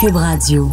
Cube 0.00 0.14
Radio. 0.14 0.70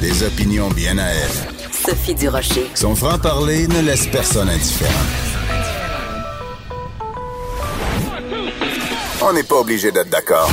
Des 0.00 0.22
opinions 0.22 0.68
bien 0.68 0.98
à 0.98 1.06
elle. 1.06 1.72
Sophie 1.72 2.14
Durocher. 2.14 2.70
Son 2.76 2.94
franc-parler 2.94 3.66
ne 3.66 3.80
laisse 3.80 4.06
personne 4.06 4.48
indifférent. 4.48 4.92
On 9.22 9.32
n'est 9.32 9.42
pas 9.42 9.56
obligé 9.56 9.90
d'être 9.90 10.10
d'accord. 10.10 10.48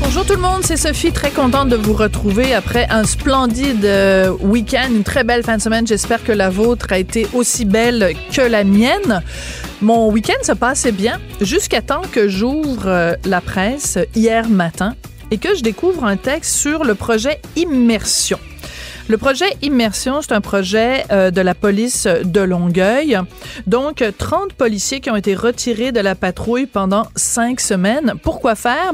Bonjour 0.00 0.26
tout 0.26 0.34
le 0.34 0.42
monde, 0.42 0.60
c'est 0.64 0.76
Sophie, 0.76 1.12
très 1.12 1.30
contente 1.30 1.70
de 1.70 1.76
vous 1.76 1.94
retrouver 1.94 2.52
après 2.52 2.86
un 2.90 3.04
splendide 3.04 3.86
euh, 3.86 4.30
week-end, 4.40 4.88
une 4.90 5.04
très 5.04 5.24
belle 5.24 5.42
fin 5.42 5.56
de 5.56 5.62
semaine. 5.62 5.86
J'espère 5.86 6.22
que 6.22 6.32
la 6.32 6.50
vôtre 6.50 6.88
a 6.90 6.98
été 6.98 7.26
aussi 7.32 7.64
belle 7.64 8.14
que 8.30 8.42
la 8.42 8.64
mienne. 8.64 9.22
Mon 9.82 10.10
week-end 10.10 10.42
se 10.42 10.52
passait 10.52 10.92
bien 10.92 11.20
jusqu'à 11.42 11.82
temps 11.82 12.00
que 12.10 12.28
j'ouvre 12.28 12.86
euh, 12.86 13.14
la 13.26 13.42
presse 13.42 13.98
hier 14.14 14.48
matin 14.48 14.96
et 15.30 15.36
que 15.36 15.54
je 15.54 15.62
découvre 15.62 16.04
un 16.04 16.16
texte 16.16 16.56
sur 16.56 16.82
le 16.82 16.94
projet 16.94 17.42
Immersion. 17.56 18.38
Le 19.08 19.18
projet 19.18 19.46
Immersion, 19.60 20.22
c'est 20.22 20.32
un 20.32 20.40
projet 20.40 21.04
euh, 21.12 21.30
de 21.30 21.42
la 21.42 21.54
police 21.54 22.06
de 22.06 22.40
Longueuil. 22.40 23.18
Donc, 23.66 24.02
30 24.16 24.54
policiers 24.54 25.00
qui 25.00 25.10
ont 25.10 25.16
été 25.16 25.34
retirés 25.34 25.92
de 25.92 26.00
la 26.00 26.14
patrouille 26.14 26.66
pendant 26.66 27.06
cinq 27.14 27.60
semaines. 27.60 28.14
Pourquoi 28.22 28.54
faire? 28.54 28.92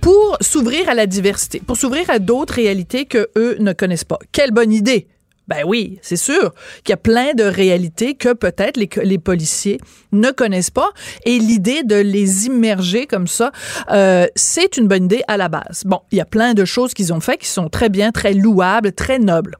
pour 0.00 0.36
s'ouvrir 0.42 0.90
à 0.90 0.94
la 0.94 1.06
diversité, 1.06 1.62
pour 1.66 1.78
s'ouvrir 1.78 2.10
à 2.10 2.18
d'autres 2.18 2.54
réalités 2.54 3.06
que 3.06 3.28
eux 3.36 3.56
ne 3.58 3.72
connaissent 3.72 4.04
pas. 4.04 4.18
Quelle 4.32 4.50
bonne 4.50 4.70
idée! 4.70 5.06
Ben 5.46 5.62
oui, 5.66 5.98
c'est 6.00 6.16
sûr 6.16 6.54
qu'il 6.84 6.92
y 6.92 6.94
a 6.94 6.98
plein 6.98 7.34
de 7.34 7.44
réalités 7.44 8.14
que 8.14 8.32
peut-être 8.32 8.78
les, 8.78 9.18
policiers 9.18 9.78
ne 10.12 10.30
connaissent 10.30 10.70
pas. 10.70 10.90
Et 11.26 11.38
l'idée 11.38 11.82
de 11.82 11.96
les 11.96 12.46
immerger 12.46 13.06
comme 13.06 13.26
ça, 13.26 13.52
euh, 13.90 14.26
c'est 14.36 14.78
une 14.78 14.88
bonne 14.88 15.04
idée 15.04 15.22
à 15.28 15.36
la 15.36 15.48
base. 15.48 15.82
Bon, 15.84 16.00
il 16.12 16.18
y 16.18 16.20
a 16.22 16.24
plein 16.24 16.54
de 16.54 16.64
choses 16.64 16.94
qu'ils 16.94 17.12
ont 17.12 17.20
fait 17.20 17.36
qui 17.36 17.48
sont 17.48 17.68
très 17.68 17.90
bien, 17.90 18.10
très 18.10 18.32
louables, 18.32 18.92
très 18.92 19.18
nobles. 19.18 19.56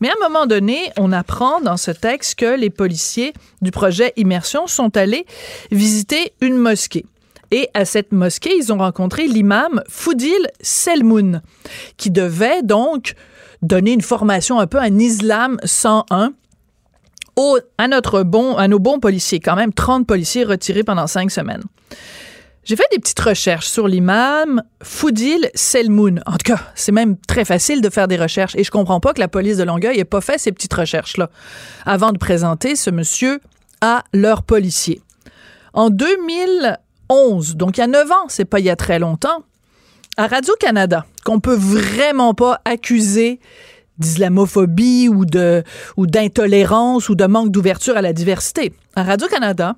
Mais 0.00 0.08
à 0.08 0.12
un 0.12 0.28
moment 0.28 0.46
donné, 0.46 0.92
on 0.96 1.10
apprend 1.10 1.60
dans 1.60 1.76
ce 1.76 1.90
texte 1.90 2.36
que 2.36 2.56
les 2.56 2.70
policiers 2.70 3.32
du 3.60 3.72
projet 3.72 4.12
Immersion 4.16 4.68
sont 4.68 4.96
allés 4.96 5.26
visiter 5.72 6.32
une 6.40 6.56
mosquée. 6.56 7.04
Et 7.50 7.68
à 7.74 7.84
cette 7.84 8.12
mosquée, 8.12 8.54
ils 8.56 8.72
ont 8.72 8.78
rencontré 8.78 9.26
l'imam 9.26 9.82
Foudil 9.88 10.48
Selmoun, 10.60 11.42
qui 11.96 12.10
devait 12.10 12.62
donc 12.62 13.14
donner 13.62 13.92
une 13.92 14.02
formation 14.02 14.60
un 14.60 14.66
peu 14.66 14.78
en 14.78 14.98
islam 14.98 15.58
101 15.64 16.32
au, 17.36 17.58
à, 17.78 17.88
notre 17.88 18.22
bon, 18.22 18.56
à 18.56 18.68
nos 18.68 18.78
bons 18.78 18.98
policiers, 18.98 19.40
quand 19.40 19.56
même 19.56 19.72
30 19.72 20.06
policiers 20.06 20.44
retirés 20.44 20.82
pendant 20.82 21.06
cinq 21.06 21.30
semaines. 21.30 21.62
J'ai 22.64 22.76
fait 22.76 22.84
des 22.92 22.98
petites 22.98 23.20
recherches 23.20 23.66
sur 23.66 23.88
l'imam 23.88 24.62
Foudil 24.82 25.48
Selmoun. 25.54 26.20
En 26.26 26.32
tout 26.32 26.52
cas, 26.52 26.60
c'est 26.74 26.92
même 26.92 27.16
très 27.16 27.46
facile 27.46 27.80
de 27.80 27.88
faire 27.88 28.08
des 28.08 28.16
recherches 28.16 28.54
et 28.56 28.64
je 28.64 28.70
comprends 28.70 29.00
pas 29.00 29.14
que 29.14 29.20
la 29.20 29.28
police 29.28 29.56
de 29.56 29.62
Longueuil 29.62 29.96
n'ait 29.96 30.04
pas 30.04 30.20
fait 30.20 30.36
ces 30.36 30.52
petites 30.52 30.74
recherches-là 30.74 31.30
avant 31.86 32.12
de 32.12 32.18
présenter 32.18 32.76
ce 32.76 32.90
monsieur 32.90 33.40
à 33.80 34.04
leurs 34.12 34.42
policiers. 34.42 35.00
En 35.72 35.88
2011, 35.88 37.56
donc 37.56 37.78
il 37.78 37.80
y 37.80 37.84
a 37.84 37.86
9 37.86 38.10
ans, 38.10 38.28
c'est 38.28 38.44
pas 38.44 38.58
il 38.58 38.66
y 38.66 38.70
a 38.70 38.76
très 38.76 38.98
longtemps, 38.98 39.44
à 40.18 40.26
Radio-Canada, 40.26 41.06
qu'on 41.24 41.38
peut 41.38 41.54
vraiment 41.54 42.34
pas 42.34 42.60
accuser 42.64 43.38
d'islamophobie 43.98 45.08
ou 45.08 45.24
d'intolérance 46.06 47.08
ou 47.08 47.14
de 47.14 47.24
manque 47.24 47.52
d'ouverture 47.52 47.96
à 47.96 48.02
la 48.02 48.12
diversité. 48.12 48.72
À 48.96 49.04
Radio-Canada, 49.04 49.76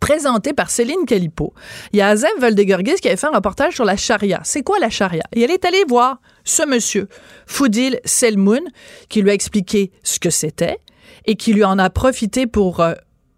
présenté 0.00 0.54
par 0.54 0.70
Céline 0.70 1.06
Calipo, 1.06 1.54
il 1.92 2.00
y 2.00 2.02
a 2.02 2.08
Azem 2.08 2.32
Voldegorgis 2.40 2.96
qui 3.00 3.06
avait 3.06 3.16
fait 3.16 3.28
un 3.28 3.36
reportage 3.36 3.74
sur 3.74 3.84
la 3.84 3.96
charia. 3.96 4.40
C'est 4.42 4.64
quoi 4.64 4.80
la 4.80 4.90
charia? 4.90 5.22
Et 5.32 5.42
elle 5.42 5.52
est 5.52 5.64
allée 5.64 5.84
voir 5.88 6.20
ce 6.42 6.66
monsieur, 6.66 7.08
Foudil 7.46 8.00
Selmoun, 8.04 8.62
qui 9.08 9.22
lui 9.22 9.30
a 9.30 9.34
expliqué 9.34 9.92
ce 10.02 10.18
que 10.18 10.30
c'était 10.30 10.78
et 11.26 11.36
qui 11.36 11.52
lui 11.52 11.62
en 11.62 11.78
a 11.78 11.90
profité 11.90 12.48
pour 12.48 12.80
euh, 12.80 12.94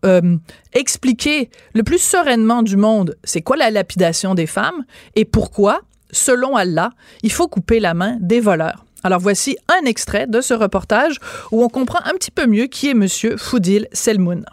euh, 0.07 0.39
expliquer 0.73 1.51
le 1.75 1.83
plus 1.83 2.01
sereinement 2.01 2.63
du 2.63 2.79
monde 2.79 3.17
c'est 3.23 3.43
quoi 3.43 3.57
la 3.57 3.71
lapidation 3.71 4.35
des 4.35 4.47
femmes 4.47 4.85
et 5.15 5.25
pourquoi 5.25 5.83
selon 6.11 6.56
Allah, 6.56 6.91
il 7.22 7.33
faut 7.33 7.49
couper 7.49 7.81
la 7.81 7.94
main 7.94 8.17
des 8.21 8.41
voleurs. 8.41 8.84
Alors 9.03 9.21
voici 9.21 9.56
un 9.69 9.87
extrait 9.87 10.27
de 10.27 10.41
ce 10.41 10.55
reportage 10.55 11.19
où 11.53 11.62
on 11.62 11.69
comprend 11.69 12.00
un 12.05 12.15
petit 12.15 12.31
peu 12.31 12.47
mieux 12.47 12.67
qui 12.67 12.91
est 12.91 12.94
monsieur 12.94 13.37
Foudil 13.37 13.87
Selmoun. 13.93 14.45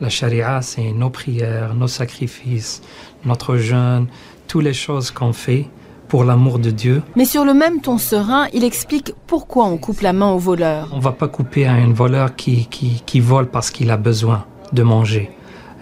La 0.00 0.10
charia, 0.10 0.60
c'est 0.62 0.92
nos 0.92 1.10
prières, 1.10 1.74
nos 1.74 1.88
sacrifices, 1.88 2.82
notre 3.24 3.56
jeûne, 3.56 4.06
toutes 4.46 4.64
les 4.64 4.74
choses 4.74 5.10
qu'on 5.10 5.32
fait 5.32 5.66
pour 6.08 6.24
l'amour 6.24 6.58
de 6.58 6.70
Dieu. 6.70 7.02
Mais 7.16 7.24
sur 7.24 7.44
le 7.44 7.54
même 7.54 7.80
ton 7.80 7.98
serein, 7.98 8.48
il 8.52 8.64
explique 8.64 9.12
pourquoi 9.26 9.66
on 9.66 9.76
coupe 9.76 10.00
la 10.00 10.12
main 10.12 10.30
au 10.30 10.38
voleur. 10.38 10.88
On 10.92 11.00
va 11.00 11.12
pas 11.12 11.28
couper 11.28 11.66
à 11.66 11.72
un 11.72 11.92
voleur 11.92 12.36
qui, 12.36 12.66
qui, 12.66 13.02
qui 13.04 13.20
vole 13.20 13.48
parce 13.48 13.70
qu'il 13.70 13.90
a 13.90 13.96
besoin 13.96 14.46
de 14.72 14.82
manger 14.82 15.30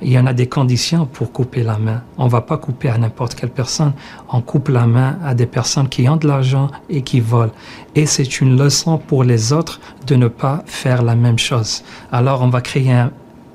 il 0.03 0.11
y 0.13 0.19
en 0.19 0.27
a 0.27 0.33
des 0.33 0.47
conditions 0.47 1.07
pour 1.07 1.33
couper 1.33 1.63
la 1.63 1.79
main. 1.79 2.03
On 2.19 2.29
va 2.29 2.43
pas 2.43 2.59
couper 2.59 2.89
à 2.89 2.99
n'importe 2.99 3.35
quelle 3.35 3.51
personne. 3.51 3.93
On 4.29 4.41
coupe 4.41 4.69
la 4.69 4.87
main 4.87 5.19
à 5.25 5.35
des 5.35 5.47
personnes 5.47 5.89
qui 5.89 6.09
ont 6.09 6.17
de 6.17 6.29
l'argent 6.29 6.71
et 6.91 7.03
qui 7.03 7.21
volent. 7.21 7.53
Et 7.95 8.07
c'est 8.07 8.41
une 8.41 8.59
leçon 8.59 8.99
pour 8.99 9.25
les 9.25 9.53
autres 9.53 9.81
de 10.07 10.15
ne 10.17 10.29
pas 10.29 10.63
faire 10.67 11.03
la 11.03 11.15
même 11.15 11.39
chose. 11.39 11.83
Alors 12.13 12.43
on 12.43 12.49
va 12.49 12.61
créer 12.61 13.07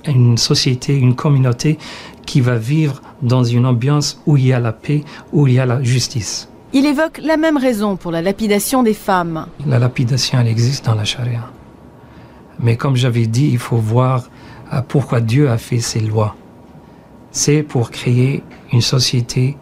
une 0.08 0.38
société, 0.38 0.98
une 0.98 1.16
communauté 1.16 1.78
qui 2.26 2.42
va 2.42 2.58
vivre 2.58 3.02
dans 3.22 3.44
une 3.44 3.66
ambiance 3.66 4.22
où 4.26 4.38
il 4.38 4.48
y 4.48 4.54
a 4.54 4.60
la 4.60 4.72
paix, 4.72 5.04
où 5.32 5.48
il 5.48 5.54
y 5.54 5.60
a 5.60 5.66
la 5.66 5.84
justice. 5.84 6.48
Il 6.74 6.86
évoque 6.86 7.20
la 7.22 7.38
même 7.38 7.58
raison 7.58 7.98
pour 7.98 8.12
la 8.12 8.22
lapidation 8.22 8.82
des 8.82 8.94
femmes. 8.94 9.46
La 9.68 9.78
lapidation, 9.78 10.40
elle 10.40 10.48
existe 10.48 10.86
dans 10.86 10.96
la 10.96 11.04
charia. 11.04 11.50
Mais 12.60 12.78
comme 12.78 12.96
j'avais 12.96 13.28
dit, 13.28 13.50
il 13.52 13.58
faut 13.58 13.78
voir 13.78 14.30
pourquoi 14.88 15.20
Dieu 15.20 15.50
a 15.50 15.58
fait 15.58 15.80
ces 15.80 16.00
lois. 16.00 16.36
C'est 17.32 17.64
pour 17.64 17.92
créer 17.92 18.44
une 18.72 18.82
société 18.82 19.58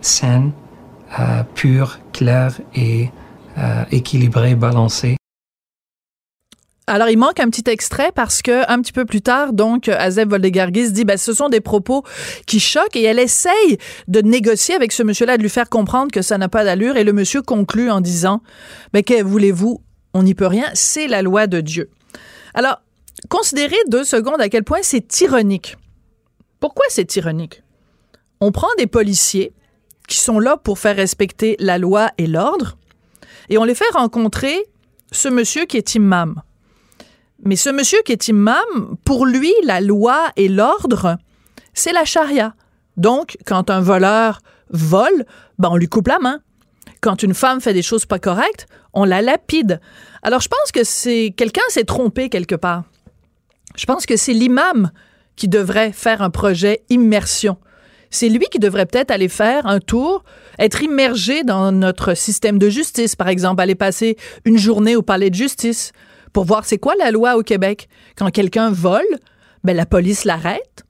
saine, 0.00 0.52
euh, 1.18 1.42
pure, 1.54 1.98
claire 2.12 2.52
et 2.74 3.10
euh, 3.58 3.84
équilibrée, 3.90 4.54
balancée. 4.54 5.16
Alors, 6.88 7.08
il 7.08 7.18
manque 7.18 7.40
un 7.40 7.48
petit 7.48 7.68
extrait 7.68 8.12
parce 8.14 8.42
que 8.42 8.70
un 8.70 8.80
petit 8.80 8.92
peu 8.92 9.04
plus 9.04 9.20
tard, 9.20 9.52
donc, 9.52 9.88
Azeb 9.88 10.30
Voldegargis 10.30 10.92
dit, 10.92 11.04
ben, 11.04 11.16
ce 11.16 11.32
sont 11.32 11.48
des 11.48 11.60
propos 11.60 12.04
qui 12.46 12.60
choquent 12.60 12.94
et 12.94 13.02
elle 13.02 13.18
essaye 13.18 13.78
de 14.06 14.20
négocier 14.20 14.74
avec 14.74 14.92
ce 14.92 15.02
monsieur-là, 15.02 15.36
de 15.36 15.42
lui 15.42 15.48
faire 15.48 15.68
comprendre 15.68 16.12
que 16.12 16.22
ça 16.22 16.38
n'a 16.38 16.48
pas 16.48 16.64
d'allure 16.64 16.96
et 16.96 17.02
le 17.02 17.12
monsieur 17.12 17.42
conclut 17.42 17.90
en 17.90 18.00
disant, 18.00 18.40
ben, 18.92 19.02
que 19.02 19.20
voulez-vous? 19.20 19.82
On 20.14 20.22
n'y 20.22 20.34
peut 20.34 20.46
rien. 20.46 20.66
C'est 20.74 21.08
la 21.08 21.22
loi 21.22 21.46
de 21.46 21.60
Dieu. 21.60 21.90
Alors, 22.54 22.80
considérez 23.28 23.76
deux 23.88 24.04
secondes 24.04 24.40
à 24.40 24.48
quel 24.48 24.64
point 24.64 24.80
c'est 24.82 25.20
ironique. 25.20 25.76
Pourquoi 26.60 26.84
c'est 26.88 27.16
ironique? 27.16 27.62
On 28.40 28.52
prend 28.52 28.68
des 28.78 28.86
policiers 28.86 29.52
qui 30.08 30.18
sont 30.18 30.38
là 30.38 30.56
pour 30.56 30.78
faire 30.78 30.96
respecter 30.96 31.56
la 31.58 31.78
loi 31.78 32.10
et 32.18 32.26
l'ordre 32.26 32.76
et 33.48 33.58
on 33.58 33.64
les 33.64 33.74
fait 33.74 33.90
rencontrer 33.92 34.64
ce 35.12 35.28
monsieur 35.28 35.66
qui 35.66 35.76
est 35.76 35.94
imam. 35.94 36.42
Mais 37.44 37.56
ce 37.56 37.70
monsieur 37.70 37.98
qui 38.04 38.12
est 38.12 38.28
imam, 38.28 38.96
pour 39.04 39.26
lui, 39.26 39.52
la 39.62 39.80
loi 39.80 40.30
et 40.36 40.48
l'ordre, 40.48 41.16
c'est 41.74 41.92
la 41.92 42.04
charia. 42.04 42.54
Donc, 42.96 43.36
quand 43.44 43.70
un 43.70 43.80
voleur 43.80 44.40
vole, 44.70 45.26
ben 45.58 45.68
on 45.70 45.76
lui 45.76 45.88
coupe 45.88 46.08
la 46.08 46.18
main. 46.18 46.40
Quand 47.00 47.22
une 47.22 47.34
femme 47.34 47.60
fait 47.60 47.74
des 47.74 47.82
choses 47.82 48.06
pas 48.06 48.18
correctes, 48.18 48.66
on 48.94 49.04
la 49.04 49.22
lapide. 49.22 49.80
Alors, 50.22 50.40
je 50.40 50.48
pense 50.48 50.72
que 50.72 50.82
c'est 50.82 51.34
quelqu'un 51.36 51.62
s'est 51.68 51.84
trompé 51.84 52.30
quelque 52.30 52.54
part. 52.54 52.84
Je 53.76 53.86
pense 53.86 54.06
que 54.06 54.16
c'est 54.16 54.32
l'imam 54.32 54.90
qui 55.36 55.48
devrait 55.48 55.92
faire 55.92 56.22
un 56.22 56.30
projet 56.30 56.82
immersion. 56.88 57.58
C'est 58.10 58.28
lui 58.28 58.46
qui 58.50 58.58
devrait 58.58 58.86
peut-être 58.86 59.10
aller 59.10 59.28
faire 59.28 59.66
un 59.66 59.80
tour, 59.80 60.24
être 60.58 60.82
immergé 60.82 61.44
dans 61.44 61.72
notre 61.72 62.14
système 62.14 62.58
de 62.58 62.68
justice, 62.70 63.16
par 63.16 63.28
exemple, 63.28 63.60
aller 63.60 63.74
passer 63.74 64.16
une 64.44 64.58
journée 64.58 64.96
au 64.96 65.02
palais 65.02 65.30
de 65.30 65.34
justice 65.34 65.92
pour 66.32 66.44
voir 66.44 66.64
c'est 66.64 66.78
quoi 66.78 66.94
la 66.98 67.10
loi 67.10 67.36
au 67.36 67.42
Québec. 67.42 67.88
Quand 68.16 68.30
quelqu'un 68.30 68.70
vole, 68.70 69.04
ben, 69.64 69.76
la 69.76 69.86
police 69.86 70.24
l'arrête 70.24 70.84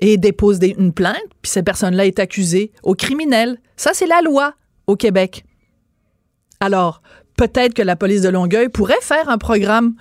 et 0.00 0.16
dépose 0.16 0.60
une 0.62 0.92
plainte, 0.92 1.16
puis 1.42 1.50
cette 1.50 1.64
personne-là 1.64 2.06
est 2.06 2.18
accusée 2.18 2.72
au 2.82 2.94
criminel. 2.94 3.58
Ça, 3.76 3.90
c'est 3.92 4.06
la 4.06 4.20
loi 4.22 4.54
au 4.86 4.96
Québec. 4.96 5.44
Alors, 6.60 7.02
peut-être 7.40 7.72
que 7.72 7.80
la 7.80 7.96
police 7.96 8.20
de 8.20 8.28
Longueuil 8.28 8.68
pourrait 8.68 9.00
faire 9.00 9.30
un 9.30 9.38
programme 9.38 9.94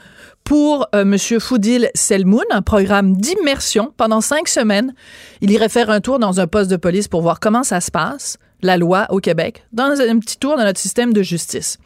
pour 0.43 0.89
euh, 0.93 1.03
M. 1.03 1.17
Foudil 1.39 1.89
Selmoun, 1.95 2.43
un 2.51 2.61
programme 2.61 3.15
d'immersion 3.15 3.93
pendant 3.95 4.19
cinq 4.19 4.49
semaines. 4.49 4.93
Il 5.39 5.49
irait 5.49 5.69
faire 5.69 5.89
un 5.89 6.01
tour 6.01 6.19
dans 6.19 6.41
un 6.41 6.47
poste 6.47 6.69
de 6.69 6.75
police 6.75 7.07
pour 7.07 7.21
voir 7.21 7.39
comment 7.39 7.63
ça 7.63 7.79
se 7.79 7.91
passe, 7.91 8.39
la 8.61 8.75
loi 8.75 9.07
au 9.09 9.19
Québec, 9.19 9.63
dans 9.71 9.85
un 9.85 10.19
petit 10.19 10.37
tour 10.37 10.57
de 10.57 10.63
notre 10.63 10.81
système 10.81 11.13
de 11.13 11.23
justice. 11.23 11.77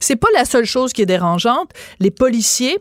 C'est 0.00 0.16
pas 0.16 0.28
la 0.34 0.44
seule 0.44 0.66
chose 0.66 0.92
qui 0.92 1.00
est 1.00 1.06
dérangeante. 1.06 1.70
Les 1.98 2.10
policiers 2.10 2.76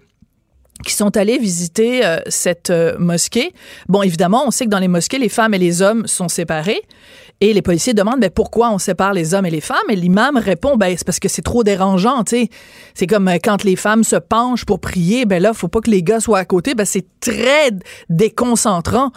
qui 0.86 0.94
sont 0.94 1.16
allés 1.16 1.38
visiter 1.38 2.06
euh, 2.06 2.20
cette 2.28 2.70
euh, 2.70 2.98
mosquée. 3.00 3.54
Bon, 3.88 4.02
évidemment, 4.02 4.44
on 4.46 4.52
sait 4.52 4.66
que 4.66 4.70
dans 4.70 4.80
les 4.80 4.88
mosquées, 4.88 5.20
les 5.20 5.30
femmes 5.30 5.54
et 5.54 5.58
les 5.58 5.82
hommes 5.82 6.06
sont 6.08 6.28
séparés. 6.28 6.82
Et 7.42 7.54
les 7.54 7.62
policiers 7.62 7.94
demandent 7.94 8.20
ben, 8.20 8.30
pourquoi 8.30 8.70
on 8.72 8.78
sépare 8.78 9.14
les 9.14 9.34
hommes 9.34 9.46
et 9.46 9.50
les 9.50 9.62
femmes? 9.62 9.78
Et 9.90 9.96
l'imam 9.96 10.38
répond 10.38 10.76
ben, 10.76 10.94
c'est 10.98 11.06
parce 11.06 11.20
que 11.20 11.30
c'est 11.30 11.42
trop 11.42 11.64
dérangeant. 11.64 12.24
sais. 12.28 12.50
C'est 12.94 13.08
comme 13.08 13.28
euh, 13.28 13.38
quand 13.42 13.64
les 13.64 13.76
femmes 13.76 14.04
se 14.04 14.18
penchent 14.18 14.66
pour 14.66 14.80
prier, 14.80 15.26
ben 15.26 15.42
là, 15.42 15.54
faut 15.54 15.70
pas 15.70 15.80
que 15.80 15.90
les 15.90 16.04
gars 16.04 16.20
soient 16.20 16.40
à 16.40 16.46
côté. 16.46 16.76
Ben, 16.76 16.86
c'est 16.86 17.06
très 17.22 17.72
déconcentrant. 18.10 19.12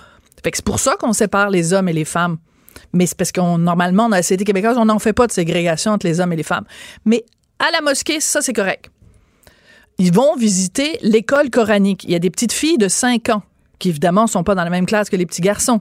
Fait 0.44 0.50
que 0.50 0.56
c'est 0.56 0.64
pour 0.64 0.78
ça 0.78 0.96
qu'on 0.96 1.12
sépare 1.12 1.50
les 1.50 1.72
hommes 1.72 1.88
et 1.88 1.92
les 1.92 2.04
femmes. 2.04 2.38
Mais 2.92 3.06
c'est 3.06 3.16
parce 3.16 3.32
qu'on 3.32 3.58
normalement, 3.58 4.08
dans 4.08 4.16
la 4.16 4.22
société 4.22 4.44
québécoise, 4.44 4.76
on 4.78 4.84
n'en 4.84 4.98
fait 4.98 5.12
pas 5.12 5.26
de 5.26 5.32
ségrégation 5.32 5.92
entre 5.92 6.06
les 6.06 6.20
hommes 6.20 6.32
et 6.32 6.36
les 6.36 6.42
femmes. 6.42 6.64
Mais 7.04 7.24
à 7.58 7.70
la 7.70 7.80
mosquée, 7.80 8.20
ça, 8.20 8.40
c'est 8.40 8.52
correct 8.52 8.90
ils 9.98 10.12
vont 10.12 10.34
visiter 10.36 10.98
l'école 11.02 11.50
coranique. 11.50 12.04
Il 12.04 12.10
y 12.10 12.14
a 12.14 12.18
des 12.18 12.30
petites 12.30 12.52
filles 12.52 12.78
de 12.78 12.88
5 12.88 13.28
ans 13.30 13.42
qui, 13.78 13.88
évidemment, 13.88 14.22
ne 14.22 14.28
sont 14.28 14.44
pas 14.44 14.54
dans 14.54 14.64
la 14.64 14.70
même 14.70 14.86
classe 14.86 15.08
que 15.08 15.16
les 15.16 15.26
petits 15.26 15.40
garçons. 15.40 15.80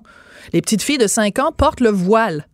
Les 0.53 0.61
petites 0.61 0.81
filles 0.81 0.97
de 0.97 1.07
5 1.07 1.39
ans 1.39 1.51
portent 1.51 1.81
le 1.81 1.89
voile. 1.89 2.47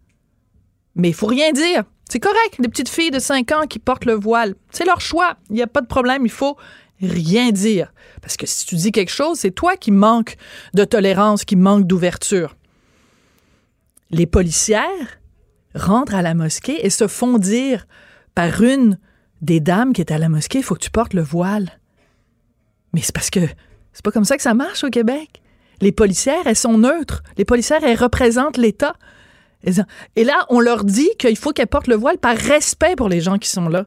Mais 0.96 1.10
il 1.10 1.14
faut 1.14 1.28
rien 1.28 1.52
dire. 1.52 1.84
C'est 2.10 2.20
correct, 2.20 2.60
des 2.60 2.70
petites 2.70 2.90
filles 2.90 3.12
de 3.12 3.20
5 3.20 3.52
ans 3.52 3.68
qui 3.68 3.80
portent 3.80 4.06
le 4.06 4.14
voile. 4.14 4.56
C'est 4.72 4.86
leur 4.86 5.02
choix. 5.02 5.38
Il 5.50 5.56
n'y 5.56 5.62
a 5.62 5.68
pas 5.68 5.82
de 5.82 5.88
problème. 5.88 6.26
Il 6.26 6.32
faut 6.32 6.58
rien 7.02 7.52
dire. 7.52 7.94
Parce 8.22 8.38
que 8.38 8.46
si 8.48 8.66
tu 8.66 8.76
dis 8.76 8.92
quelque 8.92 9.12
chose, 9.12 9.40
c'est 9.40 9.52
toi 9.52 9.76
qui 9.76 9.92
manques 9.92 10.38
de 10.74 10.84
tolérance, 10.86 11.46
qui 11.46 11.56
manque 11.56 11.86
d'ouverture. 11.86 12.56
Les 14.10 14.26
policières 14.26 15.20
rentrent 15.76 16.16
à 16.16 16.22
la 16.22 16.34
mosquée 16.34 16.86
et 16.86 16.90
se 16.90 17.08
font 17.08 17.38
dire 17.38 17.88
par 18.36 18.62
une 18.64 18.98
des 19.42 19.60
dames 19.60 19.94
qui 19.94 20.02
étaient 20.02 20.14
à 20.14 20.20
la 20.20 20.30
mosquée, 20.30 20.60
il 20.60 20.64
faut 20.64 20.76
que 20.76 20.84
tu 20.84 20.90
portes 20.90 21.14
le 21.14 21.22
voile. 21.22 21.80
Mais 22.94 23.02
c'est 23.02 23.14
parce 23.14 23.30
que 23.30 23.42
c'est 23.94 24.04
pas 24.04 24.12
comme 24.12 24.26
ça 24.26 24.38
que 24.38 24.44
ça 24.44 24.54
marche 24.54 24.84
au 24.84 24.90
Québec. 24.90 25.42
Les 25.82 25.92
policières, 25.92 26.46
elles 26.46 26.56
sont 26.56 26.78
neutres. 26.78 27.24
Les 27.38 27.46
policières, 27.46 27.84
elles 27.84 27.98
représentent 27.98 28.58
l'État. 28.58 28.96
Et 30.16 30.24
là, 30.24 30.46
on 30.50 30.60
leur 30.60 30.84
dit 30.84 31.10
qu'il 31.20 31.38
faut 31.38 31.52
qu'elles 31.52 31.68
portent 31.68 31.88
le 31.88 31.96
voile 31.96 32.18
par 32.18 32.36
respect 32.36 32.96
pour 32.96 33.10
les 33.10 33.22
gens 33.22 33.38
qui 33.38 33.50
sont 33.50 33.70
là. 33.70 33.86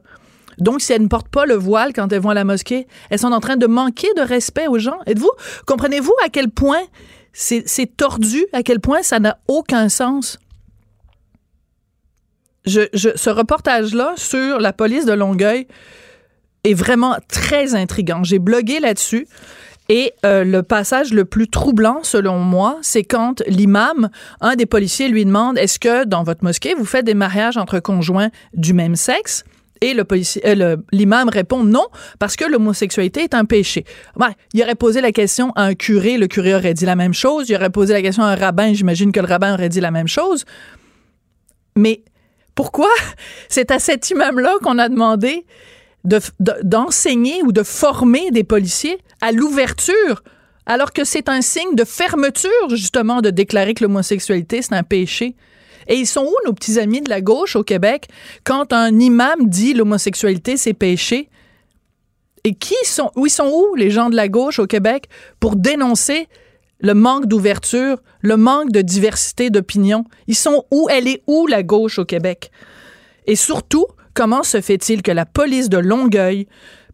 Donc, 0.57 0.81
si 0.81 0.93
elles 0.93 1.01
ne 1.01 1.07
portent 1.07 1.29
pas 1.29 1.45
le 1.45 1.55
voile 1.55 1.93
quand 1.93 2.11
elles 2.11 2.19
vont 2.19 2.29
à 2.29 2.35
la 2.35 2.43
mosquée, 2.43 2.87
elles 3.09 3.19
sont 3.19 3.31
en 3.31 3.39
train 3.39 3.57
de 3.57 3.67
manquer 3.67 4.09
de 4.15 4.21
respect 4.21 4.67
aux 4.67 4.79
gens. 4.79 4.99
Êtes-vous, 5.07 5.31
comprenez-vous 5.65 6.13
à 6.23 6.29
quel 6.29 6.49
point 6.49 6.81
c'est 7.33 7.97
tordu, 7.97 8.45
à 8.53 8.61
quel 8.61 8.79
point 8.79 9.01
ça 9.01 9.19
n'a 9.19 9.37
aucun 9.47 9.89
sens? 9.89 10.37
ce 12.63 13.29
reportage-là 13.29 14.13
sur 14.17 14.59
la 14.59 14.71
police 14.71 15.05
de 15.05 15.13
Longueuil 15.13 15.67
est 16.63 16.75
vraiment 16.75 17.17
très 17.27 17.73
intriguant. 17.73 18.23
J'ai 18.23 18.37
blogué 18.37 18.79
là-dessus. 18.79 19.27
Et 19.93 20.13
euh, 20.25 20.45
le 20.45 20.63
passage 20.63 21.11
le 21.11 21.25
plus 21.25 21.49
troublant, 21.49 21.99
selon 22.01 22.39
moi, 22.39 22.79
c'est 22.81 23.03
quand 23.03 23.43
l'imam, 23.45 24.09
un 24.39 24.55
des 24.55 24.65
policiers, 24.65 25.09
lui 25.09 25.25
demande 25.25 25.57
Est-ce 25.57 25.79
que 25.79 26.05
dans 26.05 26.23
votre 26.23 26.45
mosquée, 26.45 26.73
vous 26.73 26.85
faites 26.85 27.03
des 27.03 27.13
mariages 27.13 27.57
entre 27.57 27.81
conjoints 27.81 28.29
du 28.53 28.71
même 28.73 28.95
sexe? 28.95 29.43
Et 29.81 29.93
euh, 30.45 30.77
l'imam 30.93 31.27
répond 31.27 31.65
non 31.65 31.87
parce 32.19 32.37
que 32.37 32.45
l'homosexualité 32.45 33.23
est 33.23 33.33
un 33.33 33.43
péché. 33.43 33.83
Ouais, 34.17 34.29
il 34.53 34.63
aurait 34.63 34.75
posé 34.75 35.01
la 35.01 35.11
question 35.11 35.51
à 35.57 35.63
un 35.63 35.73
curé, 35.73 36.17
le 36.17 36.27
curé 36.27 36.55
aurait 36.55 36.73
dit 36.73 36.85
la 36.85 36.95
même 36.95 37.13
chose. 37.13 37.49
Il 37.49 37.55
aurait 37.57 37.69
posé 37.69 37.91
la 37.91 38.01
question 38.01 38.23
à 38.23 38.27
un 38.27 38.35
rabbin, 38.35 38.71
j'imagine 38.73 39.11
que 39.11 39.19
le 39.19 39.27
rabbin 39.27 39.55
aurait 39.55 39.67
dit 39.67 39.81
la 39.81 39.91
même 39.91 40.07
chose. 40.07 40.45
Mais 41.75 42.05
pourquoi 42.55 42.87
c'est 43.49 43.71
à 43.71 43.79
cet 43.79 44.09
imam-là 44.09 44.53
qu'on 44.63 44.77
a 44.77 44.87
demandé 44.87 45.45
d'enseigner 46.03 47.43
ou 47.43 47.51
de 47.51 47.63
former 47.63 48.31
des 48.31 48.43
policiers 48.43 48.97
à 49.21 49.31
l'ouverture, 49.31 50.23
alors 50.65 50.93
que 50.93 51.03
c'est 51.03 51.29
un 51.29 51.41
signe 51.41 51.75
de 51.75 51.83
fermeture, 51.83 52.69
justement, 52.69 53.21
de 53.21 53.29
déclarer 53.29 53.73
que 53.73 53.83
l'homosexualité, 53.83 54.61
c'est 54.61 54.73
un 54.73 54.83
péché? 54.83 55.35
Et 55.87 55.95
ils 55.95 56.07
sont 56.07 56.23
où 56.23 56.35
nos 56.45 56.53
petits 56.53 56.79
amis 56.79 57.01
de 57.01 57.09
la 57.09 57.21
gauche 57.21 57.55
au 57.55 57.63
Québec 57.63 58.07
quand 58.43 58.71
un 58.71 58.97
imam 58.99 59.49
dit 59.49 59.73
l'homosexualité, 59.73 60.57
c'est 60.57 60.73
péché? 60.73 61.29
Et 62.43 62.53
qui 62.55 62.75
sont, 62.83 63.11
où 63.15 63.25
ils 63.27 63.31
sont 63.31 63.51
où 63.51 63.75
les 63.75 63.91
gens 63.91 64.09
de 64.09 64.15
la 64.15 64.27
gauche 64.27 64.59
au 64.59 64.65
Québec 64.67 65.07
pour 65.39 65.55
dénoncer 65.55 66.27
le 66.79 66.95
manque 66.95 67.27
d'ouverture, 67.27 68.01
le 68.21 68.37
manque 68.37 68.71
de 68.71 68.81
diversité 68.81 69.49
d'opinion? 69.49 70.05
Ils 70.27 70.35
sont 70.35 70.65
où? 70.71 70.87
Elle 70.89 71.07
est 71.07 71.21
où 71.27 71.45
la 71.47 71.61
gauche 71.63 71.99
au 71.99 72.05
Québec? 72.05 72.51
Et 73.27 73.35
surtout, 73.35 73.85
comment 74.13 74.43
se 74.43 74.61
fait-il 74.61 75.01
que 75.01 75.11
la 75.11 75.25
police 75.25 75.69
de 75.69 75.77
Longueuil 75.77 76.47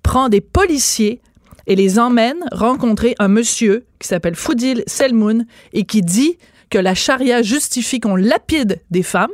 prend 0.04 0.30
des 0.30 0.42
policiers 0.42 1.22
et 1.68 1.76
les 1.76 2.00
emmène 2.00 2.44
rencontrer 2.52 3.16
un 3.20 3.28
monsieur 3.28 3.86
qui 4.00 4.08
s'appelle 4.08 4.36
Foudil 4.36 4.84
Selmoun 4.88 5.46
et 5.74 5.84
qui 5.84 6.02
dit 6.02 6.38
que 6.70 6.78
la 6.78 6.96
charia 6.96 7.42
justifie 7.42 8.00
qu'on 8.00 8.16
lapide 8.16 8.82
des 8.92 9.04
femmes 9.04 9.32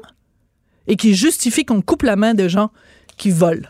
et 0.88 0.96
qui 0.96 1.16
justifie 1.16 1.66
qu'on 1.66 1.82
coupe 1.82 2.04
la 2.04 2.16
main 2.16 2.34
de 2.34 2.48
gens 2.48 2.72
qui 3.18 3.32
volent. 3.32 3.68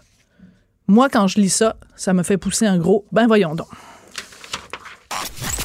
Moi, 0.87 1.09
quand 1.09 1.27
je 1.27 1.39
lis 1.39 1.49
ça, 1.49 1.77
ça 1.95 2.13
me 2.13 2.23
fait 2.23 2.37
pousser 2.37 2.65
un 2.65 2.77
gros 2.77 3.05
ben 3.11 3.27
voyons 3.27 3.55
donc. 3.55 3.67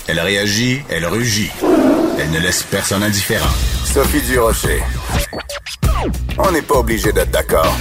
Elle 0.06 0.20
réagit, 0.20 0.80
elle 0.88 1.06
rugit. 1.06 1.50
Elle 2.18 2.30
ne 2.30 2.40
laisse 2.40 2.62
personne 2.62 3.02
indifférent. 3.02 3.50
Sophie 3.84 4.22
Durocher. 4.22 4.80
On 6.38 6.50
n'est 6.50 6.62
pas 6.62 6.76
obligé 6.76 7.12
d'être 7.12 7.30
d'accord. 7.30 7.76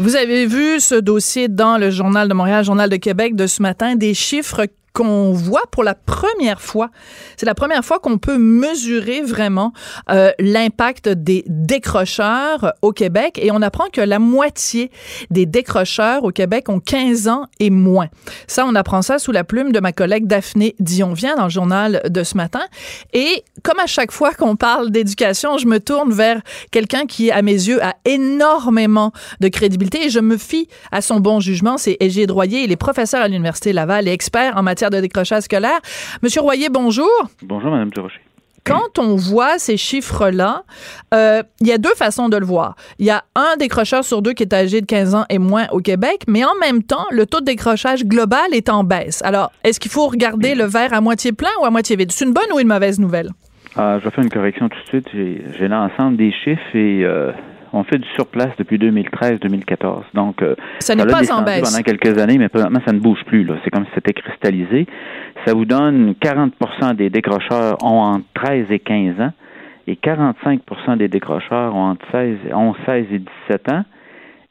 Vous 0.00 0.16
avez 0.16 0.46
vu 0.46 0.80
ce 0.80 0.94
dossier 0.94 1.48
dans 1.48 1.76
le 1.76 1.90
Journal 1.90 2.26
de 2.26 2.32
Montréal, 2.32 2.64
Journal 2.64 2.88
de 2.88 2.96
Québec 2.96 3.36
de 3.36 3.46
ce 3.46 3.60
matin, 3.60 3.96
des 3.96 4.14
chiffres 4.14 4.66
qu'on 4.92 5.32
voit 5.32 5.62
pour 5.70 5.84
la 5.84 5.94
première 5.94 6.60
fois. 6.60 6.90
C'est 7.36 7.46
la 7.46 7.54
première 7.54 7.84
fois 7.84 7.98
qu'on 7.98 8.18
peut 8.18 8.38
mesurer 8.38 9.22
vraiment 9.22 9.72
euh, 10.10 10.32
l'impact 10.38 11.08
des 11.08 11.44
décrocheurs 11.46 12.72
au 12.82 12.92
Québec 12.92 13.38
et 13.40 13.50
on 13.52 13.62
apprend 13.62 13.88
que 13.92 14.00
la 14.00 14.18
moitié 14.18 14.90
des 15.30 15.46
décrocheurs 15.46 16.24
au 16.24 16.30
Québec 16.30 16.68
ont 16.68 16.80
15 16.80 17.28
ans 17.28 17.46
et 17.60 17.70
moins. 17.70 18.08
Ça, 18.46 18.64
on 18.66 18.74
apprend 18.74 19.02
ça 19.02 19.18
sous 19.18 19.32
la 19.32 19.44
plume 19.44 19.72
de 19.72 19.80
ma 19.80 19.92
collègue 19.92 20.26
Daphné 20.26 20.74
Dion-Vient 20.80 21.36
dans 21.36 21.44
le 21.44 21.50
journal 21.50 22.02
de 22.08 22.22
ce 22.24 22.36
matin. 22.36 22.62
Et 23.12 23.44
comme 23.62 23.78
à 23.78 23.86
chaque 23.86 24.12
fois 24.12 24.32
qu'on 24.32 24.56
parle 24.56 24.90
d'éducation, 24.90 25.58
je 25.58 25.66
me 25.66 25.78
tourne 25.80 26.12
vers 26.12 26.40
quelqu'un 26.70 27.06
qui, 27.06 27.30
à 27.30 27.42
mes 27.42 27.52
yeux, 27.52 27.82
a 27.82 27.94
énormément 28.04 29.12
de 29.40 29.48
crédibilité 29.48 30.06
et 30.06 30.10
je 30.10 30.20
me 30.20 30.36
fie 30.36 30.68
à 30.90 31.00
son 31.00 31.20
bon 31.20 31.40
jugement. 31.40 31.78
C'est 31.78 31.96
Égide 32.00 32.28
Droyer. 32.28 32.64
Il 32.64 32.72
est 32.72 32.76
professeur 32.76 33.22
à 33.22 33.28
l'Université 33.28 33.72
Laval 33.72 34.08
et 34.08 34.12
expert 34.12 34.56
en 34.56 34.62
matière 34.62 34.79
de 34.88 35.00
décrochage 35.00 35.42
scolaire. 35.42 35.80
Monsieur 36.22 36.40
Royer, 36.40 36.70
bonjour. 36.70 37.10
Bonjour, 37.42 37.70
Madame 37.70 37.90
Durocher. 37.90 38.20
Quand 38.64 38.98
on 38.98 39.16
voit 39.16 39.58
ces 39.58 39.76
chiffres-là, 39.76 40.64
euh, 41.14 41.42
il 41.60 41.66
y 41.66 41.72
a 41.72 41.78
deux 41.78 41.94
façons 41.96 42.28
de 42.28 42.36
le 42.36 42.44
voir. 42.44 42.76
Il 42.98 43.06
y 43.06 43.10
a 43.10 43.24
un 43.34 43.56
décrocheur 43.58 44.04
sur 44.04 44.20
deux 44.22 44.32
qui 44.32 44.42
est 44.42 44.52
âgé 44.52 44.80
de 44.80 44.86
15 44.86 45.14
ans 45.14 45.24
et 45.30 45.38
moins 45.38 45.66
au 45.72 45.80
Québec, 45.80 46.24
mais 46.28 46.44
en 46.44 46.54
même 46.60 46.82
temps, 46.82 47.06
le 47.10 47.26
taux 47.26 47.40
de 47.40 47.46
décrochage 47.46 48.04
global 48.04 48.52
est 48.52 48.68
en 48.68 48.84
baisse. 48.84 49.22
Alors, 49.22 49.50
est-ce 49.64 49.80
qu'il 49.80 49.90
faut 49.90 50.08
regarder 50.08 50.54
le 50.54 50.64
verre 50.64 50.92
à 50.92 51.00
moitié 51.00 51.32
plein 51.32 51.50
ou 51.60 51.64
à 51.64 51.70
moitié 51.70 51.96
vide? 51.96 52.12
C'est 52.12 52.26
une 52.26 52.34
bonne 52.34 52.52
ou 52.54 52.60
une 52.60 52.68
mauvaise 52.68 53.00
nouvelle? 53.00 53.30
Ah, 53.76 53.98
je 53.98 54.04
vais 54.04 54.10
faire 54.10 54.24
une 54.24 54.30
correction 54.30 54.68
tout 54.68 54.78
de 54.78 54.88
suite. 54.88 55.08
J'ai 55.12 55.68
l'ensemble 55.68 56.16
des 56.16 56.32
chiffres 56.32 56.74
et 56.74 57.04
euh, 57.04 57.32
on 57.72 57.84
fait 57.84 57.98
du 57.98 58.08
surplace 58.14 58.50
depuis 58.58 58.78
2013-2014. 58.78 60.02
Donc, 60.14 60.42
euh, 60.42 60.54
ça 60.80 60.94
n'est 60.94 61.06
pas 61.06 61.32
en 61.32 61.42
baisse. 61.42 61.62
pendant 61.62 61.82
quelques 61.82 62.18
années, 62.18 62.38
mais 62.38 62.48
présentement, 62.48 62.80
ça 62.86 62.92
ne 62.92 62.98
bouge 62.98 63.22
plus. 63.26 63.46
C'est 63.64 63.70
comme 63.70 63.84
si 63.86 63.90
c'était 63.94 64.12
cristallisé. 64.12 64.86
Ça 65.46 65.54
vous 65.54 65.64
donne 65.64 66.12
40% 66.12 66.94
des 66.96 67.10
décrocheurs 67.10 67.76
ont 67.82 68.00
entre 68.00 68.26
13 68.34 68.66
et 68.70 68.78
15 68.78 69.20
ans 69.20 69.32
et 69.86 69.94
45% 69.94 70.98
des 70.98 71.08
décrocheurs 71.08 71.74
ont 71.74 71.90
entre 71.90 72.06
16, 72.12 72.38
ont 72.52 72.74
16 72.86 73.06
et 73.12 73.18
17 73.48 73.72
ans. 73.72 73.84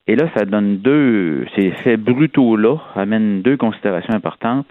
Et 0.07 0.15
là, 0.15 0.25
ça 0.35 0.45
donne 0.45 0.77
deux, 0.77 1.45
ces 1.55 1.71
faits 1.83 1.99
brutaux-là 2.01 2.77
amènent 2.95 3.41
deux 3.41 3.57
considérations 3.57 4.13
importantes. 4.13 4.65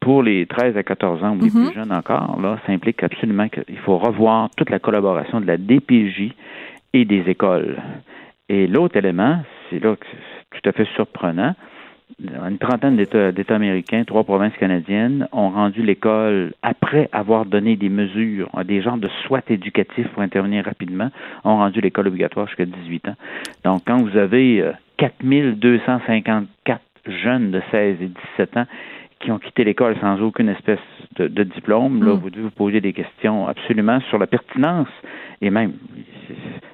Pour 0.00 0.22
les 0.22 0.46
13 0.46 0.76
à 0.76 0.82
14 0.82 1.24
ans 1.24 1.36
ou 1.36 1.42
les 1.42 1.48
mm-hmm. 1.48 1.64
plus 1.66 1.74
jeunes 1.74 1.92
encore, 1.92 2.38
là, 2.40 2.58
ça 2.66 2.72
implique 2.72 3.02
absolument 3.02 3.48
qu'il 3.48 3.78
faut 3.78 3.98
revoir 3.98 4.48
toute 4.56 4.70
la 4.70 4.78
collaboration 4.78 5.40
de 5.40 5.46
la 5.46 5.56
DPJ 5.56 6.34
et 6.92 7.04
des 7.04 7.28
écoles. 7.28 7.76
Et 8.48 8.66
l'autre 8.66 8.96
élément, 8.96 9.40
c'est 9.68 9.82
là 9.82 9.96
que 9.96 10.06
c'est 10.10 10.60
tout 10.60 10.68
à 10.68 10.72
fait 10.72 10.86
surprenant, 10.94 11.54
une 12.20 12.58
trentaine 12.58 12.96
d'États 12.96 13.54
américains, 13.54 14.02
trois 14.04 14.24
provinces 14.24 14.56
canadiennes 14.58 15.28
ont 15.30 15.50
rendu 15.50 15.82
l'école, 15.82 16.52
après 16.62 17.08
avoir 17.12 17.44
donné 17.44 17.76
des 17.76 17.90
mesures, 17.90 18.50
des 18.64 18.82
genres 18.82 18.96
de 18.96 19.08
SWAT 19.24 19.42
éducatifs 19.50 20.08
pour 20.08 20.22
intervenir 20.22 20.64
rapidement, 20.64 21.10
ont 21.44 21.58
rendu 21.58 21.80
l'école 21.80 22.08
obligatoire 22.08 22.46
jusqu'à 22.48 22.64
18 22.64 23.08
ans. 23.08 23.16
Donc, 23.64 23.82
quand 23.86 23.98
vous 23.98 24.16
avez 24.16 24.64
4254 24.96 26.40
euh, 26.70 27.12
jeunes 27.22 27.50
de 27.50 27.62
16 27.70 27.96
et 28.00 28.10
17 28.36 28.56
ans 28.56 28.66
qui 29.20 29.30
ont 29.30 29.38
quitté 29.38 29.64
l'école 29.64 29.96
sans 30.00 30.20
aucune 30.20 30.48
espèce 30.48 30.78
de, 31.16 31.42
diplôme, 31.42 32.04
là, 32.04 32.14
mm. 32.14 32.18
vous 32.18 32.30
devez 32.30 32.42
vous 32.42 32.50
poser 32.50 32.80
des 32.80 32.92
questions 32.92 33.46
absolument 33.48 34.00
sur 34.08 34.18
la 34.18 34.26
pertinence 34.26 34.88
et 35.40 35.50
même 35.50 35.72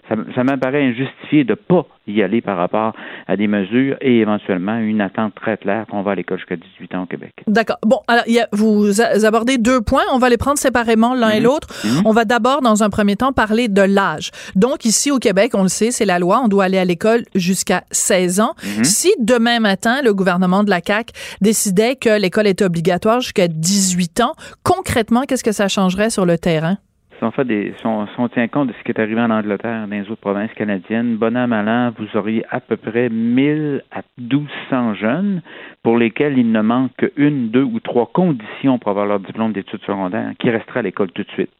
Ça, 0.08 0.16
ça 0.34 0.44
m'apparaît 0.44 0.84
injustifié 0.84 1.44
de 1.44 1.52
ne 1.52 1.54
pas 1.54 1.86
y 2.06 2.22
aller 2.22 2.42
par 2.42 2.58
rapport 2.58 2.92
à 3.26 3.36
des 3.36 3.46
mesures 3.46 3.96
et 4.00 4.20
éventuellement 4.20 4.76
une 4.76 5.00
attente 5.00 5.34
très 5.34 5.56
claire 5.56 5.86
qu'on 5.90 6.02
va 6.02 6.12
à 6.12 6.14
l'école 6.14 6.38
jusqu'à 6.38 6.56
18 6.56 6.94
ans 6.94 7.02
au 7.04 7.06
Québec. 7.06 7.32
D'accord. 7.46 7.78
Bon, 7.82 8.00
alors 8.06 8.24
y 8.26 8.38
a, 8.38 8.48
vous 8.52 9.00
abordez 9.00 9.56
deux 9.56 9.80
points. 9.80 10.02
On 10.12 10.18
va 10.18 10.28
les 10.28 10.36
prendre 10.36 10.58
séparément 10.58 11.14
l'un 11.14 11.30
et 11.30 11.38
mhm. 11.38 11.44
l'autre. 11.44 11.68
Mhm. 11.84 12.02
On 12.04 12.12
va 12.12 12.24
d'abord, 12.24 12.60
dans 12.60 12.82
un 12.82 12.90
premier 12.90 13.16
temps, 13.16 13.32
parler 13.32 13.68
de 13.68 13.82
l'âge. 13.82 14.30
Donc 14.54 14.84
ici 14.84 15.10
au 15.10 15.18
Québec, 15.18 15.52
on 15.54 15.62
le 15.62 15.68
sait, 15.68 15.90
c'est 15.90 16.04
la 16.04 16.18
loi. 16.18 16.40
On 16.44 16.48
doit 16.48 16.64
aller 16.64 16.78
à 16.78 16.84
l'école 16.84 17.22
jusqu'à 17.34 17.84
16 17.90 18.40
ans. 18.40 18.54
Mhm. 18.62 18.84
Si 18.84 19.12
demain 19.20 19.60
matin, 19.60 20.02
le 20.02 20.12
gouvernement 20.12 20.64
de 20.64 20.70
la 20.70 20.80
CAQ 20.86 21.12
décidait 21.40 21.96
que 21.96 22.18
l'école 22.18 22.46
est 22.46 22.60
obligatoire 22.60 23.20
jusqu'à 23.20 23.48
18 23.48 24.20
ans, 24.20 24.34
concrètement, 24.62 25.22
qu'est-ce 25.22 25.44
que 25.44 25.52
ça 25.52 25.68
changerait 25.68 26.10
sur 26.10 26.26
le 26.26 26.36
terrain? 26.36 26.76
Si 27.18 27.24
on, 27.24 27.30
fait 27.30 27.44
des, 27.44 27.74
si 27.78 27.86
on, 27.86 28.28
tient 28.28 28.48
compte 28.48 28.68
de 28.68 28.72
ce 28.72 28.82
qui 28.84 28.90
est 28.90 29.00
arrivé 29.00 29.20
en 29.20 29.30
Angleterre, 29.30 29.86
dans 29.86 29.96
les 29.96 30.02
autres 30.02 30.20
provinces 30.20 30.52
canadiennes, 30.54 31.16
bon 31.16 31.36
an, 31.36 31.46
mal 31.46 31.68
an, 31.68 31.92
vous 31.98 32.18
auriez 32.18 32.44
à 32.50 32.60
peu 32.60 32.76
près 32.76 33.08
1000 33.08 33.82
à 33.92 34.02
1200 34.18 34.94
jeunes 34.94 35.42
pour 35.82 35.96
lesquels 35.96 36.38
il 36.38 36.50
ne 36.50 36.60
manque 36.60 36.92
qu'une, 36.96 37.50
deux 37.50 37.62
ou 37.62 37.80
trois 37.80 38.10
conditions 38.12 38.78
pour 38.78 38.90
avoir 38.90 39.06
leur 39.06 39.20
diplôme 39.20 39.52
d'études 39.52 39.82
secondaires 39.82 40.32
qui 40.38 40.50
resteraient 40.50 40.80
à 40.80 40.82
l'école 40.82 41.10
tout 41.12 41.22
de 41.22 41.30
suite. 41.30 41.50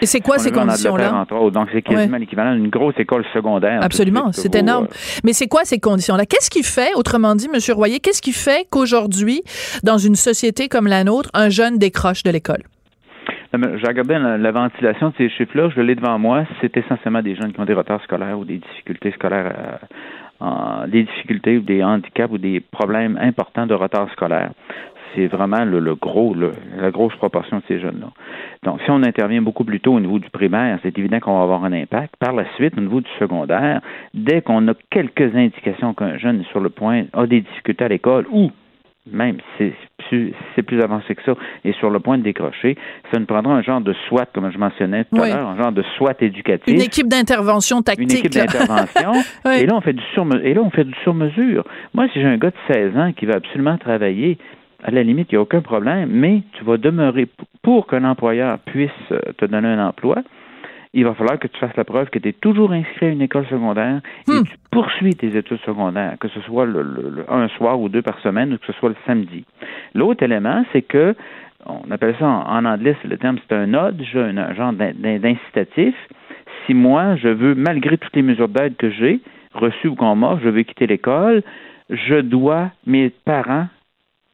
Et 0.00 0.06
c'est 0.06 0.20
quoi 0.20 0.38
ces 0.38 0.52
conditions-là? 0.52 1.26
Donc, 1.30 1.68
c'est 1.72 1.82
quasiment 1.82 2.18
l'équivalent 2.18 2.54
d'une 2.54 2.68
grosse 2.68 2.94
école 2.98 3.24
secondaire. 3.32 3.80
Absolument, 3.82 4.30
c'est 4.32 4.54
énorme. 4.54 4.84
Euh, 4.84 5.20
Mais 5.24 5.32
c'est 5.32 5.48
quoi 5.48 5.64
ces 5.64 5.78
conditions-là? 5.78 6.26
Qu'est-ce 6.26 6.50
qui 6.50 6.62
fait, 6.62 6.92
autrement 6.94 7.34
dit, 7.34 7.48
M. 7.52 7.58
Royer, 7.74 7.98
qu'est-ce 7.98 8.22
qui 8.22 8.32
fait 8.32 8.66
qu'aujourd'hui, 8.70 9.42
dans 9.82 9.98
une 9.98 10.14
société 10.14 10.68
comme 10.68 10.86
la 10.86 11.04
nôtre, 11.04 11.30
un 11.34 11.48
jeune 11.48 11.78
décroche 11.78 12.22
de 12.22 12.30
l'école? 12.30 12.62
J'ai 13.52 13.86
regardé 13.86 14.18
la, 14.18 14.50
ventilation 14.50 15.08
de 15.08 15.14
ces 15.16 15.30
chiffres-là, 15.30 15.70
je 15.74 15.80
l'ai 15.80 15.94
devant 15.94 16.18
moi, 16.18 16.44
c'est 16.60 16.76
essentiellement 16.76 17.22
des 17.22 17.34
jeunes 17.34 17.52
qui 17.52 17.60
ont 17.60 17.64
des 17.64 17.72
retards 17.72 18.02
scolaires 18.02 18.38
ou 18.38 18.44
des 18.44 18.58
difficultés 18.58 19.10
scolaires, 19.12 19.78
euh, 20.42 20.86
des 20.86 21.04
difficultés 21.04 21.56
ou 21.56 21.62
des 21.62 21.82
handicaps 21.82 22.30
ou 22.30 22.36
des 22.36 22.60
problèmes 22.60 23.18
importants 23.20 23.66
de 23.66 23.72
retard 23.72 24.10
scolaire. 24.12 24.50
C'est 25.14 25.28
vraiment 25.28 25.64
le, 25.64 25.94
gros, 25.94 26.34
la 26.34 26.90
grosse 26.90 27.16
proportion 27.16 27.56
de 27.56 27.62
ces 27.66 27.80
jeunes-là. 27.80 28.08
Donc, 28.64 28.82
si 28.82 28.90
on 28.90 29.02
intervient 29.02 29.40
beaucoup 29.40 29.64
plus 29.64 29.80
tôt 29.80 29.94
au 29.94 30.00
niveau 30.00 30.18
du 30.18 30.28
primaire, 30.28 30.78
c'est 30.82 30.98
évident 30.98 31.18
qu'on 31.18 31.38
va 31.38 31.44
avoir 31.44 31.64
un 31.64 31.72
impact. 31.72 32.16
Par 32.18 32.34
la 32.34 32.44
suite, 32.56 32.76
au 32.76 32.82
niveau 32.82 33.00
du 33.00 33.10
secondaire, 33.18 33.80
dès 34.12 34.42
qu'on 34.42 34.68
a 34.68 34.74
quelques 34.90 35.34
indications 35.34 35.94
qu'un 35.94 36.18
jeune 36.18 36.42
est 36.42 36.50
sur 36.50 36.60
le 36.60 36.68
point, 36.68 37.04
a 37.14 37.26
des 37.26 37.40
difficultés 37.40 37.86
à 37.86 37.88
l'école 37.88 38.26
ou 38.30 38.50
même 39.12 39.38
si 39.56 39.72
c'est 40.56 40.62
plus 40.62 40.80
avancé 40.80 41.14
que 41.14 41.22
ça, 41.22 41.34
et 41.64 41.72
sur 41.74 41.90
le 41.90 42.00
point 42.00 42.18
de 42.18 42.22
décrocher, 42.22 42.76
ça 43.12 43.18
nous 43.18 43.26
prendra 43.26 43.52
un 43.52 43.62
genre 43.62 43.80
de 43.80 43.94
SWAT, 44.08 44.26
comme 44.32 44.50
je 44.50 44.58
mentionnais 44.58 45.04
tout 45.04 45.20
à 45.20 45.28
l'heure, 45.28 45.48
un 45.48 45.56
genre 45.56 45.72
de 45.72 45.82
SWAT 45.96 46.14
éducatif. 46.20 46.74
Une 46.74 46.80
équipe 46.80 47.08
d'intervention 47.08 47.82
tactique. 47.82 48.10
Une 48.10 48.18
équipe 48.18 48.32
d'intervention. 48.32 49.12
Et 49.52 49.66
là, 49.66 49.74
on 49.74 49.80
fait 49.80 49.92
du 49.92 50.02
sur 50.14 50.26
et 50.42 50.54
là, 50.54 50.62
on 50.62 50.70
fait 50.70 50.84
du 50.84 50.94
sur-mesure. 51.02 51.64
Moi, 51.94 52.06
si 52.12 52.20
j'ai 52.20 52.26
un 52.26 52.36
gars 52.36 52.50
de 52.50 52.74
16 52.74 52.96
ans 52.96 53.12
qui 53.12 53.26
veut 53.26 53.34
absolument 53.34 53.76
travailler, 53.78 54.38
à 54.82 54.90
la 54.90 55.02
limite, 55.02 55.28
il 55.30 55.34
n'y 55.34 55.38
a 55.38 55.42
aucun 55.42 55.60
problème, 55.60 56.08
mais 56.10 56.42
tu 56.52 56.64
vas 56.64 56.76
demeurer 56.76 57.26
pour 57.62 57.86
qu'un 57.86 58.04
employeur 58.04 58.58
puisse 58.60 58.90
euh, 59.10 59.20
te 59.36 59.44
donner 59.44 59.68
un 59.68 59.88
emploi 59.88 60.22
il 60.94 61.04
va 61.04 61.14
falloir 61.14 61.38
que 61.38 61.48
tu 61.48 61.58
fasses 61.58 61.76
la 61.76 61.84
preuve 61.84 62.08
que 62.10 62.18
tu 62.18 62.28
es 62.28 62.32
toujours 62.32 62.72
inscrit 62.72 63.06
à 63.06 63.08
une 63.10 63.22
école 63.22 63.46
secondaire 63.46 64.00
et 64.28 64.32
hmm. 64.32 64.44
tu 64.44 64.56
poursuis 64.70 65.14
tes 65.14 65.36
études 65.36 65.60
secondaires, 65.64 66.16
que 66.18 66.28
ce 66.28 66.40
soit 66.40 66.66
le, 66.66 67.24
un 67.28 67.48
soir 67.48 67.80
ou 67.80 67.88
deux 67.88 68.02
par 68.02 68.18
semaine 68.20 68.54
ou 68.54 68.58
que 68.58 68.66
ce 68.66 68.72
soit 68.74 68.90
le 68.90 68.96
samedi. 69.06 69.44
L'autre 69.94 70.22
élément, 70.22 70.64
c'est 70.72 70.82
que, 70.82 71.14
on 71.66 71.90
appelle 71.90 72.14
ça 72.18 72.26
en, 72.26 72.64
anglais, 72.64 72.96
le 73.04 73.18
terme, 73.18 73.38
c'est 73.48 73.54
un 73.54 73.66
nudge, 73.66 74.16
un 74.16 74.54
genre 74.54 74.72
d'incitatif. 74.72 75.94
Si 76.66 76.74
moi, 76.74 77.16
je 77.16 77.28
veux, 77.28 77.54
malgré 77.54 77.98
toutes 77.98 78.16
les 78.16 78.22
mesures 78.22 78.48
d'aide 78.48 78.76
que 78.76 78.90
j'ai, 78.90 79.20
reçues 79.54 79.88
ou 79.88 79.94
qu'on 79.94 80.16
m'a, 80.16 80.38
je 80.42 80.48
veux 80.48 80.62
quitter 80.62 80.86
l'école, 80.86 81.42
je 81.90 82.20
dois, 82.20 82.70
mes 82.86 83.10
parents 83.10 83.66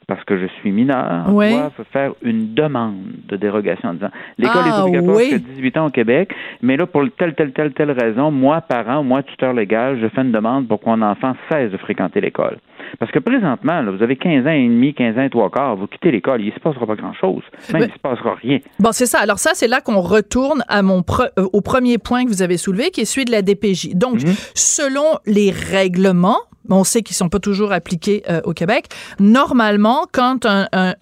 parce 0.06 0.23
que 0.25 0.38
je 0.38 0.46
suis 0.61 0.73
mineur, 0.73 1.25
doivent 1.28 1.73
faire 1.92 2.12
une 2.23 2.54
demande 2.54 3.04
de 3.28 3.37
dérogation 3.37 3.90
en 3.90 3.94
disant 3.94 4.11
l'école 4.38 4.66
est 4.66 4.70
ah, 4.73 4.82
obligatoire 4.84 5.18
jusqu'à 5.18 5.38
18 5.38 5.76
ans 5.78 5.87
au 5.87 5.90
Québec, 5.90 6.34
mais 6.62 6.76
là, 6.76 6.87
pour 6.87 7.04
telle, 7.18 7.34
telle, 7.34 7.52
telle, 7.52 7.73
telle 7.73 7.90
raison, 7.90 8.30
moi, 8.30 8.61
parent, 8.61 9.02
moi, 9.02 9.23
tuteur 9.23 9.52
légal, 9.52 9.99
je 10.00 10.08
fais 10.08 10.23
une 10.23 10.32
demande 10.32 10.68
pour 10.68 10.80
que 10.80 10.87
mon 10.88 11.02
enfant 11.02 11.34
cesse 11.50 11.70
de 11.70 11.76
fréquenter 11.76 12.20
l'école. 12.20 12.58
Parce 12.99 13.11
que 13.11 13.18
présentement, 13.18 13.82
là, 13.82 13.90
vous 13.90 14.02
avez 14.02 14.16
15 14.16 14.46
ans 14.46 14.50
et 14.50 14.68
demi, 14.68 14.94
15 14.94 15.18
ans 15.18 15.23
et 15.23 15.30
trois 15.30 15.50
quarts, 15.50 15.76
vous 15.76 15.87
quittez 15.87 16.11
l'école, 16.11 16.42
il 16.42 16.49
ne 16.49 16.52
se 16.52 16.61
passera 16.61 16.87
pas 16.87 16.96
grand-chose. 16.96 17.42
Même 17.73 17.82
il 17.82 17.88
ne 17.88 17.92
se 17.92 17.99
passera 17.99 18.34
rien. 18.34 18.58
Bon, 18.78 18.92
c'est 18.92 19.06
ça. 19.06 19.20
Alors 19.20 19.38
ça, 19.38 19.52
c'est 19.54 19.68
là 19.68 19.80
qu'on 19.80 20.00
retourne 20.00 20.62
à 20.68 20.82
mon 20.82 21.02
euh, 21.38 21.49
au 21.52 21.61
premier 21.61 21.99
point 21.99 22.25
que 22.25 22.28
vous 22.28 22.42
avez 22.42 22.56
soulevé, 22.56 22.90
qui 22.90 23.00
est 23.00 23.04
celui 23.04 23.25
de 23.25 23.30
la 23.30 23.42
DPJ. 23.42 23.94
Donc, 23.94 24.23
mhm. 24.23 24.34
selon 24.54 25.18
les 25.26 25.50
règlements, 25.50 26.38
on 26.71 26.85
sait 26.85 27.02
qu'ils 27.02 27.16
sont 27.16 27.28
pas 27.28 27.40
toujours 27.40 27.73
appliqués 27.73 28.23
euh, 28.28 28.40
au 28.44 28.52
Québec. 28.52 28.87
Normalement, 29.18 30.06
quand 30.12 30.47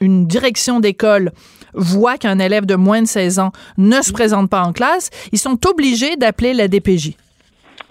une 0.01 0.27
direction 0.27 0.81
d'école 0.81 1.33
voit 1.75 2.19
qu'un 2.19 2.39
élève 2.39 2.67
de 2.67 2.75
moins 2.75 3.03
de 3.03 3.07
16 3.07 3.39
ans 3.39 3.53
ne 3.79 4.01
se 4.03 4.13
présente 4.13 4.51
pas 4.51 4.63
en 4.63 4.73
classe, 4.73 5.11
ils 5.33 5.39
sont 5.39 5.59
obligés 5.67 6.17
d'appeler 6.17 6.55
la 6.55 6.69
DPJ. 6.69 7.17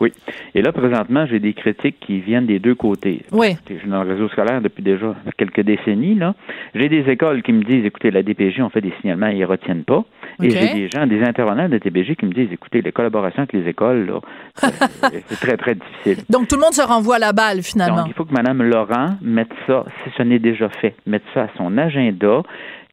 Oui. 0.01 0.11
Et 0.55 0.63
là, 0.63 0.71
présentement, 0.71 1.27
j'ai 1.27 1.39
des 1.39 1.53
critiques 1.53 1.97
qui 1.99 2.21
viennent 2.21 2.47
des 2.47 2.57
deux 2.57 2.73
côtés. 2.73 3.21
Oui. 3.31 3.55
Je 3.69 3.75
suis 3.77 3.87
dans 3.87 4.03
le 4.03 4.13
réseau 4.13 4.29
scolaire 4.29 4.59
depuis 4.59 4.81
déjà 4.81 5.15
quelques 5.37 5.61
décennies. 5.61 6.15
Là. 6.15 6.33
J'ai 6.73 6.89
des 6.89 7.07
écoles 7.07 7.43
qui 7.43 7.53
me 7.53 7.63
disent, 7.63 7.85
écoutez, 7.85 8.09
la 8.09 8.23
DPJ, 8.23 8.61
on 8.61 8.69
fait 8.69 8.81
des 8.81 8.93
signalements, 8.99 9.27
ils 9.27 9.39
ne 9.39 9.45
retiennent 9.45 9.83
pas. 9.83 10.03
Et 10.41 10.49
j'ai 10.49 10.73
des 10.73 10.89
gens, 10.89 11.05
des 11.07 11.21
intervenants 11.23 11.69
de 11.69 11.77
DPJ 11.77 12.15
qui 12.15 12.25
me 12.25 12.33
disent, 12.33 12.51
écoutez, 12.51 12.81
les 12.81 12.91
collaborations 12.91 13.39
avec 13.39 13.53
les 13.53 13.67
écoles, 13.67 14.13
c'est 14.55 15.39
très, 15.39 15.57
très 15.57 15.75
difficile. 15.75 16.23
Donc, 16.29 16.47
tout 16.47 16.55
le 16.55 16.61
monde 16.61 16.73
se 16.73 16.81
renvoie 16.81 17.19
la 17.19 17.33
balle, 17.33 17.61
finalement. 17.61 17.97
Donc, 17.97 18.07
il 18.07 18.13
faut 18.13 18.25
que 18.25 18.33
Mme 18.33 18.63
Laurent 18.63 19.15
mette 19.21 19.51
ça, 19.67 19.85
si 20.03 20.11
ce 20.17 20.23
n'est 20.23 20.39
déjà 20.39 20.69
fait, 20.69 20.95
mette 21.05 21.23
ça 21.33 21.43
à 21.43 21.47
son 21.57 21.77
agenda, 21.77 22.43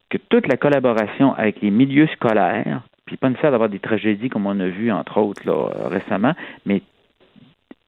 que 0.09 0.17
toute 0.29 0.47
la 0.47 0.57
collaboration 0.57 1.33
avec 1.35 1.61
les 1.61 1.71
milieux 1.71 2.07
scolaires, 2.07 2.81
puis 3.05 3.17
pas 3.17 3.29
nécessaire 3.29 3.51
d'avoir 3.51 3.69
des 3.69 3.79
tragédies 3.79 4.29
comme 4.29 4.45
on 4.45 4.59
a 4.59 4.67
vu, 4.67 4.91
entre 4.91 5.17
autres, 5.17 5.41
là, 5.45 5.89
récemment, 5.89 6.33
mais 6.65 6.81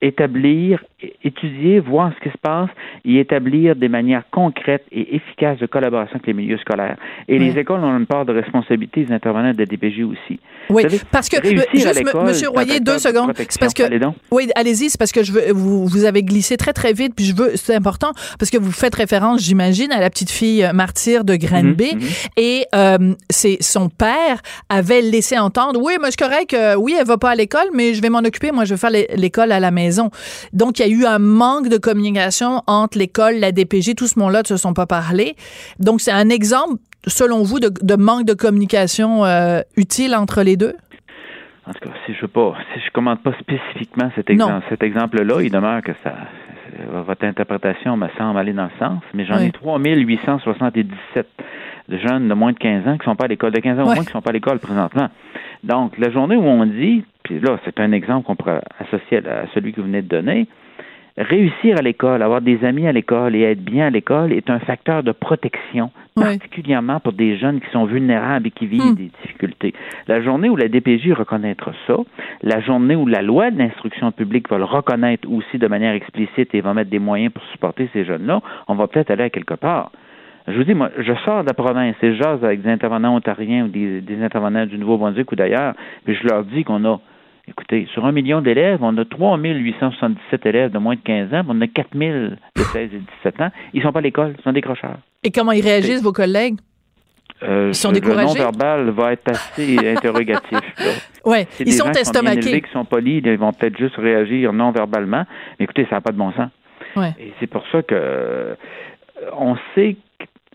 établir, 0.00 0.84
étudier, 1.24 1.80
voir 1.80 2.12
ce 2.16 2.28
qui 2.28 2.32
se 2.32 2.38
passe 2.38 2.70
et 3.04 3.18
établir 3.18 3.76
des 3.76 3.88
manières 3.88 4.24
concrètes 4.30 4.84
et 4.92 5.16
efficaces 5.16 5.58
de 5.58 5.66
collaboration 5.66 6.14
avec 6.14 6.26
les 6.26 6.32
milieux 6.32 6.58
scolaires. 6.58 6.96
Et 7.28 7.38
les 7.38 7.58
écoles 7.58 7.80
ont 7.80 7.96
une 7.96 8.06
part 8.06 8.24
de 8.24 8.32
responsabilité, 8.32 9.04
les 9.08 9.14
intervenants 9.14 9.52
de 9.52 9.58
la 9.58 9.66
DPJ 9.66 10.02
aussi. 10.02 10.40
Oui, 10.70 10.84
parce 11.10 11.28
que, 11.28 11.36
juste, 11.44 11.68
Monsieur 12.14 12.48
Royer, 12.48 12.80
deux 12.80 12.98
secondes. 12.98 13.32
C'est 13.36 13.58
parce 13.58 13.74
que, 13.74 13.82
oui, 14.30 14.48
allez-y, 14.54 14.90
c'est 14.90 14.98
parce 14.98 15.12
que 15.12 15.22
je 15.22 15.32
veux, 15.32 15.52
vous, 15.52 15.86
vous 15.86 16.04
avez 16.04 16.22
glissé 16.22 16.56
très, 16.56 16.72
très 16.72 16.92
vite, 16.92 17.14
puis 17.14 17.24
je 17.24 17.34
veux, 17.34 17.52
c'est 17.56 17.74
important, 17.74 18.12
parce 18.38 18.50
que 18.50 18.58
vous 18.58 18.72
faites 18.72 18.94
référence, 18.94 19.42
j'imagine, 19.42 19.92
à 19.92 20.00
la 20.00 20.10
petite 20.10 20.30
fille 20.30 20.68
martyre 20.72 21.24
de 21.24 21.36
Granby, 21.36 21.94
mhm. 21.94 22.00
et 22.36 22.64
euh, 22.74 23.14
c'est 23.28 23.58
son 23.60 23.88
père 23.88 24.40
avait 24.68 25.02
laissé 25.02 25.38
entendre, 25.38 25.80
oui, 25.82 25.94
mais 26.00 26.10
c'est 26.10 26.18
correct, 26.18 26.54
euh, 26.54 26.74
oui, 26.76 26.94
elle 26.98 27.06
va 27.06 27.18
pas 27.18 27.30
à 27.30 27.34
l'école, 27.34 27.68
mais 27.74 27.94
je 27.94 28.02
vais 28.02 28.10
m'en 28.10 28.20
occuper, 28.20 28.52
moi, 28.52 28.64
je 28.64 28.74
vais 28.74 28.80
faire 28.80 28.90
l'école 29.16 29.52
à 29.52 29.60
la 29.60 29.70
maison. 29.70 30.10
Donc, 30.52 30.78
il 30.78 30.82
y 30.82 30.84
a 30.84 30.88
eu 30.88 30.91
un 31.06 31.18
manque 31.18 31.68
de 31.68 31.78
communication 31.78 32.62
entre 32.66 32.98
l'école, 32.98 33.34
la 33.36 33.52
DPG, 33.52 33.94
tout 33.94 34.06
ce 34.06 34.18
monde-là 34.18 34.40
ne 34.40 34.46
se 34.46 34.56
sont 34.56 34.74
pas 34.74 34.86
parlé. 34.86 35.34
Donc, 35.78 36.00
c'est 36.00 36.12
un 36.12 36.28
exemple, 36.28 36.80
selon 37.06 37.42
vous, 37.42 37.60
de, 37.60 37.96
manque 37.96 38.24
de 38.24 38.34
communication 38.34 39.24
euh, 39.24 39.60
utile 39.76 40.14
entre 40.14 40.42
les 40.42 40.56
deux? 40.56 40.74
En 41.66 41.72
tout 41.72 41.88
cas, 41.88 41.94
si 42.06 42.14
je 42.14 42.24
ne 42.24 42.52
si 42.74 42.80
je 42.84 42.90
commente 42.92 43.22
pas 43.22 43.32
spécifiquement 43.40 44.10
cet, 44.16 44.30
exemple, 44.30 44.64
cet 44.68 44.82
exemple-là, 44.82 45.42
il 45.42 45.50
demeure 45.50 45.80
que 45.82 45.92
ça, 46.02 46.14
votre 47.06 47.24
interprétation 47.24 47.96
me 47.96 48.08
semble 48.18 48.38
aller 48.38 48.52
dans 48.52 48.64
le 48.64 48.78
sens, 48.78 49.00
mais 49.14 49.24
j'en 49.24 49.38
ai 49.38 49.52
3877 49.52 51.26
de 51.88 51.98
jeunes 51.98 52.28
de 52.28 52.34
moins 52.34 52.52
de 52.52 52.58
15 52.58 52.88
ans 52.88 52.98
qui 52.98 53.04
sont 53.04 53.16
pas 53.16 53.24
à 53.24 53.28
l'école, 53.28 53.52
de 53.52 53.60
15 53.60 53.78
ans 53.78 53.82
au 53.82 53.94
moins 53.94 54.04
qui 54.04 54.12
sont 54.12 54.22
pas 54.22 54.30
à 54.30 54.32
l'école 54.32 54.58
présentement. 54.58 55.08
Donc, 55.62 55.96
la 55.98 56.10
journée 56.10 56.36
où 56.36 56.44
on 56.44 56.66
dit, 56.66 57.04
puis 57.22 57.38
là, 57.40 57.58
c'est 57.64 57.78
un 57.80 57.92
exemple 57.92 58.26
qu'on 58.26 58.36
pourrait 58.36 58.62
associer 58.80 59.18
à 59.18 59.46
celui 59.54 59.72
que 59.72 59.80
vous 59.80 59.86
venez 59.86 60.02
de 60.02 60.08
donner, 60.08 60.48
réussir 61.16 61.76
à 61.78 61.82
l'école, 61.82 62.22
avoir 62.22 62.40
des 62.40 62.64
amis 62.64 62.86
à 62.86 62.92
l'école 62.92 63.34
et 63.36 63.42
être 63.42 63.62
bien 63.62 63.86
à 63.86 63.90
l'école 63.90 64.32
est 64.32 64.48
un 64.48 64.58
facteur 64.60 65.02
de 65.02 65.12
protection, 65.12 65.90
particulièrement 66.14 67.00
pour 67.00 67.12
des 67.12 67.36
jeunes 67.36 67.60
qui 67.60 67.70
sont 67.70 67.84
vulnérables 67.84 68.46
et 68.46 68.50
qui 68.50 68.66
vivent 68.66 68.92
hmm. 68.92 68.94
des 68.94 69.10
difficultés. 69.22 69.74
La 70.08 70.22
journée 70.22 70.48
où 70.48 70.56
la 70.56 70.68
DPJ 70.68 71.12
reconnaîtra 71.12 71.72
ça, 71.86 71.96
la 72.42 72.60
journée 72.60 72.96
où 72.96 73.06
la 73.06 73.22
loi 73.22 73.50
de 73.50 73.58
l'instruction 73.58 74.12
publique 74.12 74.48
va 74.48 74.58
le 74.58 74.64
reconnaître 74.64 75.28
aussi 75.30 75.58
de 75.58 75.66
manière 75.66 75.94
explicite 75.94 76.54
et 76.54 76.60
va 76.60 76.74
mettre 76.74 76.90
des 76.90 76.98
moyens 76.98 77.32
pour 77.32 77.42
supporter 77.52 77.88
ces 77.92 78.04
jeunes-là, 78.04 78.40
on 78.68 78.74
va 78.74 78.86
peut-être 78.86 79.10
aller 79.10 79.24
à 79.24 79.30
quelque 79.30 79.54
part. 79.54 79.90
Je 80.48 80.56
vous 80.56 80.64
dis, 80.64 80.74
moi, 80.74 80.90
je 80.98 81.12
sors 81.24 81.42
de 81.42 81.48
la 81.48 81.54
province 81.54 81.94
et 82.02 82.14
je 82.14 82.22
jase 82.22 82.42
avec 82.44 82.62
des 82.62 82.70
intervenants 82.70 83.14
ontariens 83.14 83.66
ou 83.66 83.68
des, 83.68 84.22
intervenants 84.22 84.66
du 84.66 84.76
Nouveau-Brunswick 84.76 85.30
ou 85.30 85.36
d'ailleurs, 85.36 85.74
puis 86.04 86.16
je 86.16 86.26
leur 86.26 86.44
dis 86.44 86.64
qu'on 86.64 86.84
a, 86.84 87.00
écoutez, 87.48 87.86
sur 87.92 88.04
un 88.04 88.12
million 88.12 88.40
d'élèves, 88.40 88.78
on 88.82 88.96
a 88.96 89.04
3877 89.04 90.46
élèves 90.46 90.70
de 90.70 90.78
moins 90.78 90.94
de 90.94 91.00
15 91.00 91.34
ans, 91.34 91.42
on 91.48 91.60
a 91.60 91.66
4000 91.66 92.38
de 92.56 92.62
16 92.62 92.90
et 92.94 92.98
17 93.24 93.40
ans. 93.40 93.50
Ils 93.74 93.82
sont 93.82 93.92
pas 93.92 93.98
à 93.98 94.02
l'école, 94.02 94.34
ils 94.38 94.42
sont 94.42 94.52
décrocheurs. 94.52 94.98
Et 95.22 95.30
comment 95.30 95.52
ils 95.52 95.62
réagissent, 95.62 96.02
vos 96.02 96.12
collègues? 96.12 96.56
Euh, 97.42 97.68
ils 97.68 97.74
sont 97.74 97.90
découragés? 97.90 98.38
Le 98.38 98.44
non-verbal 98.44 98.90
va 98.90 99.12
être 99.12 99.28
assez 99.30 99.78
interrogatif. 99.96 100.60
Oui, 101.24 101.38
ils 101.60 101.72
sont 101.72 101.90
estomaqués. 101.90 102.40
Qui 102.40 102.50
sont, 102.50 102.60
qui 102.60 102.72
sont 102.72 102.84
polis, 102.84 103.22
ils 103.24 103.36
vont 103.36 103.52
peut-être 103.52 103.76
juste 103.76 103.96
réagir 103.96 104.52
non-verbalement. 104.52 105.24
Mais 105.58 105.64
écoutez, 105.64 105.86
ça 105.90 105.96
n'a 105.96 106.00
pas 106.00 106.12
de 106.12 106.18
bon 106.18 106.32
sens. 106.32 106.50
Ouais. 106.96 107.14
Et 107.18 107.32
c'est 107.40 107.46
pour 107.46 107.64
ça 107.72 107.82
que 107.82 107.94
euh, 107.94 108.54
on 109.36 109.56
sait 109.74 109.94
que 109.94 109.98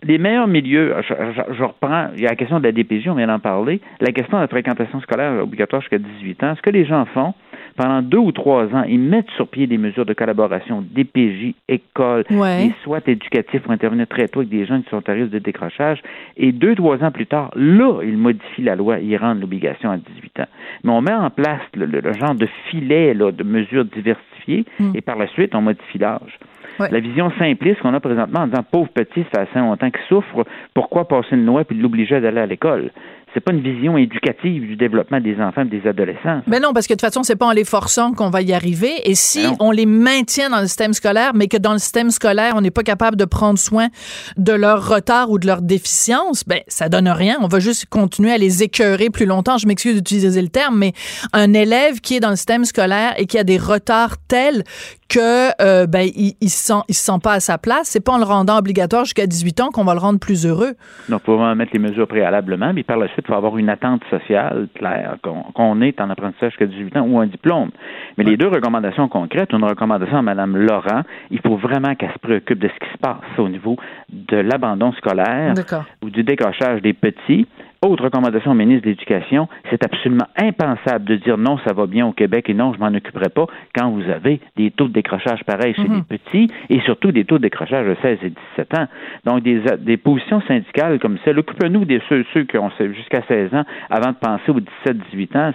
les 0.08 0.16
meilleurs 0.16 0.48
milieux, 0.48 0.94
je, 1.06 1.62
reprends, 1.62 2.08
il 2.16 2.22
y 2.22 2.26
a 2.26 2.30
la 2.30 2.36
question 2.36 2.58
de 2.58 2.64
la 2.64 2.72
DPJ, 2.72 3.08
on 3.08 3.14
vient 3.14 3.26
d'en 3.26 3.38
parler, 3.38 3.80
la 4.00 4.10
question 4.10 4.38
de 4.38 4.42
la 4.42 4.48
fréquentation 4.48 5.00
scolaire 5.02 5.42
obligatoire 5.42 5.82
jusqu'à 5.82 5.98
18 5.98 6.42
ans, 6.44 6.54
ce 6.56 6.62
que 6.62 6.70
les 6.70 6.86
gens 6.86 7.04
font, 7.12 7.34
pendant 7.76 8.00
deux 8.00 8.18
ou 8.18 8.32
trois 8.32 8.64
ans, 8.74 8.84
ils 8.88 8.98
mettent 8.98 9.30
sur 9.36 9.46
pied 9.46 9.66
des 9.66 9.76
mesures 9.76 10.06
de 10.06 10.14
collaboration, 10.14 10.82
DPJ, 10.82 11.54
école, 11.68 12.24
ouais. 12.30 12.72
soit 12.82 13.06
éducatifs 13.06 13.60
pour 13.60 13.70
intervenir 13.70 14.08
très 14.08 14.28
tôt 14.28 14.40
avec 14.40 14.48
des 14.50 14.64
gens 14.64 14.80
qui 14.80 14.88
sont 14.88 15.06
à 15.08 15.12
risque 15.12 15.30
de 15.30 15.38
décrochage. 15.38 16.00
Et 16.38 16.52
deux, 16.52 16.74
trois 16.74 17.04
ans 17.04 17.10
plus 17.10 17.26
tard, 17.26 17.50
là, 17.54 18.00
ils 18.02 18.16
modifient 18.16 18.62
la 18.62 18.76
loi, 18.76 18.98
ils 18.98 19.16
rendent 19.16 19.40
l'obligation 19.40 19.90
à 19.90 19.98
18 19.98 20.40
ans. 20.40 20.48
Mais 20.84 20.90
on 20.90 21.02
met 21.02 21.12
en 21.12 21.30
place 21.30 21.60
le, 21.74 22.12
genre 22.14 22.34
de 22.34 22.48
filet 22.70 23.12
là, 23.12 23.30
de 23.30 23.44
mesures 23.44 23.84
diversifiées 23.84 24.64
mm. 24.80 24.92
et 24.94 25.00
par 25.02 25.16
la 25.16 25.28
suite, 25.28 25.54
on 25.54 25.60
modifie 25.60 25.98
l'âge. 25.98 26.38
La 26.78 27.00
vision 27.00 27.30
simpliste 27.38 27.80
qu'on 27.80 27.94
a 27.94 28.00
présentement 28.00 28.40
en 28.40 28.46
disant 28.46 28.62
pauvre 28.70 28.88
petit, 28.90 29.24
ça 29.34 29.46
fait 29.46 29.58
longtemps 29.58 29.90
qu'il 29.90 30.04
souffre, 30.08 30.44
pourquoi 30.74 31.08
passer 31.08 31.34
une 31.34 31.44
loi 31.44 31.64
puis 31.64 31.76
l'obliger 31.76 32.20
d'aller 32.20 32.40
à 32.40 32.46
l'école? 32.46 32.90
C'est 33.34 33.40
pas 33.40 33.52
une 33.52 33.60
vision 33.60 33.96
éducative 33.96 34.62
du 34.66 34.76
développement 34.76 35.20
des 35.20 35.40
enfants 35.40 35.62
et 35.62 35.64
des 35.66 35.86
adolescents. 35.86 36.42
Mais 36.46 36.58
ben 36.58 36.62
non, 36.62 36.72
parce 36.72 36.86
que 36.86 36.94
de 36.94 36.98
toute 36.98 37.06
façon, 37.06 37.22
c'est 37.22 37.36
pas 37.36 37.46
en 37.46 37.52
les 37.52 37.64
forçant 37.64 38.12
qu'on 38.12 38.30
va 38.30 38.42
y 38.42 38.52
arriver. 38.52 38.92
Et 39.04 39.14
si 39.14 39.42
Ben 39.42 39.50
non. 39.50 39.56
on 39.60 39.70
les 39.70 39.86
maintient 39.86 40.50
dans 40.50 40.60
le 40.60 40.66
système 40.66 40.92
scolaire, 40.92 41.32
mais 41.34 41.48
que 41.48 41.56
dans 41.56 41.72
le 41.72 41.78
système 41.78 42.10
scolaire, 42.10 42.54
on 42.56 42.60
n'est 42.60 42.70
pas 42.70 42.82
capable 42.82 43.16
de 43.16 43.24
prendre 43.24 43.58
soin 43.58 43.88
de 44.36 44.52
leur 44.52 44.88
retard 44.88 45.30
ou 45.30 45.38
de 45.38 45.46
leur 45.46 45.62
déficience, 45.62 46.44
ben 46.46 46.60
ça 46.68 46.88
donne 46.88 47.08
rien. 47.08 47.36
On 47.40 47.48
va 47.48 47.60
juste 47.60 47.86
continuer 47.86 48.32
à 48.32 48.38
les 48.38 48.62
écœurer 48.62 49.10
plus 49.10 49.26
longtemps. 49.26 49.58
Je 49.58 49.66
m'excuse 49.66 49.96
d'utiliser 49.96 50.42
le 50.42 50.48
terme, 50.48 50.78
mais 50.78 50.92
un 51.32 51.52
élève 51.54 52.00
qui 52.00 52.16
est 52.16 52.20
dans 52.20 52.30
le 52.30 52.36
système 52.36 52.64
scolaire 52.64 53.14
et 53.18 53.26
qui 53.26 53.38
a 53.38 53.44
des 53.44 53.58
retards 53.58 54.16
tels 54.28 54.64
que 55.08 55.50
euh, 55.62 55.86
ben 55.86 56.06
il, 56.14 56.34
il 56.40 56.50
se 56.50 56.66
sent 56.66 56.80
il 56.88 56.94
se 56.94 57.02
sent 57.02 57.18
pas 57.22 57.32
à 57.32 57.40
sa 57.40 57.56
place, 57.58 57.88
c'est 57.88 58.04
pas 58.04 58.12
en 58.12 58.18
le 58.18 58.24
rendant 58.24 58.58
obligatoire 58.58 59.04
jusqu'à 59.04 59.26
18 59.26 59.60
ans 59.60 59.68
qu'on 59.70 59.84
va 59.84 59.94
le 59.94 60.00
rendre 60.00 60.18
plus 60.18 60.46
heureux. 60.46 60.74
Donc, 61.08 61.22
pour 61.22 61.36
vraiment 61.36 61.54
mettre 61.54 61.72
les 61.72 61.78
mesures 61.78 62.06
préalablement, 62.06 62.72
mais 62.74 62.82
par 62.82 62.98
la 62.98 63.08
suite, 63.08 63.17
il 63.18 63.26
faut 63.26 63.34
avoir 63.34 63.56
une 63.58 63.68
attente 63.68 64.02
sociale 64.10 64.68
claire, 64.74 65.16
qu'on 65.22 65.42
qu'on 65.54 65.80
est 65.80 66.00
en 66.00 66.10
apprentissage 66.10 66.50
jusqu'à 66.50 66.66
18 66.66 66.96
ans 66.96 67.06
ou 67.08 67.18
un 67.18 67.26
diplôme. 67.26 67.70
Mais 68.16 68.24
les 68.24 68.36
deux 68.36 68.48
recommandations 68.48 69.08
concrètes, 69.08 69.52
une 69.52 69.64
recommandation 69.64 70.18
à 70.18 70.22
Mme 70.22 70.56
Laurent, 70.56 71.02
il 71.30 71.40
faut 71.40 71.56
vraiment 71.56 71.94
qu'elle 71.94 72.12
se 72.12 72.18
préoccupe 72.18 72.58
de 72.58 72.68
ce 72.68 72.86
qui 72.86 72.92
se 72.92 72.98
passe 72.98 73.38
au 73.38 73.48
niveau 73.48 73.76
de 74.08 74.36
l'abandon 74.36 74.92
scolaire 74.92 75.54
D'accord. 75.54 75.84
ou 76.02 76.10
du 76.10 76.22
décrochage 76.22 76.82
des 76.82 76.92
petits. 76.92 77.46
Autre 77.80 78.02
recommandation 78.04 78.50
au 78.50 78.54
ministre 78.54 78.84
de 78.86 78.90
l'Éducation, 78.90 79.48
c'est 79.70 79.84
absolument 79.84 80.26
impensable 80.36 81.04
de 81.04 81.14
dire 81.14 81.38
non, 81.38 81.58
ça 81.58 81.72
va 81.72 81.86
bien 81.86 82.06
au 82.08 82.12
Québec 82.12 82.50
et 82.50 82.54
non, 82.54 82.72
je 82.74 82.78
m'en 82.80 82.88
occuperai 82.88 83.28
pas 83.28 83.46
quand 83.72 83.90
vous 83.90 84.02
avez 84.10 84.40
des 84.56 84.72
taux 84.72 84.88
de 84.88 84.92
décrochage 84.92 85.44
pareils 85.44 85.74
chez 85.74 85.82
Mhm. 85.88 86.02
les 86.10 86.18
petits 86.18 86.52
et 86.70 86.80
surtout 86.80 87.12
des 87.12 87.24
taux 87.24 87.38
de 87.38 87.42
décrochage 87.42 87.86
de 87.86 87.96
16 88.02 88.18
et 88.24 88.30
17 88.30 88.74
ans. 88.78 88.86
Donc, 89.24 89.42
des, 89.44 89.60
des 89.78 89.96
positions 89.96 90.40
syndicales 90.48 90.98
comme 90.98 91.18
celle, 91.24 91.38
occupez-nous 91.38 91.84
des 91.84 92.00
ceux, 92.08 92.24
ceux 92.34 92.42
qui 92.44 92.58
ont 92.58 92.70
jusqu'à 92.78 93.22
16 93.28 93.54
ans 93.54 93.64
avant 93.90 94.10
de 94.10 94.16
penser 94.16 94.50
aux 94.50 94.60
17-18 94.60 95.36
ans, 95.38 95.52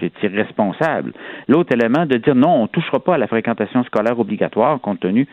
c'est 0.00 0.22
irresponsable. 0.22 1.12
L'autre 1.48 1.72
élément, 1.72 2.04
de 2.04 2.18
dire 2.18 2.34
non, 2.34 2.50
on 2.56 2.62
ne 2.62 2.66
touchera 2.68 3.00
pas 3.00 3.14
à 3.14 3.18
la 3.18 3.26
fréquentation 3.26 3.82
scolaire 3.84 4.18
obligatoire 4.18 4.80
compte 4.80 5.00
tenu 5.00 5.26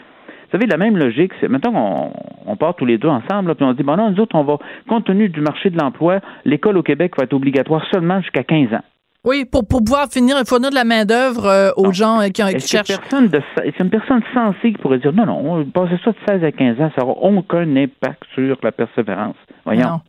vous 0.45 0.51
savez, 0.51 0.67
la 0.67 0.77
même 0.77 0.97
logique, 0.97 1.31
c'est 1.39 1.47
maintenant 1.47 1.71
qu'on 1.71 2.51
on 2.51 2.55
part 2.55 2.75
tous 2.75 2.85
les 2.85 2.97
deux 2.97 3.07
ensemble, 3.07 3.49
là, 3.49 3.55
puis 3.55 3.65
on 3.65 3.71
se 3.71 3.77
dit, 3.77 3.83
bon 3.83 3.95
non, 3.97 4.11
nous 4.11 4.19
autres, 4.19 4.35
on 4.35 4.43
va, 4.43 4.57
compte 4.87 5.05
tenu 5.05 5.29
du 5.29 5.41
marché 5.41 5.69
de 5.69 5.77
l'emploi, 5.77 6.19
l'école 6.45 6.77
au 6.77 6.83
Québec 6.83 7.13
va 7.17 7.23
être 7.23 7.33
obligatoire 7.33 7.83
seulement 7.91 8.21
jusqu'à 8.21 8.43
15 8.43 8.73
ans. 8.73 8.83
Oui, 9.23 9.43
pour, 9.43 9.67
pour 9.67 9.83
pouvoir 9.83 10.07
finir, 10.11 10.35
fournir 10.45 10.69
de 10.69 10.75
la 10.75 10.83
main-d'œuvre 10.83 11.47
euh, 11.47 11.71
aux 11.77 11.91
gens 11.91 12.21
euh, 12.21 12.27
qui, 12.27 12.43
cherchent? 12.59 12.87
personne 12.87 13.27
de, 13.27 13.41
est-ce 13.63 13.83
une 13.83 13.89
personne 13.89 14.21
sensée 14.35 14.73
qui 14.73 14.77
pourrait 14.77 14.99
dire, 14.99 15.13
non, 15.13 15.25
non, 15.25 15.65
passer 15.65 15.97
ça 16.05 16.11
de 16.11 16.17
16 16.27 16.43
à 16.43 16.51
15 16.51 16.79
ans, 16.79 16.91
ça 16.95 17.01
n'aura 17.01 17.19
aucun 17.21 17.75
impact 17.75 18.23
sur 18.35 18.57
la 18.61 18.71
persévérance. 18.71 19.35
Voyons. 19.65 19.89
Non. 19.89 20.01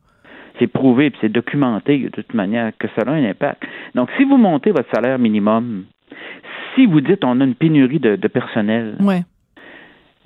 C'est 0.58 0.66
prouvé, 0.66 1.10
puis 1.10 1.18
c'est 1.22 1.32
documenté 1.32 1.98
de 1.98 2.08
toute 2.08 2.34
manière 2.34 2.72
que 2.78 2.88
ça 2.88 3.02
a 3.06 3.10
un 3.10 3.24
impact. 3.24 3.62
Donc, 3.94 4.10
si 4.18 4.24
vous 4.24 4.36
montez 4.36 4.70
votre 4.70 4.88
salaire 4.94 5.18
minimum, 5.18 5.84
si 6.74 6.86
vous 6.86 7.00
dites 7.00 7.24
on 7.24 7.40
a 7.40 7.44
une 7.44 7.54
pénurie 7.54 8.00
de, 8.00 8.16
de 8.16 8.28
personnel, 8.28 8.96
Ouais. 9.00 9.22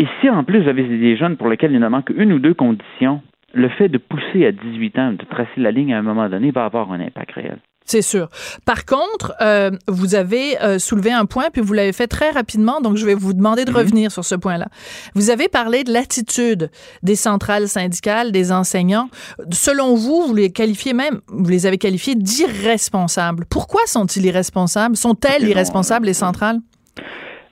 Et 0.00 0.06
si 0.20 0.30
en 0.30 0.44
plus 0.44 0.62
vous 0.62 0.68
avez 0.68 0.82
des 0.82 1.16
jeunes 1.16 1.36
pour 1.36 1.48
lesquels 1.48 1.72
il 1.72 1.78
ne 1.78 1.88
manque 1.88 2.10
une 2.16 2.32
ou 2.32 2.38
deux 2.38 2.54
conditions, 2.54 3.20
le 3.52 3.68
fait 3.68 3.88
de 3.90 3.98
pousser 3.98 4.46
à 4.46 4.52
18 4.52 4.98
ans, 4.98 5.12
de 5.12 5.24
tracer 5.26 5.58
la 5.58 5.70
ligne 5.72 5.92
à 5.92 5.98
un 5.98 6.02
moment 6.02 6.26
donné, 6.28 6.50
va 6.52 6.64
avoir 6.64 6.90
un 6.90 7.00
impact 7.00 7.32
réel. 7.34 7.58
C'est 7.84 8.00
sûr. 8.02 8.28
Par 8.64 8.84
contre, 8.86 9.34
euh, 9.42 9.70
vous 9.88 10.14
avez 10.14 10.58
euh, 10.62 10.78
soulevé 10.78 11.10
un 11.12 11.26
point, 11.26 11.46
puis 11.52 11.60
vous 11.60 11.72
l'avez 11.74 11.92
fait 11.92 12.06
très 12.06 12.30
rapidement, 12.30 12.80
donc 12.80 12.96
je 12.96 13.04
vais 13.04 13.14
vous 13.14 13.34
demander 13.34 13.64
de 13.66 13.72
Mhm. 13.72 13.76
revenir 13.76 14.12
sur 14.12 14.24
ce 14.24 14.36
point-là. 14.36 14.68
Vous 15.14 15.28
avez 15.28 15.48
parlé 15.48 15.82
de 15.84 15.92
l'attitude 15.92 16.70
des 17.02 17.16
centrales 17.16 17.68
syndicales, 17.68 18.32
des 18.32 18.52
enseignants. 18.52 19.08
Selon 19.50 19.96
vous, 19.96 20.22
vous 20.28 20.34
les 20.34 20.50
qualifiez 20.50 20.94
même, 20.94 21.20
vous 21.28 21.50
les 21.50 21.66
avez 21.66 21.78
qualifiés 21.78 22.14
d'irresponsables. 22.14 23.44
Pourquoi 23.50 23.80
sont-ils 23.86 24.24
irresponsables? 24.24 24.96
Sont-elles 24.96 25.46
irresponsables, 25.48 26.06
euh, 26.06 26.08
les 26.10 26.14
centrales? 26.14 26.58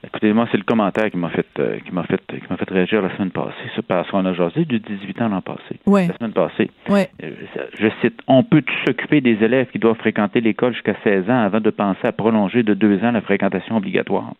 Écoutez, 0.06 0.32
moi, 0.32 0.46
c'est 0.52 0.56
le 0.58 0.62
commentaire 0.62 1.10
qui 1.10 1.16
m'a 1.16 1.28
fait, 1.30 1.46
euh, 1.58 1.78
qui 1.84 1.92
m'a 1.92 2.04
fait, 2.04 2.20
qui 2.28 2.40
m'a 2.48 2.56
fait 2.56 2.70
réagir 2.70 3.02
la 3.02 3.14
semaine 3.16 3.30
passée. 3.32 3.52
C'est 3.74 3.84
parce 3.84 4.08
qu'on 4.10 4.24
a 4.26 4.32
jasé 4.32 4.64
de 4.64 4.78
18 4.78 5.22
ans 5.22 5.28
l'an 5.28 5.40
passé. 5.42 5.80
Oui, 5.86 6.06
La 6.06 6.16
semaine 6.16 6.32
passée. 6.32 6.70
oui. 6.88 7.00
Euh, 7.24 7.30
Je 7.78 7.88
cite, 8.00 8.20
on 8.28 8.44
peut 8.44 8.62
s'occuper 8.86 9.20
des 9.20 9.42
élèves 9.44 9.66
qui 9.72 9.78
doivent 9.80 9.96
fréquenter 9.98 10.40
l'école 10.40 10.72
jusqu'à 10.72 10.94
16 11.02 11.28
ans 11.28 11.40
avant 11.40 11.60
de 11.60 11.70
penser 11.70 12.06
à 12.06 12.12
prolonger 12.12 12.62
de 12.62 12.74
deux 12.74 13.02
ans 13.04 13.10
la 13.10 13.20
fréquentation 13.22 13.76
obligatoire. 13.76 14.34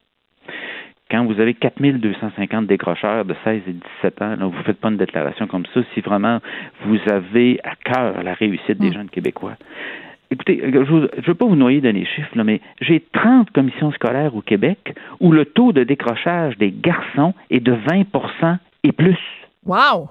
Quand 1.11 1.25
vous 1.25 1.41
avez 1.41 1.55
4250 1.55 2.67
décrocheurs 2.67 3.25
de 3.25 3.35
16 3.43 3.63
et 3.67 3.73
17 3.73 4.23
ans, 4.23 4.37
là, 4.39 4.47
vous 4.47 4.57
ne 4.59 4.63
faites 4.63 4.79
pas 4.79 4.91
une 4.91 4.97
déclaration 4.99 5.47
comme 5.49 5.65
ça 5.75 5.81
si 5.95 6.01
vraiment 6.03 6.39
vous 6.85 6.99
avez 7.11 7.59
à 7.65 7.75
cœur 7.77 8.23
la 8.23 8.35
réussite 8.35 8.79
des 8.79 8.91
Mm. 8.91 8.95
jeunes 8.95 9.09
Québécois. 9.11 9.55
Écoutez, 10.31 10.61
je 10.63 10.79
ne 10.79 11.27
veux 11.27 11.35
pas 11.35 11.47
vous 11.47 11.57
noyer 11.57 11.81
dans 11.81 11.95
les 11.95 12.05
chiffres, 12.05 12.37
là, 12.37 12.45
mais 12.45 12.61
j'ai 12.81 13.03
30 13.13 13.51
commissions 13.51 13.93
scolaires 13.93 14.35
au 14.35 14.43
Québec 14.43 14.95
où 15.21 15.33
le 15.33 15.47
taux 15.47 15.73
de 15.73 15.85
décrochage 15.85 16.59
des 16.59 16.71
garçons 16.71 17.35
est 17.51 17.61
de 17.61 17.73
20% 17.73 18.59
et 18.85 18.93
plus. 18.93 19.19
Wow! 19.65 20.11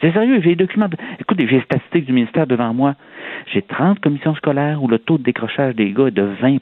C'est 0.00 0.12
sérieux, 0.12 0.40
j'ai 0.42 0.50
les 0.50 0.56
documents. 0.56 0.88
Écoutez, 1.18 1.48
j'ai 1.48 1.56
les 1.56 1.64
statistiques 1.64 2.06
du 2.06 2.12
ministère 2.12 2.46
devant 2.46 2.72
moi. 2.72 2.94
J'ai 3.52 3.62
30 3.62 4.00
commissions 4.00 4.34
scolaires 4.36 4.82
où 4.82 4.88
le 4.88 4.98
taux 4.98 5.18
de 5.18 5.24
décrochage 5.24 5.74
des 5.74 5.90
gars 5.92 6.06
est 6.06 6.12
de 6.12 6.28
20% 6.40 6.60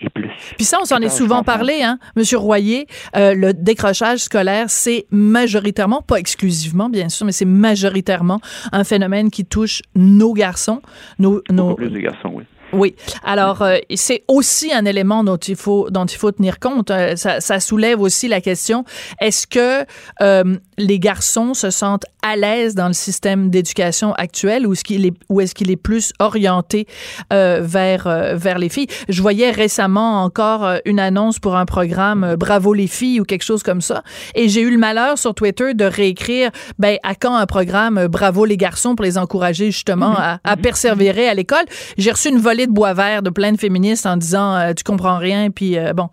et 0.00 0.08
plus. 0.08 0.30
Puis 0.56 0.64
ça, 0.64 0.78
on 0.80 0.84
s'en 0.84 0.98
est 0.98 1.08
souvent 1.08 1.42
parlé, 1.42 1.82
hein, 1.82 1.98
Monsieur 2.16 2.38
Royer. 2.38 2.86
Euh, 3.16 3.34
le 3.34 3.52
décrochage 3.52 4.20
scolaire, 4.20 4.68
c'est 4.68 5.06
majoritairement, 5.10 6.02
pas 6.02 6.16
exclusivement, 6.16 6.88
bien 6.88 7.08
sûr, 7.08 7.26
mais 7.26 7.32
c'est 7.32 7.44
majoritairement 7.44 8.40
un 8.72 8.84
phénomène 8.84 9.30
qui 9.30 9.44
touche 9.44 9.82
nos 9.94 10.32
garçons, 10.32 10.82
nos, 11.18 11.42
nos, 11.50 11.74
plus 11.74 11.90
de 11.90 11.98
garçons, 11.98 12.32
oui. 12.34 12.44
Oui. 12.72 12.94
Alors, 13.22 13.60
euh, 13.62 13.76
c'est 13.94 14.24
aussi 14.28 14.72
un 14.72 14.84
élément 14.86 15.24
dont 15.24 15.36
il 15.36 15.56
faut 15.56 15.90
dont 15.90 16.06
il 16.06 16.16
faut 16.16 16.32
tenir 16.32 16.58
compte. 16.58 16.90
Euh, 16.90 17.16
ça, 17.16 17.40
ça 17.40 17.60
soulève 17.60 18.00
aussi 18.00 18.28
la 18.28 18.40
question 18.40 18.84
est-ce 19.20 19.46
que 19.46 19.84
euh, 20.22 20.56
les 20.78 20.98
garçons 20.98 21.52
se 21.52 21.70
sentent 21.70 22.06
à 22.22 22.36
l'aise 22.36 22.74
dans 22.74 22.86
le 22.86 22.94
système 22.94 23.50
d'éducation 23.50 24.12
actuel 24.14 24.66
ou 24.66 24.72
est-ce 24.72 24.84
qu'il 24.84 25.04
est 25.04 25.14
ou 25.28 25.40
est-ce 25.40 25.54
qu'il 25.54 25.70
est 25.70 25.76
plus 25.76 26.12
orienté 26.18 26.86
euh, 27.32 27.60
vers 27.62 28.06
euh, 28.06 28.36
vers 28.36 28.58
les 28.58 28.70
filles? 28.70 28.86
Je 29.08 29.20
voyais 29.20 29.50
récemment 29.50 30.24
encore 30.24 30.66
une 30.84 30.98
annonce 30.98 31.38
pour 31.38 31.56
un 31.56 31.66
programme 31.66 32.36
Bravo 32.36 32.72
les 32.72 32.86
filles 32.86 33.20
ou 33.20 33.24
quelque 33.24 33.44
chose 33.44 33.62
comme 33.62 33.82
ça, 33.82 34.02
et 34.34 34.48
j'ai 34.48 34.62
eu 34.62 34.70
le 34.70 34.78
malheur 34.78 35.18
sur 35.18 35.34
Twitter 35.34 35.74
de 35.74 35.84
réécrire 35.84 36.50
ben 36.78 36.96
à 37.02 37.14
quand 37.14 37.34
un 37.34 37.46
programme 37.46 38.06
Bravo 38.06 38.44
les 38.44 38.56
garçons 38.56 38.94
pour 38.94 39.04
les 39.04 39.18
encourager 39.18 39.70
justement 39.70 40.14
à, 40.16 40.38
à 40.44 40.56
persévérer 40.56 41.28
à 41.28 41.34
l'école. 41.34 41.64
J'ai 41.98 42.12
reçu 42.12 42.28
une 42.28 42.38
volée 42.38 42.61
de 42.66 42.72
bois 42.72 42.94
vert 42.94 43.22
de 43.22 43.30
plein 43.30 43.52
de 43.52 43.56
féministes 43.58 44.06
en 44.06 44.16
disant 44.16 44.54
euh, 44.56 44.72
tu 44.74 44.84
comprends 44.84 45.18
rien 45.18 45.50
puis 45.50 45.78
euh, 45.78 45.92
bon 45.92 46.08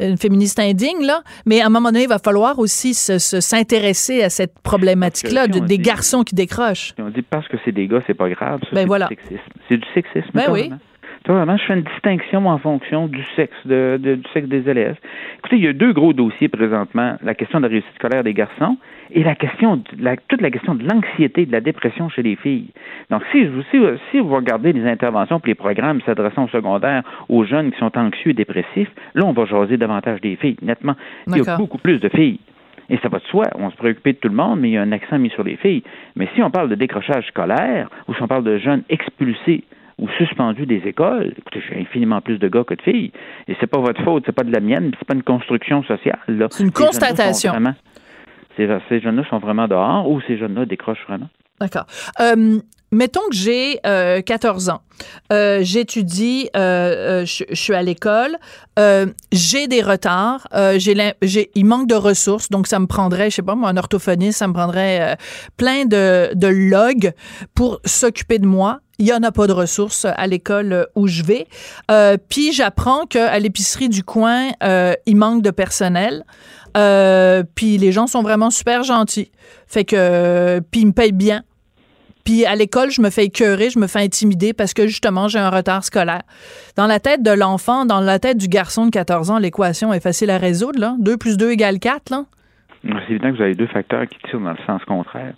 une 0.00 0.16
féministe 0.16 0.58
indigne 0.58 1.04
là 1.04 1.22
mais 1.46 1.60
à 1.60 1.66
un 1.66 1.68
moment 1.68 1.90
donné 1.90 2.04
il 2.04 2.08
va 2.08 2.18
falloir 2.18 2.58
aussi 2.58 2.94
se- 2.94 3.18
se- 3.18 3.40
s'intéresser 3.40 4.22
à 4.22 4.30
cette 4.30 4.54
problématique 4.62 5.30
là 5.32 5.42
Parce 5.42 5.48
que 5.48 5.54
si 5.54 5.60
on 5.62 5.66
des 5.66 5.78
dit- 5.78 5.82
garçons 5.82 6.22
qui 6.22 6.34
décrochent 6.34 6.94
on 6.98 7.10
dit 7.10 7.22
parce 7.22 7.46
que 7.48 7.56
c'est 7.64 7.72
des 7.72 7.86
gars, 7.86 8.00
c'est 8.06 8.14
pas 8.14 8.28
grave. 8.28 8.60
Ben 8.72 8.80
c'est 8.80 8.86
voilà. 8.86 9.06
du 9.08 9.14
sexisme. 9.16 9.42
C'est 9.68 9.76
du 9.76 9.86
sexisme. 9.94 10.30
Ben 10.34 10.46
oui. 10.50 10.70
Vraiment, 11.26 11.56
je 11.56 11.62
fais 11.64 11.74
une 11.74 11.82
distinction 11.82 12.46
en 12.46 12.58
fonction 12.58 13.06
du 13.06 13.22
sexe 13.36 13.54
de, 13.66 13.98
de- 14.02 14.16
du 14.16 14.28
sexe 14.32 14.48
des 14.48 14.68
élèves. 14.68 14.96
Écoutez, 15.38 15.56
il 15.56 15.64
y 15.64 15.68
a 15.68 15.72
deux 15.72 15.92
gros 15.92 16.12
dossiers 16.12 16.48
présentement 16.48 17.16
la 17.22 17.34
question 17.34 17.58
de 17.60 17.66
la 17.66 17.70
réussite 17.70 17.94
scolaire 17.94 18.24
des 18.24 18.34
garçons 18.34 18.76
et 19.12 19.22
la 19.22 19.34
question, 19.34 19.76
de 19.76 19.82
la, 20.00 20.16
toute 20.16 20.40
la 20.40 20.50
question 20.50 20.74
de 20.74 20.84
l'anxiété, 20.88 21.46
de 21.46 21.52
la 21.52 21.60
dépression 21.60 22.08
chez 22.08 22.22
les 22.22 22.34
filles. 22.36 22.70
Donc, 23.10 23.22
si, 23.30 23.44
vous- 23.44 23.62
si, 23.70 23.78
si 24.10 24.18
vous 24.18 24.34
regardez 24.34 24.72
les 24.72 24.84
interventions 24.88 25.38
et 25.38 25.48
les 25.48 25.54
programmes 25.54 26.00
s'adressant 26.06 26.44
au 26.44 26.48
secondaire 26.48 27.02
aux 27.28 27.44
jeunes 27.44 27.70
qui 27.72 27.78
sont 27.78 27.96
anxieux 27.96 28.30
et 28.30 28.34
dépressifs, 28.34 28.90
là, 29.14 29.24
on 29.24 29.32
va 29.32 29.44
jaser 29.44 29.76
davantage 29.76 30.20
des 30.22 30.36
filles, 30.36 30.56
nettement. 30.62 30.94
Il 31.28 31.36
y 31.36 31.40
a 31.40 31.56
beaucoup 31.56 31.78
plus 31.78 32.00
de 32.00 32.08
filles. 32.08 32.40
Et 32.90 32.98
ça 32.98 33.08
va 33.08 33.18
de 33.18 33.24
soi, 33.24 33.44
on 33.54 33.70
se 33.70 33.76
préoccupe 33.76 34.04
de 34.04 34.12
tout 34.12 34.28
le 34.28 34.34
monde, 34.34 34.58
mais 34.60 34.70
il 34.70 34.72
y 34.72 34.76
a 34.76 34.82
un 34.82 34.92
accent 34.92 35.18
mis 35.18 35.30
sur 35.30 35.44
les 35.44 35.56
filles. 35.56 35.82
Mais 36.16 36.28
si 36.34 36.42
on 36.42 36.50
parle 36.50 36.68
de 36.68 36.74
décrochage 36.74 37.26
scolaire, 37.28 37.88
ou 38.08 38.14
si 38.14 38.22
on 38.22 38.26
parle 38.26 38.44
de 38.44 38.58
jeunes 38.58 38.82
expulsés 38.90 39.62
ou 40.02 40.08
suspendus 40.18 40.66
des 40.66 40.82
écoles, 40.84 41.32
écoutez, 41.38 41.62
j'ai 41.68 41.80
infiniment 41.80 42.20
plus 42.20 42.38
de 42.38 42.48
gars 42.48 42.64
que 42.64 42.74
de 42.74 42.82
filles. 42.82 43.12
Et 43.46 43.56
c'est 43.60 43.68
pas 43.68 43.78
votre 43.78 44.02
faute, 44.02 44.24
c'est 44.26 44.34
pas 44.34 44.42
de 44.42 44.52
la 44.52 44.60
mienne, 44.60 44.90
c'est 44.98 45.06
pas 45.06 45.14
une 45.14 45.22
construction 45.22 45.84
sociale. 45.84 46.18
C'est 46.50 46.64
une 46.64 46.72
constatation. 46.72 47.52
Ces, 48.56 48.68
ces 48.88 49.00
jeunes-là 49.00 49.24
sont 49.30 49.38
vraiment 49.38 49.68
dehors 49.68 50.10
ou 50.10 50.20
ces 50.26 50.36
jeunes-là 50.36 50.66
décrochent 50.66 51.04
vraiment. 51.08 51.28
D'accord. 51.60 51.86
Euh, 52.20 52.58
mettons 52.90 53.20
que 53.30 53.36
j'ai 53.36 53.78
14 53.84 54.68
euh, 54.68 54.72
ans. 54.72 54.80
Euh, 55.32 55.60
j'étudie, 55.62 56.50
je, 56.52 57.44
suis 57.52 57.74
à 57.74 57.82
l'école, 57.82 58.36
j'ai 59.30 59.68
des 59.68 59.82
retards, 59.82 60.48
j'ai, 60.76 61.50
il 61.54 61.64
manque 61.64 61.88
de 61.88 61.94
ressources, 61.94 62.48
donc 62.48 62.66
ça 62.66 62.80
me 62.80 62.86
prendrait, 62.86 63.30
je 63.30 63.36
sais 63.36 63.42
pas, 63.42 63.54
moi, 63.54 63.68
un 63.68 63.76
orthophoniste, 63.76 64.38
ça 64.38 64.48
me 64.48 64.52
prendrait 64.52 65.16
plein 65.56 65.84
de, 65.84 66.34
de 66.34 66.48
logs 66.48 67.12
pour 67.54 67.80
s'occuper 67.84 68.40
de 68.40 68.46
moi 68.46 68.80
il 69.02 69.08
y 69.08 69.12
en 69.12 69.22
a 69.24 69.32
pas 69.32 69.48
de 69.48 69.52
ressources 69.52 70.04
à 70.04 70.26
l'école 70.28 70.86
où 70.94 71.08
je 71.08 71.24
vais. 71.24 71.46
puis 72.28 72.52
j'apprends 72.52 73.04
qu'à 73.06 73.36
l'épicerie 73.40 73.88
du 73.88 74.04
coin, 74.04 74.50
il 75.06 75.16
manque 75.16 75.42
de 75.42 75.50
personnel. 75.50 76.24
puis 77.54 77.78
les 77.78 77.90
gens 77.90 78.06
sont 78.06 78.22
vraiment 78.22 78.50
super 78.50 78.84
gentils. 78.84 79.32
Fait 79.66 79.84
que 79.84 80.60
puis 80.70 80.82
ils 80.82 80.86
me 80.86 80.92
payent 80.92 81.10
bien. 81.10 81.42
Puis 82.24 82.46
à 82.46 82.54
l'école, 82.54 82.92
je 82.92 83.02
me 83.02 83.10
fais 83.10 83.24
écœurer, 83.24 83.70
je 83.70 83.80
me 83.80 83.88
fais 83.88 83.98
intimider 83.98 84.52
parce 84.52 84.72
que 84.72 84.86
justement, 84.86 85.26
j'ai 85.26 85.40
un 85.40 85.50
retard 85.50 85.82
scolaire. 85.82 86.22
Dans 86.76 86.86
la 86.86 87.00
tête 87.00 87.24
de 87.24 87.32
l'enfant, 87.32 87.84
dans 87.84 88.00
la 88.00 88.20
tête 88.20 88.38
du 88.38 88.46
garçon 88.46 88.86
de 88.86 88.90
14 88.90 89.32
ans, 89.32 89.38
l'équation 89.38 89.92
est 89.92 89.98
facile 89.98 90.30
à 90.30 90.38
résoudre. 90.38 90.78
Là. 90.78 90.94
2 91.00 91.16
plus 91.16 91.36
2 91.36 91.50
égale 91.50 91.80
4. 91.80 92.10
Là. 92.10 92.24
C'est 92.84 93.10
évident 93.10 93.30
que 93.30 93.36
vous 93.36 93.42
avez 93.42 93.54
deux 93.54 93.68
facteurs 93.68 94.06
qui 94.08 94.18
tirent 94.28 94.40
dans 94.40 94.50
le 94.50 94.64
sens 94.66 94.82
contraire. 94.84 95.34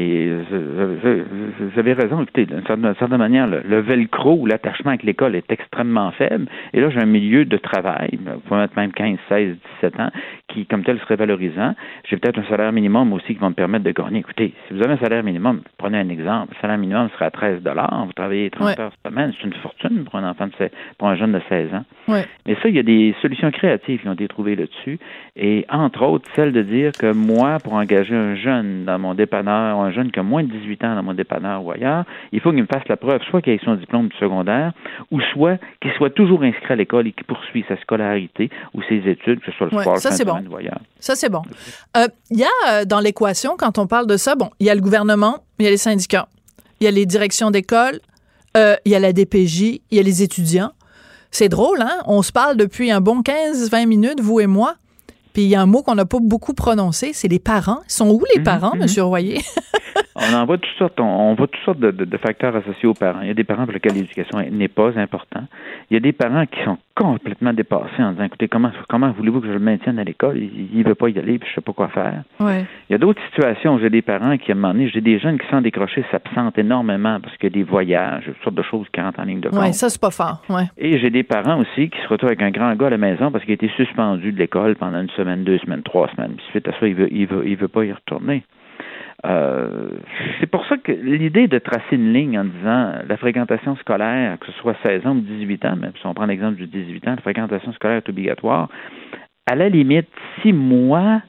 Et 0.00 0.30
vous 0.30 1.76
avez 1.76 1.92
raison, 1.92 2.22
écoutez, 2.22 2.46
d'une 2.46 2.62
certaine, 2.64 3.16
manière, 3.16 3.48
le, 3.48 3.80
velcro 3.80 4.38
ou 4.38 4.46
l'attachement 4.46 4.90
avec 4.90 5.02
l'école 5.02 5.34
est 5.34 5.50
extrêmement 5.50 6.12
faible. 6.12 6.46
Et 6.72 6.80
là, 6.80 6.88
j'ai 6.90 7.00
un 7.00 7.06
milieu 7.06 7.44
de 7.44 7.56
travail, 7.56 8.10
vous 8.24 8.38
pouvez 8.40 8.60
mettre 8.60 8.76
même 8.76 8.92
15, 8.92 9.18
16, 9.28 9.56
17 9.80 9.98
ans, 9.98 10.10
qui, 10.46 10.66
comme 10.66 10.84
tel, 10.84 11.00
serait 11.00 11.16
valorisant. 11.16 11.74
J'ai 12.08 12.16
peut-être 12.16 12.38
un 12.38 12.44
salaire 12.44 12.70
minimum 12.70 13.12
aussi 13.12 13.34
qui 13.34 13.40
va 13.40 13.48
me 13.48 13.54
permettre 13.54 13.84
de 13.84 13.90
gagner. 13.90 14.20
Écoutez, 14.20 14.54
si 14.68 14.74
vous 14.74 14.82
avez 14.84 14.92
un 14.92 14.98
salaire 14.98 15.24
minimum, 15.24 15.62
prenez 15.78 15.98
un 15.98 16.08
exemple, 16.10 16.54
le 16.54 16.60
salaire 16.60 16.78
minimum 16.78 17.08
serait 17.14 17.24
à 17.24 17.30
13 17.32 17.62
vous 18.06 18.12
travaillez 18.12 18.50
30 18.50 18.78
heures 18.78 18.92
semaine, 19.04 19.32
c'est 19.36 19.46
une 19.46 19.54
fortune 19.54 20.04
pour 20.04 20.14
un 20.14 20.30
enfant 20.30 20.46
de 20.46 20.70
pour 20.96 21.08
un 21.08 21.16
jeune 21.16 21.32
de 21.32 21.40
16 21.48 21.74
ans. 21.74 21.84
Mais 22.46 22.54
ça, 22.62 22.68
il 22.68 22.76
y 22.76 22.78
a 22.78 22.84
des 22.84 23.14
solutions 23.20 23.50
créatives 23.50 24.00
qui 24.00 24.08
ont 24.08 24.12
été 24.12 24.28
trouvées 24.28 24.54
là-dessus. 24.54 24.98
Et 25.36 25.64
entre 25.68 26.04
autres, 26.04 26.28
celle 26.36 26.52
de 26.52 26.62
dire 26.62 26.92
que 26.92 27.12
moi, 27.12 27.58
pour 27.62 27.74
engager 27.74 28.14
un 28.14 28.36
jeune 28.36 28.84
dans 28.84 28.98
mon 28.98 29.14
dépanneur, 29.14 29.87
un 29.88 29.92
jeune 29.92 30.10
qui 30.10 30.20
a 30.20 30.22
moins 30.22 30.42
de 30.42 30.50
18 30.50 30.84
ans 30.84 30.94
dans 30.94 31.02
mon 31.02 31.14
dépanneur 31.14 31.64
ou 31.64 31.72
ailleurs, 31.72 32.04
il 32.32 32.40
faut 32.40 32.50
qu'il 32.50 32.62
me 32.62 32.66
fasse 32.66 32.86
la 32.88 32.96
preuve, 32.96 33.20
soit 33.30 33.42
qu'il 33.42 33.52
ait 33.52 33.60
son 33.64 33.74
diplôme 33.74 34.08
du 34.08 34.16
secondaire, 34.16 34.72
ou 35.10 35.20
soit 35.32 35.58
qu'il 35.80 35.92
soit 35.92 36.10
toujours 36.10 36.42
inscrit 36.42 36.72
à 36.72 36.76
l'école 36.76 37.06
et 37.06 37.12
qu'il 37.12 37.24
poursuit 37.24 37.64
sa 37.68 37.76
scolarité 37.80 38.50
ou 38.74 38.82
ses 38.88 38.96
études, 39.08 39.40
que 39.40 39.50
ce 39.50 39.52
soit 39.52 39.68
le 39.70 39.80
sport, 39.80 39.98
ça, 39.98 40.10
c'est 40.10 40.24
bon. 40.24 40.38
Ça, 41.00 41.14
c'est 41.14 41.30
bon. 41.30 41.42
Euh, 41.96 42.06
il 42.30 42.38
y 42.38 42.44
a 42.44 42.48
euh, 42.70 42.84
dans 42.84 43.00
l'équation, 43.00 43.56
quand 43.58 43.78
on 43.78 43.86
parle 43.86 44.06
de 44.06 44.16
ça, 44.16 44.34
bon, 44.34 44.50
il 44.60 44.66
y 44.66 44.70
a 44.70 44.74
le 44.74 44.80
gouvernement, 44.80 45.38
il 45.58 45.64
y 45.64 45.68
a 45.68 45.70
les 45.70 45.76
syndicats, 45.76 46.28
il 46.80 46.84
y 46.84 46.86
a 46.88 46.90
les 46.90 47.06
directions 47.06 47.50
d'école, 47.50 48.00
euh, 48.56 48.76
il 48.84 48.92
y 48.92 48.94
a 48.94 49.00
la 49.00 49.12
DPJ, 49.12 49.80
il 49.90 49.96
y 49.96 49.98
a 49.98 50.02
les 50.02 50.22
étudiants. 50.22 50.72
C'est 51.30 51.48
drôle, 51.48 51.82
hein? 51.82 51.98
On 52.06 52.22
se 52.22 52.32
parle 52.32 52.56
depuis 52.56 52.90
un 52.90 53.00
bon 53.00 53.20
15-20 53.20 53.86
minutes, 53.86 54.20
vous 54.20 54.40
et 54.40 54.46
moi. 54.46 54.74
Puis 55.38 55.44
il 55.44 55.50
y 55.50 55.54
a 55.54 55.62
un 55.62 55.66
mot 55.66 55.84
qu'on 55.84 55.94
n'a 55.94 56.04
pas 56.04 56.18
beaucoup 56.20 56.52
prononcé, 56.52 57.12
c'est 57.12 57.28
les 57.28 57.38
parents. 57.38 57.78
Ils 57.86 57.92
sont 57.92 58.10
où 58.10 58.24
les 58.34 58.40
mhm, 58.40 58.44
parents, 58.44 58.72
M. 58.74 58.86
Mhm. 58.88 59.02
Royer? 59.04 59.38
on 60.16 60.34
en 60.34 60.44
voit 60.46 60.58
toutes 60.58 60.76
sortes, 60.76 60.98
on, 60.98 61.36
voit 61.36 61.46
toutes 61.46 61.64
sortes 61.64 61.78
de, 61.78 62.16
facteurs 62.16 62.56
associés 62.56 62.88
aux 62.88 62.94
parents. 62.94 63.20
Il 63.20 63.28
y 63.28 63.30
a 63.30 63.34
des 63.34 63.44
parents 63.44 63.62
pour 63.62 63.72
lesquels 63.72 63.94
l'éducation 63.94 64.40
n'est 64.50 64.66
pas 64.66 64.98
importante. 64.98 65.44
Il 65.92 65.94
y 65.94 65.96
a 65.96 66.00
des 66.00 66.12
parents 66.12 66.44
qui 66.46 66.58
sont 66.64 66.76
complètement 66.98 67.52
dépassés 67.52 68.02
en 68.02 68.10
disant 68.10 68.24
écoutez, 68.24 68.48
comment, 68.48 68.72
comment 68.88 69.12
voulez-vous 69.12 69.40
que 69.40 69.46
je 69.46 69.52
le 69.52 69.60
maintienne 69.60 70.00
à 70.00 70.04
l'école? 70.04 70.36
Il 70.36 70.78
ne 70.78 70.82
veut 70.82 70.96
pas 70.96 71.08
y 71.08 71.18
aller, 71.18 71.38
puis 71.38 71.48
je 71.48 71.52
ne 71.52 71.54
sais 71.54 71.60
pas 71.60 71.72
quoi 71.72 71.88
faire. 71.88 72.24
Il 72.40 72.66
y 72.90 72.94
a 72.94 72.98
d'autres 72.98 73.22
situations 73.30 73.74
où 73.74 73.78
j'ai 73.78 73.88
des 73.88 74.02
parents 74.02 74.36
qui, 74.36 74.50
à 74.50 74.54
un 74.54 74.58
moment 74.58 74.74
donné, 74.74 74.88
j'ai 74.88 75.00
des 75.00 75.20
jeunes 75.20 75.38
qui 75.38 75.46
sont 75.48 75.60
décrochés, 75.60 76.04
s'absentent 76.10 76.58
énormément 76.58 77.20
parce 77.20 77.36
qu'il 77.36 77.50
y 77.50 77.52
a 77.52 77.56
des 77.56 77.62
voyages, 77.62 78.24
toutes 78.24 78.42
sortes 78.42 78.56
de 78.56 78.62
choses 78.62 78.86
qui 78.92 79.00
rentrent 79.00 79.20
en 79.20 79.24
ligne 79.24 79.40
de 79.40 79.48
compte. 79.48 79.60
Oui, 79.60 79.72
ça, 79.72 79.88
c'est 79.88 80.00
pas 80.00 80.10
fort. 80.10 80.42
Et 80.76 80.98
j'ai 80.98 81.10
des 81.10 81.22
parents 81.22 81.60
aussi 81.60 81.88
qui 81.88 81.98
se 82.02 82.08
retrouvent 82.08 82.30
avec 82.30 82.42
un 82.42 82.50
grand 82.50 82.74
gars 82.74 82.88
à 82.88 82.90
la 82.90 82.98
maison 82.98 83.30
parce 83.30 83.44
qu'il 83.44 83.52
a 83.52 83.54
été 83.54 83.70
suspendu 83.76 84.32
de 84.32 84.38
l'école 84.38 84.74
pendant 84.74 85.00
une 85.00 85.10
semaine, 85.10 85.44
deux 85.44 85.58
semaines, 85.58 85.82
trois 85.82 86.08
semaines. 86.16 86.32
Puis 86.36 86.46
suite 86.50 86.66
à 86.66 86.72
ça, 86.72 86.86
il 86.88 86.96
veut, 86.96 87.12
il 87.12 87.26
veut, 87.26 87.46
il 87.46 87.56
veut 87.56 87.68
pas 87.68 87.84
y 87.84 87.92
retourner. 87.92 88.42
Euh, 89.26 89.90
c'est 90.38 90.46
pour 90.46 90.64
ça 90.66 90.76
que 90.76 90.92
l'idée 90.92 91.48
de 91.48 91.58
tracer 91.58 91.96
une 91.96 92.12
ligne 92.12 92.38
en 92.38 92.44
disant 92.44 92.92
la 93.06 93.16
fréquentation 93.16 93.74
scolaire, 93.76 94.38
que 94.38 94.46
ce 94.46 94.52
soit 94.52 94.76
16 94.82 95.06
ans 95.06 95.16
ou 95.16 95.20
18 95.20 95.64
ans, 95.64 95.76
même 95.76 95.92
si 96.00 96.06
on 96.06 96.14
prend 96.14 96.26
l'exemple 96.26 96.56
du 96.56 96.66
18 96.66 97.08
ans, 97.08 97.10
la 97.16 97.22
fréquentation 97.22 97.72
scolaire 97.72 97.98
est 97.98 98.08
obligatoire, 98.08 98.68
à 99.46 99.56
la 99.56 99.68
limite, 99.68 100.08
si 100.42 100.52
moi, 100.52 101.22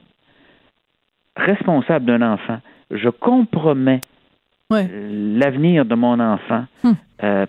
responsable 1.36 2.06
d'un 2.06 2.22
enfant, 2.22 2.58
je 2.90 3.08
compromets 3.08 4.00
l'avenir 4.70 5.84
de 5.84 5.94
mon 5.96 6.20
enfant 6.20 6.64
hmm. 6.84 6.92
euh, 7.24 7.46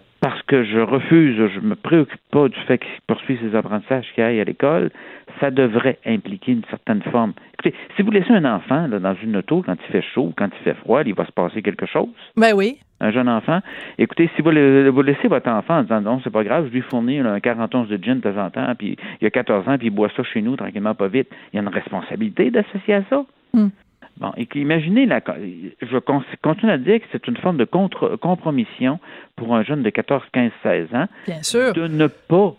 que 0.51 0.65
je 0.65 0.79
refuse, 0.79 1.37
je 1.37 1.61
me 1.61 1.75
préoccupe 1.75 2.19
pas 2.29 2.49
du 2.49 2.59
fait 2.67 2.77
qu'il 2.77 2.89
poursuit 3.07 3.39
ses 3.41 3.55
apprentissages, 3.55 4.05
qu'il 4.13 4.21
aille 4.21 4.41
à 4.41 4.43
l'école, 4.43 4.91
ça 5.39 5.49
devrait 5.49 5.97
impliquer 6.05 6.51
une 6.51 6.65
certaine 6.69 7.01
forme. 7.03 7.31
Écoutez, 7.53 7.73
si 7.95 8.01
vous 8.01 8.11
laissez 8.11 8.33
un 8.33 8.43
enfant 8.43 8.89
dans 8.89 9.15
une 9.23 9.37
auto 9.37 9.63
quand 9.65 9.77
il 9.87 9.91
fait 9.93 10.01
chaud, 10.13 10.33
quand 10.37 10.49
il 10.53 10.63
fait 10.65 10.73
froid, 10.73 11.03
il 11.05 11.13
va 11.13 11.25
se 11.25 11.31
passer 11.31 11.61
quelque 11.61 11.85
chose. 11.85 12.09
Ben 12.35 12.53
oui. 12.53 12.79
Un 12.99 13.11
jeune 13.11 13.29
enfant. 13.29 13.61
Écoutez, 13.97 14.29
si 14.35 14.41
vous, 14.41 14.51
vous 14.51 15.01
laissez 15.01 15.29
votre 15.29 15.49
enfant 15.49 15.77
en 15.77 15.83
disant 15.83 16.01
non, 16.01 16.19
c'est 16.21 16.33
pas 16.33 16.43
grave, 16.43 16.67
je 16.67 16.73
lui 16.73 16.81
fournis 16.81 17.19
un 17.19 17.39
40 17.39 17.73
onces 17.73 17.87
de 17.87 18.03
gin 18.03 18.15
de 18.15 18.29
temps 18.29 18.37
en 18.37 18.49
temps, 18.49 18.75
puis 18.77 18.97
il 19.21 19.27
a 19.27 19.29
14 19.29 19.69
ans, 19.69 19.77
puis 19.77 19.87
il 19.87 19.91
boit 19.91 20.09
ça 20.17 20.23
chez 20.23 20.41
nous 20.41 20.57
tranquillement, 20.57 20.95
pas 20.95 21.07
vite, 21.07 21.29
il 21.53 21.55
y 21.55 21.59
a 21.59 21.61
une 21.61 21.69
responsabilité 21.69 22.51
d'associer 22.51 22.95
à 22.95 23.03
ça. 23.09 23.23
Hmm. 23.53 23.69
Bon, 24.17 24.31
et 24.37 24.47
imaginez, 24.55 25.05
la, 25.05 25.21
je 25.81 25.97
continue 26.41 26.71
à 26.71 26.77
dire 26.77 26.99
que 26.99 27.05
c'est 27.11 27.27
une 27.27 27.37
forme 27.37 27.57
de 27.57 27.65
contre, 27.65 28.15
compromission 28.17 28.99
pour 29.35 29.55
un 29.55 29.63
jeune 29.63 29.83
de 29.83 29.89
14, 29.89 30.21
15, 30.31 30.51
16 30.63 30.87
ans 30.93 31.05
Bien 31.25 31.41
sûr. 31.41 31.73
de 31.73 31.87
ne 31.87 32.07
pas 32.07 32.55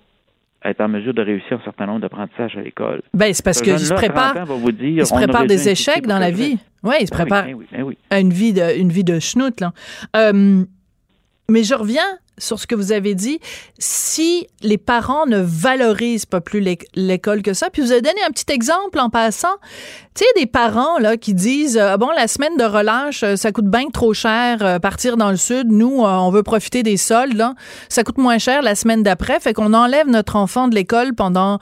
être 0.64 0.80
en 0.80 0.88
mesure 0.88 1.14
de 1.14 1.22
réussir 1.22 1.58
un 1.60 1.64
certain 1.64 1.86
nombre 1.86 2.00
d'apprentissages 2.00 2.56
à 2.56 2.60
l'école. 2.60 3.02
Ben, 3.14 3.32
c'est 3.32 3.44
parce 3.44 3.60
qu'il 3.60 3.78
se 3.78 3.94
prépare, 3.94 4.34
il 4.80 5.06
se 5.06 5.14
prépare 5.14 5.46
des 5.46 5.68
échecs 5.68 6.06
dans 6.06 6.18
la 6.18 6.30
vie. 6.30 6.58
Oui, 6.82 6.94
il 7.00 7.06
se 7.06 7.12
ben 7.12 7.18
prépare 7.18 7.44
ben 7.44 7.94
à 8.10 8.20
une 8.20 8.32
vie 8.32 8.52
de, 8.52 8.78
une 8.78 8.90
vie 8.90 9.04
de 9.04 9.20
schnout. 9.20 9.60
Là. 9.60 9.72
Euh, 10.16 10.64
mais 11.48 11.62
je 11.62 11.74
reviens 11.74 12.02
sur 12.38 12.58
ce 12.58 12.66
que 12.66 12.74
vous 12.74 12.92
avez 12.92 13.14
dit, 13.14 13.40
si 13.78 14.46
les 14.62 14.78
parents 14.78 15.26
ne 15.26 15.38
valorisent 15.38 16.26
pas 16.26 16.40
plus 16.40 16.64
l'école 16.94 17.42
que 17.42 17.52
ça, 17.52 17.68
puis 17.70 17.82
vous 17.82 17.92
avez 17.92 18.00
donné 18.00 18.22
un 18.26 18.30
petit 18.30 18.50
exemple 18.52 18.98
en 18.98 19.10
passant, 19.10 19.56
tu 20.14 20.24
sais, 20.24 20.40
des 20.40 20.46
parents 20.46 20.98
là 20.98 21.16
qui 21.16 21.34
disent, 21.34 21.78
ah 21.78 21.96
bon, 21.96 22.10
la 22.10 22.28
semaine 22.28 22.56
de 22.56 22.64
relâche, 22.64 23.22
euh, 23.22 23.36
ça 23.36 23.52
coûte 23.52 23.66
bien 23.66 23.88
trop 23.92 24.12
cher 24.12 24.58
euh, 24.60 24.78
partir 24.78 25.16
dans 25.16 25.30
le 25.30 25.36
sud, 25.36 25.70
nous, 25.70 26.00
on 26.00 26.30
veut 26.30 26.42
profiter 26.42 26.82
des 26.82 26.96
soldes, 26.96 27.34
là. 27.34 27.54
ça 27.88 28.02
coûte 28.02 28.18
moins 28.18 28.38
cher 28.38 28.62
la 28.62 28.74
semaine 28.74 29.02
d'après, 29.02 29.38
fait 29.40 29.52
qu'on 29.52 29.72
enlève 29.74 30.08
notre 30.08 30.36
enfant 30.36 30.68
de 30.68 30.74
l'école 30.74 31.14
pendant 31.14 31.58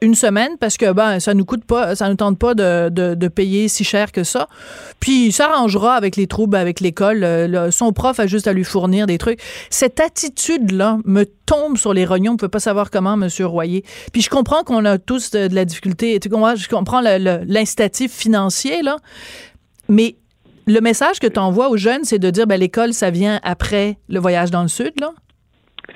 une 0.00 0.14
semaine 0.14 0.56
parce 0.58 0.76
que 0.76 0.92
ben 0.92 1.20
ça 1.20 1.34
nous 1.34 1.44
coûte 1.44 1.64
pas, 1.64 1.94
ça 1.94 2.08
nous 2.08 2.14
tente 2.14 2.38
pas 2.38 2.54
de, 2.54 2.88
de, 2.90 3.28
payer 3.28 3.68
si 3.68 3.84
cher 3.84 4.12
que 4.12 4.24
ça, 4.24 4.48
puis 5.00 5.26
il 5.26 5.32
s'arrangera 5.32 5.94
avec 5.94 6.16
les 6.16 6.26
troubles 6.26 6.56
avec 6.56 6.80
l'école, 6.80 7.70
son 7.70 7.92
prof 7.92 8.20
a 8.20 8.26
juste 8.26 8.46
à 8.46 8.52
lui 8.52 8.64
fournir 8.64 9.06
des 9.06 9.18
trucs. 9.18 9.40
Attitude-là 10.02 10.98
me 11.04 11.24
tombe 11.24 11.76
sur 11.76 11.94
les 11.94 12.04
rognons. 12.04 12.32
On 12.32 12.34
ne 12.34 12.38
peut 12.38 12.48
pas 12.48 12.60
savoir 12.60 12.90
comment, 12.90 13.14
M. 13.14 13.28
Royer. 13.44 13.82
Puis 14.12 14.22
je 14.22 14.30
comprends 14.30 14.62
qu'on 14.62 14.84
a 14.84 14.98
tous 14.98 15.30
de, 15.30 15.54
la 15.54 15.64
difficulté. 15.64 16.18
Je 16.22 16.68
comprends 16.68 17.00
l'instatif 17.00 18.12
financier, 18.12 18.82
là. 18.82 18.96
Mais 19.88 20.16
le 20.66 20.80
message 20.80 21.18
que 21.18 21.26
tu 21.26 21.38
envoies 21.38 21.68
aux 21.68 21.76
jeunes, 21.76 22.04
c'est 22.04 22.18
de 22.18 22.30
dire 22.30 22.46
ben, 22.46 22.58
l'école, 22.58 22.92
ça 22.92 23.10
vient 23.10 23.40
après 23.42 23.98
le 24.08 24.20
voyage 24.20 24.50
dans 24.50 24.62
le 24.62 24.68
Sud, 24.68 24.92
là? 25.00 25.10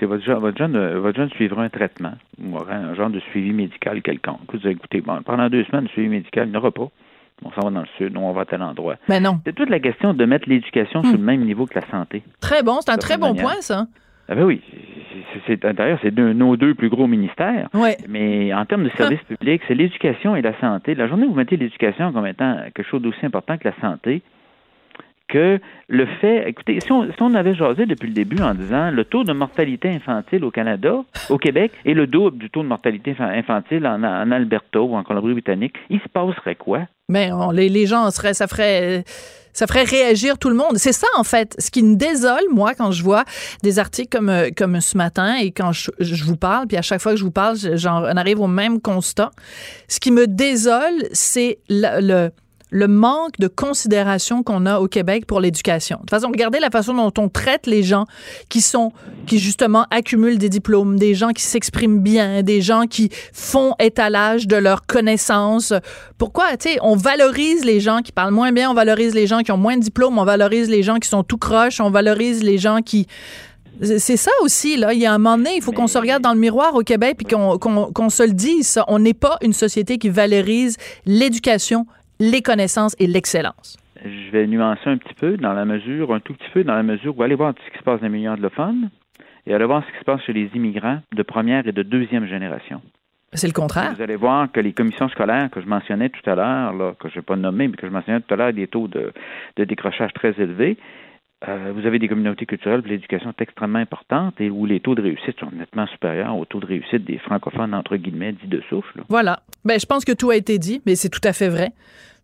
Votre 0.03 0.25
jeune, 0.25 0.39
votre, 0.39 0.59
jeune, 0.59 0.77
euh, 0.77 0.99
votre 0.99 1.17
jeune 1.17 1.31
suivra 1.31 1.63
un 1.63 1.69
traitement 1.71 2.13
ou 2.43 2.59
un 2.59 2.95
genre 2.95 3.09
de 3.09 3.21
suivi 3.21 3.53
médical 3.53 4.03
quelconque. 4.03 4.41
Vous 4.53 4.69
écoutez, 4.69 5.01
bon, 5.01 5.23
pendant 5.23 5.49
deux 5.49 5.65
semaines, 5.65 5.85
le 5.85 5.91
suivi 5.91 6.09
médical, 6.09 6.49
il 6.49 6.59
n'y 6.59 6.71
pas. 6.71 6.91
On 7.45 7.51
s'en 7.51 7.61
va 7.63 7.71
dans 7.71 7.81
le 7.81 7.89
sud, 7.99 8.17
on 8.17 8.33
va 8.33 8.43
à 8.43 8.45
tel 8.47 8.63
endroit. 8.63 8.97
Mais 9.09 9.17
ben 9.21 9.25
non. 9.25 9.41
C'est 9.45 9.55
toute 9.55 9.69
la 9.69 9.81
question 9.81 10.15
de 10.15 10.25
mettre 10.25 10.49
l'éducation 10.49 11.03
sur 11.03 11.13
hmm. 11.13 11.17
le 11.17 11.23
même 11.23 11.45
niveau 11.45 11.67
que 11.67 11.79
la 11.79 11.87
santé. 11.87 12.23
Très 12.41 12.63
bon, 12.63 12.79
c'est 12.81 12.91
un 12.91 12.97
très 12.97 13.19
bon 13.19 13.35
point, 13.35 13.61
ça. 13.61 13.87
Ah 14.29 14.35
ben 14.35 14.45
oui. 14.45 14.61
D'ailleurs, 15.61 15.99
c'est 16.03 16.17
nos 16.17 16.57
deux 16.57 16.75
plus 16.75 16.89
gros 16.89 17.07
ministères. 17.07 17.69
Mais 18.09 18.53
en 18.53 18.65
termes 18.65 18.85
de 18.85 18.91
services 18.91 19.23
publics, 19.23 19.63
c'est 19.69 19.75
l'éducation 19.75 20.35
et 20.35 20.43
la 20.43 20.59
santé. 20.61 20.95
La 20.95 21.07
journée 21.07 21.27
où 21.27 21.31
vous 21.31 21.37
mettez 21.37 21.57
l'éducation 21.57 22.13
comme 22.13 22.27
étant 22.27 22.57
quelque 22.75 22.89
chose 22.89 23.03
d'aussi 23.03 23.25
important 23.25 23.57
que 23.57 23.69
la 23.69 23.75
santé, 23.81 24.23
que 25.29 25.59
le 25.89 26.07
fait, 26.21 26.49
écoutez, 26.49 26.79
si 26.81 26.93
on, 26.93 27.35
avait 27.35 27.55
jasé 27.55 27.87
depuis 27.87 28.09
le 28.09 28.15
début 28.15 28.43
en 28.43 28.55
disant 28.55 28.91
le 28.91 29.05
taux 29.05 29.25
de 29.25 29.33
mortalité 29.33 29.91
infantile 29.91 30.45
au 30.45 30.51
Canada, 30.51 31.05
au 31.31 31.39
Québec, 31.39 31.73
est 31.85 31.95
le 31.95 32.07
double 32.07 32.39
du 32.39 32.51
taux 32.51 32.63
de 32.63 32.69
mortalité 32.69 33.17
infantile 33.19 33.87
en, 33.87 34.03
en 34.03 34.31
Alberta 34.31 34.81
ou 34.81 34.95
en 34.95 35.03
Colombie-Britannique, 35.03 35.75
il 35.91 36.01
se 36.01 36.09
passerait 36.09 36.55
quoi? 36.55 36.83
Mais 37.09 37.31
les, 37.53 37.87
gens 37.87 38.11
seraient, 38.11 38.35
ça 38.35 38.49
ferait 38.49 39.05
ça 39.53 39.67
ferait 39.67 39.85
réagir 39.85 40.39
tout 40.39 40.51
le 40.51 40.55
monde. 40.55 40.77
C'est 40.77 40.93
ça, 40.93 41.07
en 41.17 41.25
fait, 41.25 41.55
ce 41.59 41.71
qui 41.71 41.83
me 41.83 41.97
désole, 41.97 42.45
moi, 42.51 42.75
quand 42.75 42.91
je 42.91 43.03
vois 43.03 43.25
des 43.63 43.79
articles 43.79 44.15
comme, 44.15 44.31
comme 44.55 44.81
ce 44.83 44.99
matin 44.99 45.37
et 45.41 45.51
quand 45.51 45.73
je, 45.73 46.25
vous 46.25 46.37
parle, 46.37 46.67
puis 46.67 46.77
à 46.77 46.83
chaque 46.83 47.01
fois 47.01 47.13
que 47.13 47.19
je 47.19 47.25
vous 47.25 47.31
parle, 47.31 47.57
j'en 47.75 48.05
arrive 48.05 48.41
au 48.41 48.49
même 48.49 48.83
constat. 48.83 49.31
Ce 49.89 49.99
qui 49.99 50.11
me 50.11 50.27
désole, 50.27 51.09
c'est 51.13 51.59
le 51.71 52.29
manque 52.73 53.39
de 53.39 53.49
considération 53.49 54.43
qu'on 54.43 54.67
a 54.67 54.81
au 54.81 54.89
Québec 54.89 55.27
pour 55.27 55.41
l'éducation. 55.41 55.97
De 55.97 56.01
toute 56.01 56.11
façon, 56.11 56.29
regardez 56.29 56.59
la 56.59 56.71
façon 56.71 56.95
dont 56.95 57.13
on 57.19 57.29
traite 57.29 57.67
les 57.67 57.83
gens 57.83 58.07
qui 58.49 58.61
sont, 58.61 58.93
qui 59.27 59.39
justement 59.39 59.87
accumulent 59.91 60.39
des 60.39 60.49
diplômes, 60.49 60.99
des 60.99 61.15
gens 61.15 61.31
qui 61.31 61.43
s'expriment 61.43 62.01
bien, 62.01 62.43
des 62.43 62.61
gens 62.61 62.87
qui 62.87 63.11
font 63.33 63.75
étalage 63.79 64.47
de 64.47 64.57
leurs 64.57 64.87
connaissances. 64.87 65.73
Pourquoi, 66.19 66.57
tu 66.57 66.71
sais, 66.71 66.79
on 66.83 66.97
valorise 66.97 67.65
les 67.65 67.81
gens 67.81 68.01
qui 68.03 68.13
parlent 68.13 68.35
moins 68.35 68.53
bien, 68.53 68.71
on 68.71 68.75
valorise 68.75 69.15
les 69.15 69.27
gens 69.27 69.41
qui 69.41 69.53
ont 69.53 69.59
moins 69.59 69.77
de 69.77 69.83
diplômes, 69.83 70.19
on 70.19 70.25
valorise 70.25 70.69
les 70.69 70.83
gens 70.83 70.97
qui 70.97 71.09
sont 71.09 71.23
tout 71.23 71.39
croches, 71.39 71.81
on 71.81 71.91
valorise 71.91 72.43
les 72.43 72.59
gens 72.59 72.81
qui 72.83 73.07
c'est 73.83 74.17
ça 74.17 74.31
aussi, 74.41 74.79
là. 74.79 74.95
Il 74.95 75.01
y 75.01 75.05
a 75.07 75.13
un 75.13 75.19
moment 75.19 75.37
donné, 75.37 75.57
il 75.57 75.63
faut 75.63 75.73
qu'on 75.73 75.87
se 75.87 75.99
regarde 75.99 76.23
dans 76.23 76.33
le 76.33 76.39
miroir 76.39 76.75
au 76.75 76.81
Québec 76.81 77.19
et 77.21 77.25
qu'on 77.25 78.09
se 78.09 78.23
le 78.23 78.33
dise. 78.33 78.81
On 78.89 78.99
n'est 78.99 79.13
pas 79.13 79.37
une 79.43 79.53
société 79.53 79.99
qui 79.99 80.09
valorise 80.09 80.77
l'éducation 81.05 81.87
les 82.19 82.43
connaissances 82.43 82.97
et 82.99 83.07
l'excellence? 83.07 83.79
Je 84.05 84.31
vais 84.31 84.47
nuancer 84.47 84.89
un 84.89 84.99
petit 84.99 85.15
peu 85.15 85.37
dans 85.37 85.53
la 85.53 85.65
mesure, 85.65 86.15
un 86.15 86.21
tout 86.21 86.35
petit 86.35 86.51
peu 86.53 86.65
dans 86.65 86.75
la 86.75 86.83
mesure 86.83 87.19
où 87.19 87.23
allez 87.23 87.35
voir 87.35 87.55
ce 87.65 87.71
qui 87.73 87.79
se 87.79 87.83
passe 87.83 88.01
dans 88.01 88.07
les 88.07 88.13
milieux 88.13 88.31
anglophones 88.31 88.91
et 89.47 89.55
allez 89.55 89.65
voir 89.65 89.85
ce 89.87 89.93
qui 89.93 89.99
se 89.99 90.05
passe 90.05 90.21
chez 90.23 90.33
les 90.33 90.51
immigrants 90.55 91.01
de 91.15 91.23
première 91.23 91.67
et 91.67 91.73
de 91.73 91.83
deuxième 91.83 92.27
génération. 92.27 92.83
C'est 93.33 93.47
le 93.47 93.53
contraire. 93.53 93.93
Vous 93.95 94.03
allez 94.03 94.17
voir 94.17 94.51
que 94.51 94.61
les 94.61 94.73
commissions 94.73 95.09
scolaires 95.09 95.51
que 95.51 95.61
je 95.61 95.67
mentionnais 95.67 96.09
tout 96.09 96.31
à 96.31 96.35
l'heure, 96.35 96.97
que 96.99 97.09
je 97.09 97.17
n'ai 97.17 97.23
pas 97.23 97.37
nommé, 97.37 97.69
mais 97.69 97.77
que 97.77 97.87
je 97.87 97.93
mentionnais 97.93 98.21
tout 98.21 98.33
à 98.33 98.37
l'heure, 98.37 98.53
des 98.53 98.67
taux 98.67 98.89
de, 98.89 99.13
décrochage 99.57 100.13
très 100.15 100.35
élevés, 100.39 100.77
euh, 101.47 101.71
vous 101.75 101.87
avez 101.87 101.99
des 101.99 102.09
communautés 102.09 102.47
culturelles 102.47 102.81
où 102.81 102.89
l'éducation 102.89 103.29
est 103.29 103.43
extrêmement 103.43 103.79
importante 103.79 104.41
et 104.41 104.49
où 104.49 104.65
les 104.65 104.81
taux 104.81 104.95
de 104.95 105.03
réussite 105.03 105.39
sont 105.39 105.51
nettement 105.53 105.87
supérieurs 105.87 106.35
aux 106.35 106.47
taux 106.47 106.61
de 106.61 106.67
réussite 106.67 107.05
des 107.05 107.19
francophones, 107.19 107.75
entre 107.75 107.97
guillemets, 107.97 108.33
dits 108.33 108.49
de 108.49 108.63
souffle. 108.71 109.03
Voilà. 109.11 109.41
Ben, 109.65 109.79
je 109.79 109.85
pense 109.85 110.07
que 110.07 110.13
tout 110.13 110.31
a 110.31 110.37
été 110.37 110.59
dit, 110.59 110.81
mais 110.87 110.95
c'est 110.95 111.11
tout 111.11 111.21
à 111.25 111.35
fait 111.35 111.51
vrai. 111.51 111.73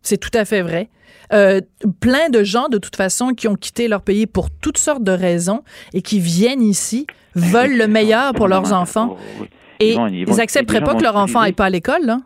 C'est 0.01 0.17
tout 0.17 0.35
à 0.35 0.45
fait 0.45 0.63
vrai. 0.63 0.89
Euh, 1.31 1.61
plein 2.01 2.29
de 2.29 2.43
gens, 2.43 2.69
de 2.69 2.79
toute 2.79 2.95
façon, 2.95 3.29
qui 3.29 3.47
ont 3.47 3.55
quitté 3.55 3.87
leur 3.87 4.01
pays 4.01 4.25
pour 4.25 4.49
toutes 4.49 4.79
sortes 4.79 5.03
de 5.03 5.11
raisons 5.11 5.63
et 5.93 6.01
qui 6.01 6.19
viennent 6.19 6.63
ici, 6.63 7.05
ben, 7.35 7.41
veulent 7.41 7.77
le 7.77 7.87
meilleur 7.87 8.33
pour 8.33 8.47
leurs 8.47 8.73
enfants. 8.73 9.15
Et 9.79 9.93
ils 9.93 10.35
n'accepteraient 10.35 10.81
pas 10.81 10.95
que 10.95 11.03
leur 11.03 11.17
enfant 11.17 11.39
aille 11.39 11.53
pas 11.53 11.65
à 11.65 11.69
l'école, 11.69 12.05
là 12.05 12.19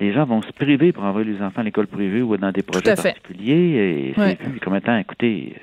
les 0.00 0.12
gens 0.12 0.24
vont 0.26 0.42
se 0.42 0.52
priver 0.52 0.92
pour 0.92 1.02
envoyer 1.02 1.32
les 1.32 1.42
enfants 1.42 1.60
à 1.60 1.64
l'école 1.64 1.88
privée 1.88 2.22
ou 2.22 2.36
dans 2.36 2.52
des 2.52 2.62
projets 2.62 2.94
particuliers. 2.94 4.14
Et 4.14 4.14
c'est 4.16 4.48
vu 4.48 4.60
comme 4.60 4.76
étant, 4.76 4.96
écoutez, 4.96 5.56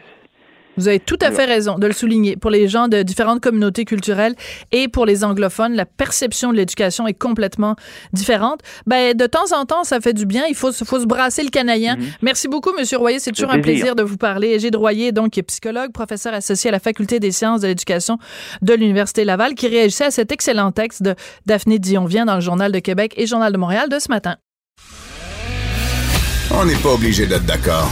vous 0.78 0.88
avez 0.88 1.00
tout 1.00 1.18
à 1.22 1.32
fait 1.32 1.46
raison 1.46 1.78
de 1.78 1.88
le 1.88 1.94
souligner. 1.94 2.36
Pour 2.36 2.52
les 2.52 2.68
gens 2.68 2.88
de 2.88 3.04
différentes 3.04 3.42
communautés 3.42 3.86
culturelles 3.86 4.36
et 4.72 4.88
pour 4.88 5.06
les 5.06 5.24
anglophones, 5.24 5.74
la 5.74 5.86
perception 5.86 6.52
de 6.52 6.58
l'éducation 6.58 7.08
est 7.08 7.14
complètement 7.14 7.76
différente. 8.14 8.62
Ben, 8.86 9.16
de 9.16 9.26
temps 9.26 9.52
en 9.54 9.66
temps, 9.66 9.84
ça 9.84 10.00
fait 10.00 10.14
du 10.14 10.26
bien. 10.26 10.44
Il 10.50 10.56
faut, 10.56 10.72
faut 10.72 11.00
se 11.00 11.06
brasser 11.06 11.44
le 11.44 11.50
canaillin. 11.50 11.96
Mhm. 11.96 12.06
Merci 12.22 12.48
beaucoup, 12.48 12.72
Monsieur 12.78 12.98
Royer. 12.98 13.20
C'est 13.20 13.32
toujours 13.32 13.52
un 13.52 13.60
plaisir 13.60 13.96
de 13.96 14.04
vous 14.04 14.18
parler. 14.18 14.60
Gilles 14.60 14.78
Royer, 14.78 15.12
donc, 15.12 15.32
qui 15.32 15.40
est 15.40 15.44
psychologue, 15.44 15.92
professeur 15.92 16.34
associé 16.34 16.70
à 16.70 16.72
la 16.72 16.80
Faculté 16.80 17.20
des 17.20 17.32
sciences 17.32 17.62
de 17.62 17.68
l'éducation 17.68 18.18
de 18.62 18.74
l'Université 18.74 19.26
Laval, 19.26 19.56
qui 19.56 19.68
réagissait 19.68 20.06
à 20.06 20.12
cet 20.12 20.32
excellent 20.32 20.72
texte 20.72 21.04
de 21.04 21.16
Daphné 21.46 21.80
Dion-Vient 21.80 22.26
dans 22.26 22.36
le 22.36 22.42
Journal 22.42 22.72
de 22.72 22.80
Québec 22.80 23.14
et 23.18 23.26
Journal 23.26 23.52
de 23.52 23.58
Montréal 23.58 23.90
de 23.90 24.00
ce 24.00 24.10
matin. 24.10 24.36
On 26.52 26.66
n'est 26.66 26.76
pas 26.76 26.94
obligé 26.94 27.26
d'être 27.26 27.46
d'accord 27.46 27.92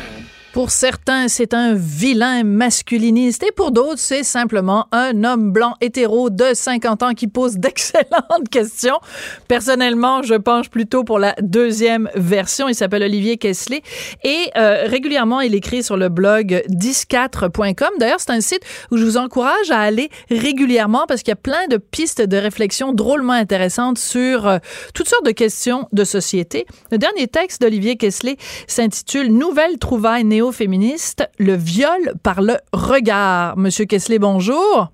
Pour 0.53 0.69
certains, 0.69 1.29
c'est 1.29 1.53
un 1.53 1.75
vilain 1.75 2.43
masculiniste 2.43 3.41
et 3.43 3.53
pour 3.53 3.71
d'autres, 3.71 3.99
c'est 3.99 4.23
simplement 4.23 4.87
un 4.91 5.23
homme 5.23 5.53
blanc 5.53 5.75
hétéro 5.79 6.29
de 6.29 6.53
50 6.53 7.03
ans 7.03 7.13
qui 7.13 7.27
pose 7.27 7.55
d'excellentes 7.55 8.49
questions. 8.51 8.99
Personnellement, 9.47 10.23
je 10.23 10.33
penche 10.33 10.69
plutôt 10.69 11.05
pour 11.05 11.19
la 11.19 11.35
deuxième 11.41 12.09
version. 12.15 12.67
Il 12.67 12.75
s'appelle 12.75 13.03
Olivier 13.03 13.37
Kessler 13.37 13.81
et 14.25 14.51
euh, 14.57 14.87
régulièrement, 14.87 15.39
il 15.39 15.55
écrit 15.55 15.83
sur 15.83 15.95
le 15.95 16.09
blog 16.09 16.61
104.com. 16.69 17.89
D'ailleurs, 17.97 18.19
c'est 18.19 18.31
un 18.31 18.41
site 18.41 18.63
où 18.91 18.97
je 18.97 19.05
vous 19.05 19.15
encourage 19.15 19.71
à 19.71 19.79
aller 19.79 20.09
régulièrement 20.29 21.05
parce 21.07 21.21
qu'il 21.21 21.31
y 21.31 21.33
a 21.33 21.37
plein 21.37 21.67
de 21.69 21.77
pistes 21.77 22.21
de 22.21 22.35
réflexion 22.35 22.91
drôlement 22.91 23.31
intéressantes 23.31 23.99
sur 23.99 24.49
euh, 24.49 24.57
toutes 24.93 25.07
sortes 25.07 25.25
de 25.25 25.31
questions 25.31 25.87
de 25.93 26.03
société. 26.03 26.65
Le 26.91 26.97
dernier 26.97 27.27
texte 27.29 27.61
d'Olivier 27.61 27.95
Kessler 27.95 28.35
s'intitule 28.67 29.29
Nouvelle 29.29 29.79
trouvaille 29.79 30.25
néo 30.25 30.40
féministe 30.49 31.29
le 31.37 31.53
viol 31.53 32.13
par 32.23 32.41
le 32.41 32.55
regard. 32.73 33.55
Monsieur 33.57 33.85
Kessler, 33.85 34.17
bonjour. 34.17 34.87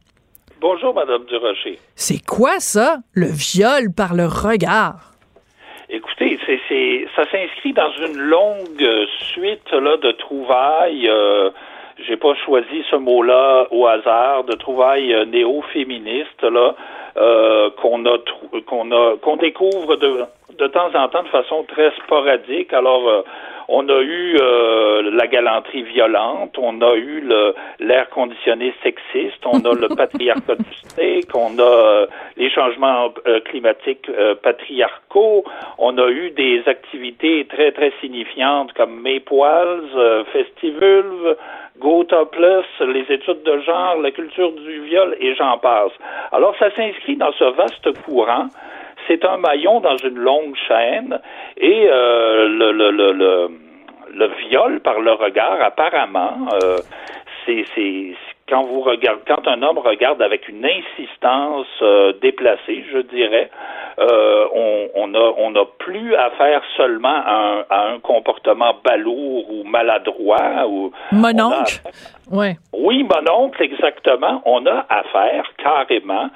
Bonjour, 0.59 0.93
Madame 0.93 1.23
Durocher. 1.25 1.79
C'est 1.95 2.25
quoi 2.25 2.59
ça, 2.59 2.97
le 3.13 3.27
viol 3.27 3.93
par 3.95 4.13
le 4.13 4.25
regard? 4.25 5.13
Écoutez, 5.89 6.37
c'est, 6.45 7.07
ça 7.15 7.23
s'inscrit 7.31 7.71
dans 7.71 7.91
une 8.05 8.17
longue 8.17 9.07
suite 9.31 9.71
là, 9.71 9.95
de 9.95 10.11
trouvailles. 10.11 11.07
Euh, 11.07 11.51
j'ai 12.05 12.17
pas 12.17 12.35
choisi 12.45 12.83
ce 12.91 12.95
mot-là 12.97 13.67
au 13.71 13.87
hasard, 13.87 14.43
de 14.43 14.53
trouvailles 14.53 15.13
euh, 15.13 15.25
néo-féministes 15.25 16.43
là 16.43 16.75
euh, 17.17 17.69
qu'on 17.81 18.05
a 18.05 18.17
qu'on 18.67 18.91
a 18.91 19.17
qu'on 19.17 19.37
découvre 19.37 19.95
de 19.95 20.25
de 20.57 20.67
temps 20.67 20.89
en 20.93 21.07
temps 21.09 21.23
de 21.23 21.29
façon 21.29 21.63
très 21.63 21.91
sporadique. 22.03 22.73
Alors 22.73 23.23
on 23.69 23.87
a 23.89 24.01
eu 24.01 24.37
euh, 24.39 25.11
la 25.11 25.27
galanterie 25.27 25.83
violente, 25.83 26.57
on 26.57 26.81
a 26.81 26.95
eu 26.95 27.27
l'air 27.79 28.09
conditionné 28.09 28.73
sexiste, 28.81 29.45
on 29.45 29.59
a 29.59 29.73
le 29.73 29.89
patriarcat 29.95 30.55
du 30.55 30.73
steak, 30.73 31.35
on 31.35 31.59
a 31.59 31.61
euh, 31.61 32.07
les 32.37 32.49
changements 32.49 33.13
euh, 33.27 33.41
climatiques 33.41 34.09
patriarcaux, 34.41 35.43
on 35.77 35.97
a 35.97 36.07
eu 36.07 36.31
des 36.31 36.63
activités 36.65 37.45
très 37.45 37.71
très 37.73 37.91
signifiantes 37.99 38.71
comme 38.73 39.01
Maypoils, 39.01 40.25
Festivulve, 40.31 41.35
Go 41.79 42.05
Topless, 42.05 42.65
les 42.79 43.05
études 43.13 43.43
de 43.43 43.59
genre, 43.59 43.97
la 44.01 44.11
culture 44.11 44.51
du 44.53 44.81
viol 44.81 45.15
et 45.19 45.35
j'en 45.35 45.57
passe. 45.57 45.91
Alors 46.31 46.55
ça 46.57 46.71
s'inscrit 46.71 47.17
dans 47.17 47.33
ce 47.33 47.43
vaste 47.43 48.01
courant 48.03 48.47
c'est 49.07 49.25
un 49.25 49.37
maillon 49.37 49.79
dans 49.79 49.97
une 49.97 50.17
longue 50.17 50.55
chaîne 50.67 51.19
et 51.57 51.87
euh, 51.89 52.47
le, 52.47 52.71
le, 52.71 52.91
le, 52.91 53.51
le, 54.13 54.27
viol 54.47 54.79
par 54.81 54.99
le 54.99 55.13
regard, 55.13 55.61
apparemment, 55.61 56.47
euh, 56.63 56.77
c'est 57.45 57.65
quand 58.49 58.63
vous 58.63 58.81
regardez, 58.81 59.21
quand 59.27 59.47
un 59.47 59.61
homme 59.61 59.77
regarde 59.77 60.21
avec 60.21 60.47
une 60.47 60.65
insistance 60.65 61.67
euh, 61.81 62.13
déplacée, 62.21 62.85
je 62.91 62.99
dirais, 62.99 63.49
euh, 63.99 64.45
on, 64.53 64.89
on, 64.95 65.13
a 65.13 65.33
on 65.37 65.55
a 65.55 65.65
plus 65.79 66.15
affaire 66.15 66.61
seulement 66.75 67.21
à 67.25 67.33
un, 67.33 67.65
à 67.69 67.87
un 67.93 67.99
comportement 67.99 68.73
balourd 68.83 69.49
ou 69.49 69.63
maladroit 69.63 70.67
ou 70.67 70.91
mononcle? 71.11 71.81
Ouais. 72.29 72.57
Oui, 72.73 73.03
mononcle, 73.03 73.61
exactement. 73.63 74.41
On 74.45 74.65
a 74.65 74.85
affaire 74.89 75.45
carrément 75.57 76.29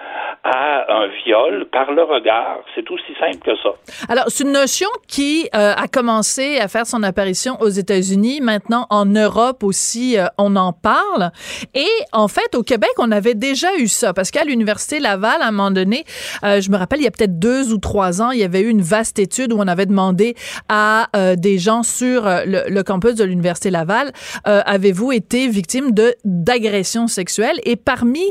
à 0.43 0.85
un 0.89 1.07
viol 1.23 1.65
par 1.71 1.91
le 1.91 2.03
regard. 2.03 2.59
C'est 2.73 2.89
aussi 2.89 3.13
simple 3.19 3.39
que 3.39 3.55
ça. 3.57 3.71
Alors, 4.09 4.25
c'est 4.27 4.43
une 4.45 4.53
notion 4.53 4.87
qui 5.07 5.49
euh, 5.53 5.73
a 5.75 5.87
commencé 5.87 6.59
à 6.59 6.67
faire 6.67 6.85
son 6.85 7.03
apparition 7.03 7.57
aux 7.59 7.69
États-Unis. 7.69 8.39
Maintenant, 8.41 8.87
en 8.89 9.05
Europe 9.05 9.63
aussi, 9.63 10.17
on 10.37 10.55
en 10.55 10.71
parle. 10.73 11.31
Et 11.75 11.89
en 12.13 12.27
fait, 12.27 12.55
au 12.55 12.63
Québec, 12.63 12.91
on 12.97 13.11
avait 13.11 13.35
déjà 13.35 13.75
eu 13.77 13.87
ça 13.87 14.13
parce 14.13 14.31
qu'à 14.31 14.43
l'université 14.43 14.99
Laval, 14.99 15.41
à 15.41 15.47
un 15.47 15.51
moment 15.51 15.71
donné, 15.71 16.05
euh, 16.43 16.61
je 16.61 16.71
me 16.71 16.77
rappelle, 16.77 16.99
il 16.99 17.03
y 17.03 17.07
a 17.07 17.11
peut-être 17.11 17.37
deux 17.39 17.50
ou 17.71 17.77
trois 17.77 18.21
ans, 18.21 18.31
il 18.31 18.39
y 18.39 18.43
avait 18.43 18.61
eu 18.61 18.69
une 18.69 18.81
vaste 18.81 19.19
étude 19.19 19.53
où 19.53 19.57
on 19.57 19.67
avait 19.67 19.85
demandé 19.85 20.35
à 20.69 21.09
euh, 21.15 21.35
des 21.35 21.59
gens 21.59 21.83
sur 21.83 22.25
euh, 22.25 22.43
le, 22.45 22.81
campus 22.83 23.15
de 23.15 23.23
l'université 23.23 23.69
Laval, 23.69 24.11
avez-vous 24.43 25.11
été 25.11 25.47
victime 25.47 25.91
de 25.91 26.15
d'agressions 26.25 27.07
sexuelles? 27.07 27.59
Et 27.63 27.75
parmi 27.75 28.23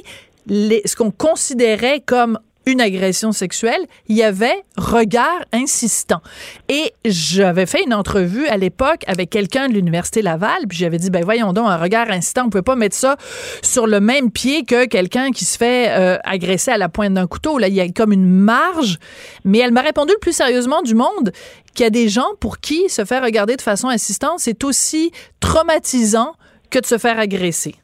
les, 0.46 0.82
ce 0.84 0.96
qu'on 0.96 1.10
considérait 1.10 2.00
comme 2.04 2.38
une 2.70 2.80
agression 2.80 3.32
sexuelle, 3.32 3.86
il 4.08 4.16
y 4.16 4.22
avait 4.22 4.64
regard 4.76 5.40
insistant. 5.52 6.20
Et 6.68 6.92
j'avais 7.04 7.66
fait 7.66 7.82
une 7.84 7.94
entrevue 7.94 8.46
à 8.46 8.56
l'époque 8.56 9.02
avec 9.06 9.30
quelqu'un 9.30 9.68
de 9.68 9.74
l'Université 9.74 10.22
Laval, 10.22 10.66
puis 10.68 10.78
j'avais 10.78 10.98
dit, 10.98 11.10
ben 11.10 11.24
voyons 11.24 11.52
donc, 11.52 11.66
un 11.68 11.76
regard 11.76 12.10
insistant, 12.10 12.44
on 12.46 12.50
peut 12.50 12.62
pas 12.62 12.76
mettre 12.76 12.96
ça 12.96 13.16
sur 13.62 13.86
le 13.86 14.00
même 14.00 14.30
pied 14.30 14.64
que 14.64 14.86
quelqu'un 14.86 15.30
qui 15.30 15.44
se 15.44 15.58
fait 15.58 15.90
euh, 15.90 16.18
agresser 16.24 16.70
à 16.70 16.78
la 16.78 16.88
pointe 16.88 17.14
d'un 17.14 17.26
couteau. 17.26 17.58
Là, 17.58 17.68
il 17.68 17.74
y 17.74 17.80
a 17.80 17.88
comme 17.90 18.12
une 18.12 18.28
marge. 18.28 18.98
Mais 19.44 19.58
elle 19.58 19.72
m'a 19.72 19.82
répondu 19.82 20.12
le 20.12 20.20
plus 20.20 20.32
sérieusement 20.32 20.82
du 20.82 20.94
monde 20.94 21.32
qu'il 21.74 21.84
y 21.84 21.86
a 21.86 21.90
des 21.90 22.08
gens 22.08 22.28
pour 22.40 22.58
qui 22.58 22.88
se 22.88 23.04
faire 23.04 23.22
regarder 23.22 23.56
de 23.56 23.62
façon 23.62 23.88
insistante, 23.88 24.38
c'est 24.38 24.64
aussi 24.64 25.12
traumatisant 25.40 26.34
que 26.70 26.78
de 26.78 26.86
se 26.86 26.98
faire 26.98 27.18
agresser. 27.18 27.74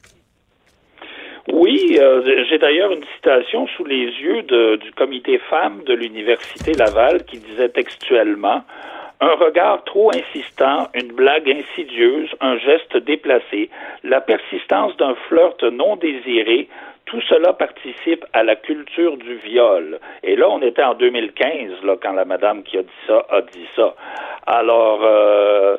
Oui, 1.51 1.97
euh, 1.99 2.43
j'ai 2.49 2.57
d'ailleurs 2.57 2.91
une 2.91 3.05
citation 3.15 3.67
sous 3.67 3.85
les 3.85 4.05
yeux 4.05 4.43
du 4.77 4.91
comité 4.91 5.37
femmes 5.49 5.83
de 5.85 5.93
l'Université 5.93 6.73
Laval 6.73 7.23
qui 7.25 7.39
disait 7.39 7.69
textuellement 7.69 8.63
un 9.19 9.33
regard 9.33 9.83
trop 9.83 10.11
insistant, 10.13 10.89
une 10.93 11.13
blague 11.13 11.49
insidieuse, 11.49 12.29
un 12.39 12.57
geste 12.57 12.97
déplacé, 12.97 13.69
la 14.03 14.21
persistance 14.21 14.95
d'un 14.97 15.15
flirt 15.27 15.63
non 15.63 15.95
désiré, 15.95 16.67
tout 17.05 17.21
cela 17.21 17.53
participe 17.53 18.25
à 18.33 18.43
la 18.43 18.55
culture 18.55 19.17
du 19.17 19.35
viol. 19.37 19.99
Et 20.23 20.35
là, 20.35 20.49
on 20.49 20.61
était 20.61 20.83
en 20.83 20.93
2015, 20.93 21.83
là, 21.83 21.95
quand 22.01 22.11
la 22.11 22.25
madame 22.25 22.63
qui 22.63 22.77
a 22.77 22.83
dit 22.83 22.89
ça 23.07 23.25
a 23.29 23.41
dit 23.41 23.67
ça. 23.75 23.95
Alors, 24.45 24.99
euh, 25.03 25.77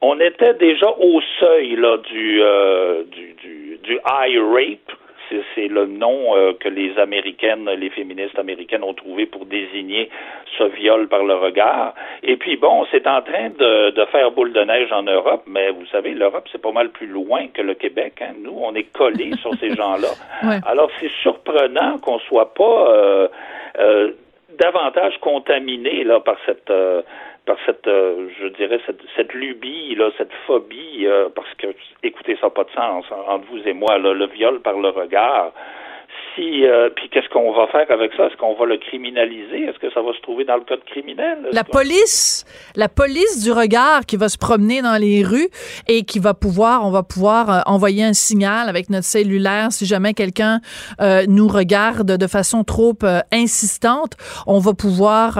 on 0.00 0.18
était 0.18 0.54
déjà 0.54 0.90
au 0.98 1.20
seuil 1.38 1.76
là, 1.76 1.98
du, 1.98 2.42
euh, 2.42 3.04
du, 3.04 3.34
du, 3.34 3.78
du 3.82 3.92
high 3.94 4.38
rape, 4.38 4.96
c'est 5.54 5.68
le 5.68 5.86
nom 5.86 6.36
euh, 6.36 6.52
que 6.58 6.68
les 6.68 6.98
Américaines, 6.98 7.68
les 7.70 7.90
féministes 7.90 8.38
américaines 8.38 8.82
ont 8.82 8.94
trouvé 8.94 9.26
pour 9.26 9.46
désigner 9.46 10.10
ce 10.58 10.64
viol 10.64 11.08
par 11.08 11.24
le 11.24 11.34
regard. 11.34 11.94
Et 12.22 12.36
puis 12.36 12.56
bon, 12.56 12.86
c'est 12.90 13.06
en 13.06 13.22
train 13.22 13.50
de, 13.50 13.90
de, 13.90 14.04
faire 14.06 14.30
boule 14.32 14.52
de 14.52 14.60
neige 14.60 14.92
en 14.92 15.02
Europe, 15.02 15.42
mais 15.46 15.70
vous 15.70 15.86
savez, 15.86 16.12
l'Europe, 16.12 16.48
c'est 16.50 16.60
pas 16.60 16.72
mal 16.72 16.90
plus 16.90 17.06
loin 17.06 17.46
que 17.48 17.62
le 17.62 17.74
Québec. 17.74 18.14
Hein. 18.20 18.34
Nous, 18.42 18.56
on 18.56 18.74
est 18.74 18.90
collés 18.92 19.32
sur 19.40 19.54
ces 19.58 19.74
gens-là. 19.74 20.08
Alors, 20.66 20.90
c'est 21.00 21.10
surprenant 21.22 21.98
qu'on 21.98 22.18
soit 22.20 22.54
pas 22.54 22.92
euh, 22.92 23.28
euh, 23.78 24.12
davantage 24.58 25.18
contaminé 25.20 26.04
là, 26.04 26.20
par 26.20 26.36
cette 26.44 26.70
par 27.50 27.58
cette, 27.66 27.88
euh, 27.88 28.28
je 28.40 28.46
dirais, 28.46 28.78
cette, 28.86 29.00
cette, 29.16 29.34
lubie, 29.34 29.96
là, 29.96 30.10
cette 30.16 30.30
phobie, 30.46 31.04
euh, 31.04 31.28
parce 31.34 31.52
que, 31.58 31.66
écoutez, 32.04 32.36
ça 32.36 32.46
n'a 32.46 32.50
pas 32.50 32.62
de 32.62 32.70
sens 32.70 33.04
hein, 33.10 33.16
entre 33.26 33.44
vous 33.50 33.58
et 33.66 33.72
moi, 33.72 33.98
là, 33.98 34.14
le 34.14 34.28
viol 34.28 34.60
par 34.60 34.74
le 34.78 34.90
regard. 34.90 35.52
Si, 36.36 36.64
euh, 36.64 36.90
puis 36.94 37.08
qu'est-ce 37.08 37.28
qu'on 37.28 37.50
va 37.52 37.66
faire 37.66 37.90
avec 37.90 38.12
ça? 38.16 38.26
Est-ce 38.26 38.36
qu'on 38.36 38.54
va 38.54 38.66
le 38.66 38.76
criminaliser? 38.76 39.64
Est-ce 39.64 39.80
que 39.80 39.90
ça 39.90 40.00
va 40.00 40.12
se 40.12 40.20
trouver 40.20 40.44
dans 40.44 40.54
le 40.54 40.60
code 40.60 40.84
criminel? 40.84 41.38
La 41.50 41.64
police, 41.64 42.44
la 42.76 42.88
police 42.88 43.42
du 43.42 43.50
regard 43.50 44.06
qui 44.06 44.16
va 44.16 44.28
se 44.28 44.38
promener 44.38 44.80
dans 44.80 45.00
les 45.00 45.24
rues 45.24 45.50
et 45.88 46.04
qui 46.04 46.20
va 46.20 46.34
pouvoir, 46.34 46.86
on 46.86 46.92
va 46.92 47.02
pouvoir 47.02 47.64
envoyer 47.66 48.04
un 48.04 48.12
signal 48.12 48.68
avec 48.68 48.90
notre 48.90 49.06
cellulaire 49.06 49.72
si 49.72 49.86
jamais 49.86 50.14
quelqu'un 50.14 50.60
nous 51.28 51.48
regarde 51.48 52.16
de 52.16 52.26
façon 52.28 52.62
trop 52.62 52.94
insistante, 53.32 54.12
on 54.46 54.60
va 54.60 54.72
pouvoir 54.72 55.38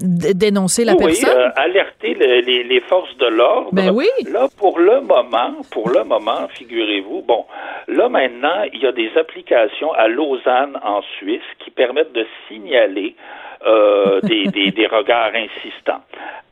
dénoncer 0.00 0.84
la 0.84 0.94
oui, 0.94 1.04
personne? 1.04 1.38
Euh, 1.38 1.50
alerter 1.56 2.14
les, 2.14 2.64
les, 2.64 2.80
forces 2.80 3.16
de 3.18 3.26
l'ordre. 3.26 3.70
Ben 3.72 3.90
oui. 3.90 4.06
Là, 4.30 4.48
pour 4.58 4.78
le 4.78 5.00
moment, 5.00 5.54
pour 5.70 5.90
le 5.90 6.04
moment, 6.04 6.48
figurez-vous, 6.54 7.22
bon, 7.22 7.44
là 7.88 8.08
maintenant, 8.08 8.64
il 8.72 8.80
y 8.80 8.86
a 8.86 8.92
des 8.92 9.10
applications 9.16 9.92
à 9.92 10.08
Lausanne, 10.08 10.78
en 10.82 11.02
Suisse, 11.18 11.42
qui 11.64 11.70
permettent 11.70 12.12
de 12.12 12.26
signaler 12.48 13.14
euh, 13.66 14.20
des, 14.22 14.44
des, 14.46 14.70
des, 14.70 14.86
regards 14.86 15.32
insistants. 15.34 16.02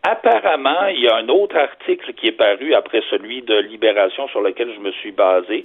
Apparemment, 0.03 0.87
il 0.87 1.01
y 1.01 1.09
a 1.09 1.17
un 1.17 1.29
autre 1.29 1.57
article 1.57 2.13
qui 2.15 2.29
est 2.29 2.33
paru 2.33 2.75
après 2.75 3.03
celui 3.11 3.43
de 3.43 3.57
Libération 3.57 4.29
sur 4.29 4.41
lequel 4.41 4.71
je 4.75 4.81
me 4.81 4.93
suis 4.93 5.13
basé, 5.13 5.63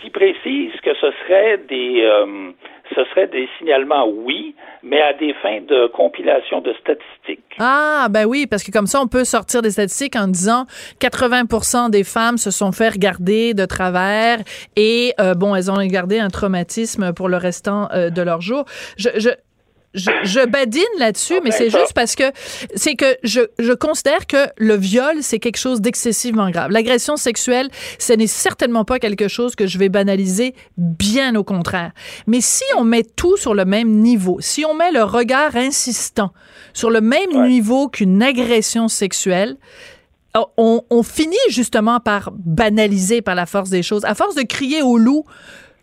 qui 0.00 0.10
précise 0.10 0.72
que 0.82 0.94
ce 0.94 1.10
serait 1.22 1.58
des 1.68 2.02
euh, 2.02 2.50
ce 2.94 3.04
serait 3.10 3.28
des 3.28 3.48
signalements, 3.58 4.08
oui, 4.08 4.54
mais 4.82 5.00
à 5.00 5.12
des 5.12 5.34
fins 5.42 5.60
de 5.60 5.86
compilation 5.88 6.60
de 6.60 6.72
statistiques. 6.74 7.56
Ah, 7.58 8.08
ben 8.10 8.24
oui, 8.24 8.46
parce 8.46 8.62
que 8.62 8.70
comme 8.70 8.86
ça, 8.86 9.00
on 9.00 9.06
peut 9.06 9.24
sortir 9.24 9.62
des 9.62 9.70
statistiques 9.70 10.16
en 10.16 10.28
disant 10.28 10.66
80% 11.00 11.90
des 11.90 12.04
femmes 12.04 12.38
se 12.38 12.50
sont 12.50 12.72
fait 12.72 12.88
regarder 12.88 13.54
de 13.54 13.64
travers 13.64 14.38
et, 14.76 15.12
euh, 15.20 15.34
bon, 15.34 15.54
elles 15.54 15.70
ont 15.70 15.84
gardé 15.86 16.18
un 16.18 16.28
traumatisme 16.28 17.12
pour 17.12 17.28
le 17.28 17.36
restant 17.36 17.88
euh, 17.92 18.10
de 18.10 18.22
leur 18.22 18.40
jour. 18.40 18.64
Je, 18.96 19.08
je, 19.16 19.30
je, 19.94 20.46
badine 20.46 20.82
là-dessus, 20.98 21.34
ah, 21.36 21.40
mais 21.42 21.50
ben, 21.50 21.56
c'est 21.56 21.70
juste 21.70 21.92
parce 21.94 22.14
que 22.14 22.24
c'est 22.74 22.94
que 22.94 23.16
je, 23.22 23.40
je 23.58 23.72
considère 23.72 24.26
que 24.26 24.46
le 24.56 24.76
viol, 24.76 25.16
c'est 25.20 25.38
quelque 25.38 25.56
chose 25.56 25.80
d'excessivement 25.80 26.50
grave. 26.50 26.70
L'agression 26.70 27.16
sexuelle, 27.16 27.68
ce 27.98 28.12
n'est 28.12 28.28
certainement 28.28 28.84
pas 28.84 28.98
quelque 28.98 29.26
chose 29.26 29.56
que 29.56 29.66
je 29.66 29.78
vais 29.78 29.88
banaliser, 29.88 30.54
bien 30.76 31.34
au 31.34 31.44
contraire. 31.44 31.92
Mais 32.26 32.40
si 32.40 32.64
on 32.76 32.84
met 32.84 33.02
tout 33.02 33.36
sur 33.36 33.54
le 33.54 33.64
même 33.64 33.90
niveau, 33.90 34.38
si 34.40 34.64
on 34.64 34.74
met 34.74 34.92
le 34.92 35.02
regard 35.02 35.56
insistant 35.56 36.32
sur 36.72 36.90
le 36.90 37.00
même 37.00 37.48
niveau 37.48 37.88
qu'une 37.88 38.22
agression 38.22 38.86
sexuelle, 38.86 39.56
on, 40.56 40.82
on 40.88 41.02
finit 41.02 41.36
justement 41.48 41.98
par 41.98 42.30
banaliser 42.32 43.22
par 43.22 43.34
la 43.34 43.46
force 43.46 43.70
des 43.70 43.82
choses. 43.82 44.04
À 44.04 44.14
force 44.14 44.36
de 44.36 44.42
crier 44.42 44.82
au 44.82 44.96
loup, 44.96 45.24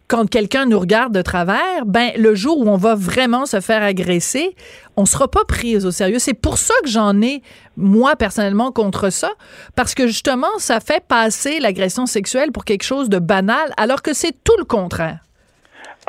quand 0.08 0.30
quelqu'un 0.30 0.66
nous 0.66 0.80
regarde 0.80 1.14
de 1.14 1.22
travers, 1.22 1.86
ben 1.86 2.12
le 2.18 2.34
jour 2.34 2.60
où 2.60 2.70
on 2.70 2.78
va 2.78 2.96
vraiment 2.96 3.46
se 3.46 3.60
faire 3.60 3.84
agresser, 3.84 4.56
on 4.96 5.06
sera 5.06 5.28
pas 5.28 5.44
pris 5.48 5.76
au 5.86 5.92
sérieux. 5.92 6.20
C'est 6.20 6.40
pour 6.40 6.58
ça 6.58 6.74
que 6.82 6.90
j'en 6.90 7.22
ai 7.22 7.42
moi 7.76 8.16
personnellement 8.16 8.72
contre 8.72 9.12
ça 9.12 9.30
parce 9.76 9.94
que 9.96 10.08
justement 10.08 10.58
ça 10.58 10.80
fait 10.80 11.04
passer 11.08 11.60
l'agression 11.60 12.06
sexuelle 12.06 12.52
pour 12.52 12.64
quelque 12.64 12.84
chose 12.84 13.10
de 13.10 13.20
banal 13.20 13.74
alors 13.78 14.02
que 14.02 14.14
c'est 14.14 14.44
tout 14.44 14.58
le 14.58 14.66
contraire. 14.66 15.20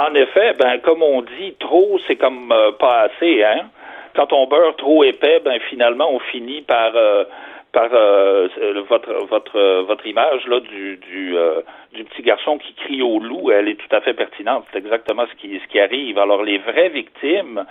En 0.01 0.15
effet, 0.15 0.55
ben 0.59 0.79
comme 0.85 1.03
on 1.03 1.23
dit, 1.23 1.55
trop 1.59 1.99
c'est 2.07 2.17
comme 2.17 2.53
euh, 2.53 2.73
pas 2.79 3.09
assez 3.09 3.43
hein. 3.43 3.69
Quand 4.15 4.33
on 4.33 4.47
beurre 4.47 4.75
trop 4.77 5.05
épais, 5.05 5.41
ben 5.45 5.59
finalement 5.71 6.11
on 6.13 6.21
finit 6.21 6.63
par 6.63 6.93
euh, 6.95 7.25
par 7.73 7.91
euh, 7.93 8.49
votre 8.89 9.13
votre 9.27 9.83
votre 9.83 10.07
image 10.07 10.47
là 10.47 10.61
du 10.61 10.97
du, 10.97 11.37
euh, 11.37 11.61
du 11.93 12.05
petit 12.05 12.23
garçon 12.23 12.59
qui 12.59 12.73
crie 12.75 13.03
au 13.03 13.19
loup, 13.19 13.51
elle 13.51 13.69
est 13.69 13.75
tout 13.75 13.95
à 13.95 14.01
fait 14.01 14.15
pertinente. 14.15 14.65
C'est 14.73 14.79
exactement 14.79 15.25
ce 15.31 15.35
qui 15.41 15.59
ce 15.59 15.67
qui 15.69 15.79
arrive. 15.79 16.19
Alors 16.19 16.43
les 16.43 16.59
vraies 16.59 16.89
victimes 16.89 17.65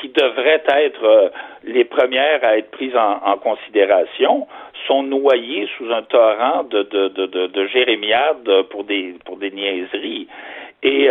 qui 0.00 0.08
devraient 0.08 0.64
être 0.68 1.04
euh, 1.04 1.28
les 1.62 1.84
premières 1.84 2.44
à 2.44 2.58
être 2.58 2.70
prises 2.70 2.96
en, 2.96 3.20
en, 3.24 3.36
considération 3.38 4.48
sont 4.86 5.02
noyées 5.02 5.68
sous 5.78 5.90
un 5.92 6.02
torrent 6.02 6.64
de 6.64 6.82
de 6.82 7.08
de, 7.08 7.26
de, 7.26 7.46
de 7.46 7.66
jérémiades 7.66 8.62
pour 8.70 8.84
des 8.84 9.14
pour 9.24 9.36
des 9.36 9.50
niaiseries. 9.50 10.28
Et 10.82 11.08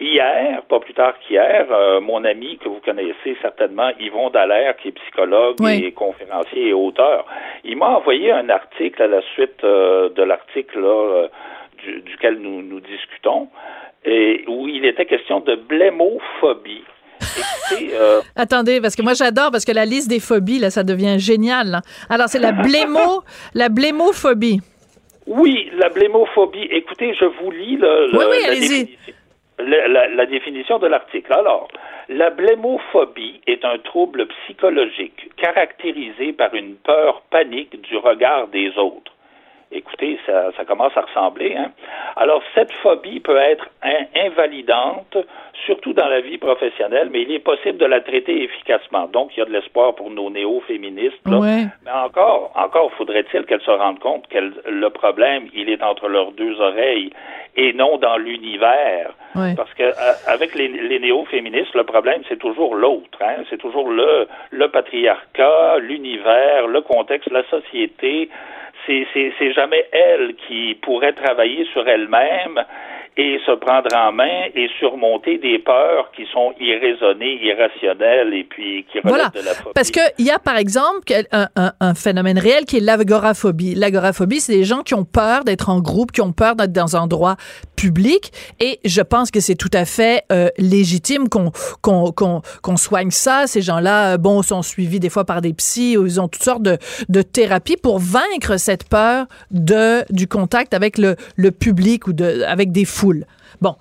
Hier, 0.00 0.62
pas 0.68 0.78
plus 0.78 0.94
tard 0.94 1.14
qu'hier, 1.18 1.66
euh, 1.72 2.00
mon 2.00 2.22
ami 2.24 2.56
que 2.58 2.68
vous 2.68 2.80
connaissez 2.84 3.36
certainement, 3.42 3.90
Yvon 3.98 4.30
Dallaire, 4.30 4.76
qui 4.76 4.88
est 4.88 4.92
psychologue 4.92 5.56
et 5.68 5.90
conférencier 5.90 6.68
et 6.68 6.72
auteur, 6.72 7.26
il 7.64 7.76
m'a 7.76 7.96
envoyé 7.96 8.30
un 8.30 8.48
article 8.48 9.02
à 9.02 9.08
la 9.08 9.22
suite 9.34 9.64
euh, 9.64 10.08
de 10.10 10.22
l'article 10.22 10.84
euh, 10.84 11.26
duquel 12.04 12.38
nous, 12.38 12.62
nous 12.62 12.78
discutons, 12.78 13.48
et 14.04 14.44
où 14.46 14.68
il 14.68 14.84
était 14.84 15.04
question 15.04 15.40
de 15.40 15.56
blémophobie. 15.56 16.84
Attendez, 18.36 18.80
parce 18.80 18.94
que 18.94 19.02
moi 19.02 19.14
j'adore 19.14 19.50
parce 19.50 19.64
que 19.64 19.72
la 19.72 19.84
liste 19.84 20.08
des 20.08 20.20
phobies 20.20 20.60
là, 20.60 20.70
ça 20.70 20.84
devient 20.84 21.18
génial. 21.18 21.80
Alors 22.08 22.28
c'est 22.28 22.38
la 22.38 22.52
blémo, 22.52 23.24
la 23.52 23.68
blémophobie. 23.68 24.60
Oui, 25.26 25.70
la 25.76 25.88
blémophobie. 25.88 26.68
Écoutez, 26.70 27.14
je 27.14 27.24
vous 27.24 27.50
lis 27.50 27.76
le, 27.76 28.16
oui, 28.16 28.24
oui, 28.30 28.44
allez-y 28.46 28.96
la, 29.58 30.26
définition 30.26 30.78
de 30.78 30.86
l'article. 30.86 31.32
Alors, 31.32 31.68
la 32.08 32.30
blémophobie 32.30 33.40
est 33.46 33.64
un 33.64 33.78
trouble 33.78 34.26
psychologique 34.26 35.30
caractérisé 35.36 36.32
par 36.32 36.54
une 36.54 36.76
peur 36.76 37.22
panique 37.30 37.80
du 37.82 37.96
regard 37.96 38.48
des 38.48 38.76
autres. 38.78 39.12
Écoutez, 39.70 40.18
ça, 40.24 40.50
ça 40.56 40.64
commence 40.64 40.96
à 40.96 41.02
ressembler. 41.02 41.54
Hein? 41.54 41.72
Alors, 42.16 42.42
cette 42.54 42.72
phobie 42.82 43.20
peut 43.20 43.36
être 43.36 43.68
invalidante, 44.16 45.18
surtout 45.66 45.92
dans 45.92 46.08
la 46.08 46.20
vie 46.20 46.38
professionnelle, 46.38 47.10
mais 47.12 47.22
il 47.22 47.32
est 47.32 47.38
possible 47.38 47.76
de 47.76 47.84
la 47.84 48.00
traiter 48.00 48.44
efficacement. 48.44 49.08
Donc, 49.08 49.36
il 49.36 49.40
y 49.40 49.42
a 49.42 49.44
de 49.44 49.52
l'espoir 49.52 49.94
pour 49.94 50.10
nos 50.10 50.30
néo-féministes. 50.30 51.20
Mais 51.84 51.90
encore, 51.92 52.50
encore 52.54 52.90
faudrait-il 52.92 53.44
qu'elles 53.44 53.60
se 53.60 53.70
rendent 53.70 53.98
compte 53.98 54.26
que 54.28 54.38
le 54.38 54.90
problème, 54.90 55.48
il 55.54 55.68
est 55.68 55.82
entre 55.82 56.08
leurs 56.08 56.32
deux 56.32 56.58
oreilles 56.60 57.10
et 57.56 57.74
non 57.74 57.98
dans 57.98 58.16
l'univers. 58.16 59.10
Parce 59.54 59.72
que 59.74 59.82
euh, 59.82 60.12
avec 60.26 60.54
les, 60.54 60.68
les 60.68 60.98
néo-féministes, 60.98 61.74
le 61.74 61.84
problème, 61.84 62.22
c'est 62.28 62.38
toujours 62.38 62.74
l'autre. 62.74 63.18
Hein? 63.20 63.44
C'est 63.50 63.58
toujours 63.58 63.90
le, 63.90 64.26
le 64.50 64.68
patriarcat, 64.68 65.78
l'univers, 65.78 66.66
le 66.66 66.80
contexte, 66.80 67.30
la 67.30 67.44
société 67.44 68.30
c'est 69.14 69.52
jamais 69.52 69.86
elle 69.92 70.34
qui 70.46 70.74
pourrait 70.82 71.12
travailler 71.12 71.64
sur 71.72 71.86
elle-même 71.86 72.64
et 73.18 73.40
se 73.44 73.50
prendre 73.56 73.88
en 73.96 74.12
main 74.12 74.46
et 74.54 74.68
surmonter 74.78 75.38
des 75.38 75.58
peurs 75.58 76.12
qui 76.14 76.24
sont 76.32 76.54
irraisonnées, 76.60 77.40
irrationnelles 77.42 78.32
et 78.32 78.44
puis 78.44 78.86
qui 78.92 79.00
relèvent 79.00 79.32
de 79.34 79.44
la 79.44 79.54
phobie. 79.54 79.74
Parce 79.74 79.90
qu'il 79.90 80.24
y 80.24 80.30
a, 80.30 80.38
par 80.38 80.56
exemple, 80.56 81.02
un, 81.32 81.48
un, 81.80 81.94
phénomène 81.94 82.38
réel 82.38 82.64
qui 82.64 82.76
est 82.76 82.80
l'agoraphobie. 82.80 83.74
L'agoraphobie, 83.74 84.38
c'est 84.38 84.52
des 84.52 84.62
gens 84.62 84.82
qui 84.82 84.94
ont 84.94 85.04
peur 85.04 85.42
d'être 85.42 85.68
en 85.68 85.80
groupe, 85.80 86.12
qui 86.12 86.20
ont 86.20 86.32
peur 86.32 86.54
d'être 86.54 86.72
dans 86.72 86.96
un 86.96 87.00
endroit 87.00 87.34
public 87.74 88.32
et 88.60 88.78
je 88.84 89.00
pense 89.00 89.30
que 89.30 89.40
c'est 89.40 89.54
tout 89.54 89.70
à 89.72 89.84
fait 89.84 90.24
euh, 90.32 90.48
légitime 90.58 91.28
qu'on 91.28 91.50
qu'on 91.80 92.12
qu'on 92.12 92.76
soigne 92.76 93.10
ça. 93.10 93.46
Ces 93.46 93.62
gens-là, 93.62 94.14
euh, 94.14 94.16
bon, 94.18 94.42
sont 94.42 94.62
suivis 94.62 95.00
des 95.00 95.10
fois 95.10 95.24
par 95.24 95.40
des 95.40 95.52
psys, 95.54 95.96
ou 95.96 96.06
ils 96.06 96.20
ont 96.20 96.28
toutes 96.28 96.42
sortes 96.42 96.62
de, 96.62 96.76
de 97.08 97.22
thérapies 97.22 97.76
pour 97.76 97.98
vaincre 97.98 98.58
cette 98.58 98.88
peur 98.88 99.26
de 99.50 100.04
du 100.12 100.26
contact 100.26 100.74
avec 100.74 100.98
le, 100.98 101.16
le 101.36 101.50
public 101.50 102.06
ou 102.06 102.12
de 102.12 102.42
avec 102.42 102.72
des 102.72 102.84
fous 102.84 103.07
Bon. 103.60 103.76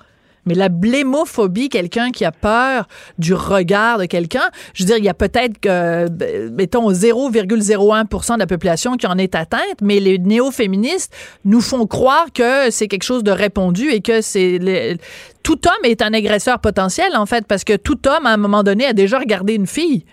Mais 0.48 0.54
la 0.54 0.70
blémophobie, 0.70 1.68
quelqu'un 1.68 2.12
qui 2.12 2.24
a 2.24 2.32
peur 2.32 2.88
du 3.18 3.34
regard 3.34 3.98
de 4.00 4.06
quelqu'un, 4.06 4.50
je 4.74 4.84
veux 4.84 4.88
dire, 4.88 4.98
il 4.98 5.04
y 5.04 5.10
a 5.10 5.14
peut-être 5.14 5.60
que, 5.60 6.08
mettons, 6.56 6.90
0,01% 6.90 8.36
de 8.36 8.40
la 8.40 8.48
population 8.48 8.94
qui 8.94 9.08
en 9.08 9.18
est 9.18 9.36
atteinte, 9.36 9.82
mais 9.82 10.00
les 10.00 10.18
néo-féministes 10.18 11.14
nous 11.44 11.60
font 11.60 11.86
croire 11.86 12.28
que 12.34 12.72
c'est 12.72 12.88
quelque 12.88 13.04
chose 13.04 13.26
de 13.26 13.32
répondu 13.32 13.90
et 13.92 14.02
que 14.02 14.22
c'est 14.22 14.98
tout 15.44 15.60
homme 15.66 15.90
est 15.90 16.02
un 16.02 16.14
agresseur 16.14 16.60
potentiel, 16.60 17.16
en 17.16 17.26
fait, 17.26 17.46
parce 17.48 17.64
que 17.64 17.78
tout 17.78 18.08
homme, 18.08 18.26
à 18.26 18.32
un 18.32 18.38
moment 18.38 18.64
donné, 18.64 18.86
a 18.86 18.94
déjà 18.94 19.20
regardé 19.20 19.56
une 19.56 19.68
fille. 19.68 20.04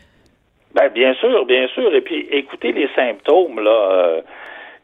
Ben, 0.74 0.88
bien 0.92 1.14
sûr, 1.14 1.46
bien 1.46 1.68
sûr. 1.68 1.94
Et 1.94 2.00
puis, 2.00 2.26
écoutez 2.30 2.72
les 2.72 2.88
symptômes, 2.94 3.60
là. 3.60 3.90
Euh, 3.92 4.20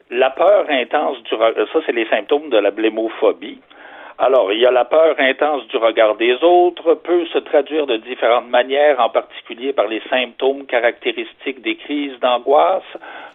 la 0.09 0.29
peur 0.29 0.65
intense 0.69 1.23
du 1.23 1.29
ça, 1.29 1.79
c'est 1.85 1.93
les 1.93 2.05
symptômes 2.07 2.49
de 2.49 2.57
la 2.57 2.71
blémophobie. 2.71 3.59
Alors, 4.23 4.53
il 4.53 4.59
y 4.59 4.67
a 4.67 4.71
la 4.71 4.85
peur 4.85 5.15
intense 5.17 5.67
du 5.69 5.77
regard 5.77 6.15
des 6.15 6.35
autres, 6.43 6.93
peut 6.93 7.25
se 7.33 7.39
traduire 7.39 7.87
de 7.87 7.97
différentes 7.97 8.49
manières, 8.49 8.99
en 8.99 9.09
particulier 9.09 9.73
par 9.73 9.87
les 9.87 9.99
symptômes 10.11 10.67
caractéristiques 10.67 11.63
des 11.63 11.75
crises 11.75 12.19
d'angoisse, 12.19 12.83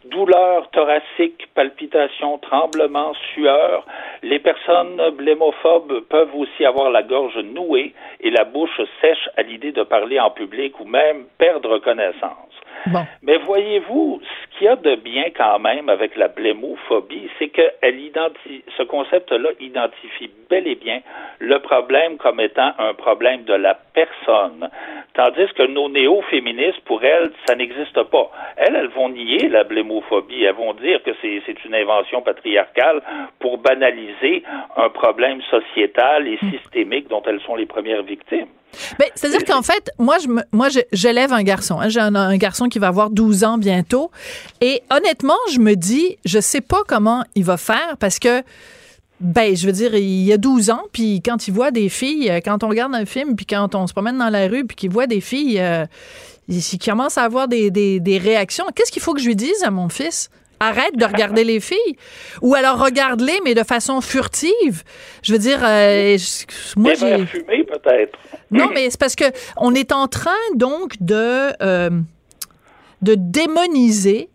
douleurs 0.05 0.71
thoraciques, 0.71 1.49
palpitations, 1.57 2.39
tremblements, 2.39 3.15
sueurs. 3.35 3.85
Les 4.23 4.39
personnes 4.39 5.03
blémophobes 5.17 6.03
peuvent 6.09 6.37
aussi 6.37 6.65
avoir 6.65 6.89
la 6.91 7.03
gorge 7.03 7.39
nouée 7.39 7.93
et 8.21 8.31
la 8.31 8.45
bouche 8.45 8.81
sèche 9.01 9.29
à 9.37 9.43
l'idée 9.43 9.73
de 9.73 9.83
parler 9.83 10.21
en 10.21 10.31
public 10.31 10.79
ou 10.79 10.85
même 10.85 11.25
perdre 11.37 11.79
connaissance. 11.79 12.55
Mais 13.23 13.39
voyez-vous, 13.39 14.21
ce 14.23 14.56
qu'il 14.57 14.67
y 14.67 14.69
a 14.69 14.77
de 14.77 14.97
bien 14.97 15.25
quand 15.37 15.59
même 15.59 15.89
avec 15.89 16.17
la 16.17 16.29
blémophobie, 16.29 17.29
c'est 17.39 17.49
que 17.49 17.63
ce 18.77 18.83
concept-là 18.83 19.51
identifie 19.61 20.31
bel 20.49 20.67
et 20.67 20.75
bien 20.75 21.01
le 21.39 21.59
problème 21.59 22.17
comme 22.17 22.41
étant 22.41 22.73
un 22.79 22.95
problème 22.95 23.45
de 23.45 23.55
la 23.55 23.75
personne. 23.95 24.69
Tandis 25.15 25.53
que 25.57 25.67
nos 25.67 25.89
néo-féministes, 25.89 26.81
pour 26.85 27.03
elles, 27.05 27.31
ça 27.47 27.55
n'existe 27.55 28.03
pas. 28.05 28.31
Elles, 28.57 28.77
elles 28.77 28.89
vont 28.89 29.09
nier 29.09 29.49
la 29.49 29.65
blémophobie. 29.65 30.45
Elles 30.45 30.55
vont 30.55 30.75
dire 30.75 31.03
que 31.03 31.11
c'est 31.23 31.65
une 31.65 31.75
invention 31.75 32.23
patriarcale 32.23 33.03
pour 33.39 33.59
banaliser 33.59 34.43
un 34.77 34.89
problème 34.91 35.41
sociétal 35.43 36.29
et 36.29 36.39
systémique 36.51 37.09
dont 37.09 37.23
elles 37.27 37.41
sont 37.41 37.57
les 37.57 37.67
premières 37.67 38.03
victimes. 38.03 38.49
Ben, 38.99 39.07
c'est-à-dire 39.15 39.45
qu'en 39.45 39.63
fait, 39.63 39.91
moi, 39.99 40.17
je 40.19 40.29
moi, 40.53 40.69
j'élève 40.93 41.33
un 41.33 41.43
garçon. 41.43 41.81
Hein. 41.81 41.89
J'ai 41.89 42.01
un, 42.01 42.37
garçon 42.37 42.69
qui 42.69 42.79
va 42.79 42.89
avoir 42.89 43.11
12 43.11 43.45
ans 43.45 43.59
bientôt. 43.59 44.11
Et 44.61 44.83
honnêtement, 44.91 45.39
je 45.53 45.59
me 45.59 45.75
dis, 45.75 46.19
je 46.25 46.41
sais 46.41 46.61
pas 46.61 46.83
comment 46.87 47.25
il 47.35 47.45
va 47.45 47.57
faire 47.57 47.97
parce 47.99 48.19
que, 48.19 48.43
ben, 49.21 49.57
je 49.57 49.67
veux 49.67 49.73
dire, 49.73 49.95
il 49.95 50.31
a 50.33 50.37
12 50.37 50.71
ans, 50.71 50.83
puis 50.93 51.23
quand 51.25 51.49
il 51.49 51.55
voit 51.55 51.71
des 51.71 51.89
filles, 51.89 52.31
euh, 52.31 52.41
quand 52.45 52.65
on 52.65 52.69
regarde 52.69 52.95
un 52.95 53.07
film, 53.07 53.35
puis 53.35 53.47
quand 53.47 53.75
on 53.75 53.87
se 53.87 53.93
promène 53.93 54.19
dans 54.19 54.29
la 54.29 54.47
rue, 54.47 54.65
puis 54.65 54.77
qu'il 54.77 54.91
voit 54.91 55.07
des 55.07 55.21
filles, 55.21 55.59
euh, 55.61 55.87
il, 56.49 56.63
commence 56.79 57.19
à 57.19 57.25
avoir 57.25 57.49
des, 57.49 57.71
des, 57.71 58.01
des 58.01 58.19
réactions. 58.19 58.67
Qu'est-ce 58.75 58.93
qu'il 58.93 59.03
faut 59.03 59.15
que 59.15 59.21
je 59.21 59.27
lui 59.27 59.37
dise 59.37 59.63
à 59.65 59.71
mon 59.71 59.89
fils? 59.89 60.31
Arrête 60.59 60.97
de 60.97 61.05
regarder 61.05 61.45
les 61.45 61.61
filles. 61.61 61.97
Ou 62.41 62.55
alors 62.55 62.83
regarde-les, 62.83 63.41
mais 63.45 63.55
de 63.55 63.63
façon 63.63 64.01
furtive. 64.01 64.85
Je 65.23 65.33
veux 65.33 65.39
dire, 65.39 65.59
euh, 65.63 66.17
moi 66.77 66.95
j'ai. 66.95 67.27
fumer 67.27 67.65
peut-être. 67.65 68.19
Non, 68.51 68.71
mais 68.73 68.89
c'est 68.89 68.99
parce 68.99 69.17
que 69.17 69.25
on 69.59 69.75
est 69.75 69.93
en 69.93 70.09
train 70.09 70.31
donc 70.55 70.95
de 71.01 71.53
euh, 71.63 71.91
de 73.03 73.15
démoniser 73.19 74.31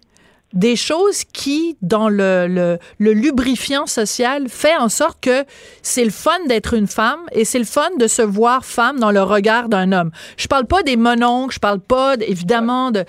des 0.53 0.75
choses 0.75 1.23
qui, 1.23 1.77
dans 1.81 2.09
le, 2.09 2.47
le, 2.47 2.77
le, 2.99 3.13
lubrifiant 3.13 3.85
social, 3.85 4.49
fait 4.49 4.75
en 4.75 4.89
sorte 4.89 5.19
que 5.21 5.45
c'est 5.81 6.03
le 6.03 6.11
fun 6.11 6.37
d'être 6.47 6.73
une 6.73 6.87
femme 6.87 7.21
et 7.31 7.45
c'est 7.45 7.59
le 7.59 7.65
fun 7.65 7.89
de 7.97 8.07
se 8.07 8.21
voir 8.21 8.65
femme 8.65 8.99
dans 8.99 9.11
le 9.11 9.21
regard 9.23 9.69
d'un 9.69 9.91
homme. 9.91 10.11
Je 10.37 10.47
parle 10.47 10.65
pas 10.65 10.83
des 10.83 10.97
mononcles, 10.97 11.55
je 11.55 11.59
parle 11.59 11.79
pas 11.79 12.15
évidemment 12.19 12.91
de... 12.91 13.05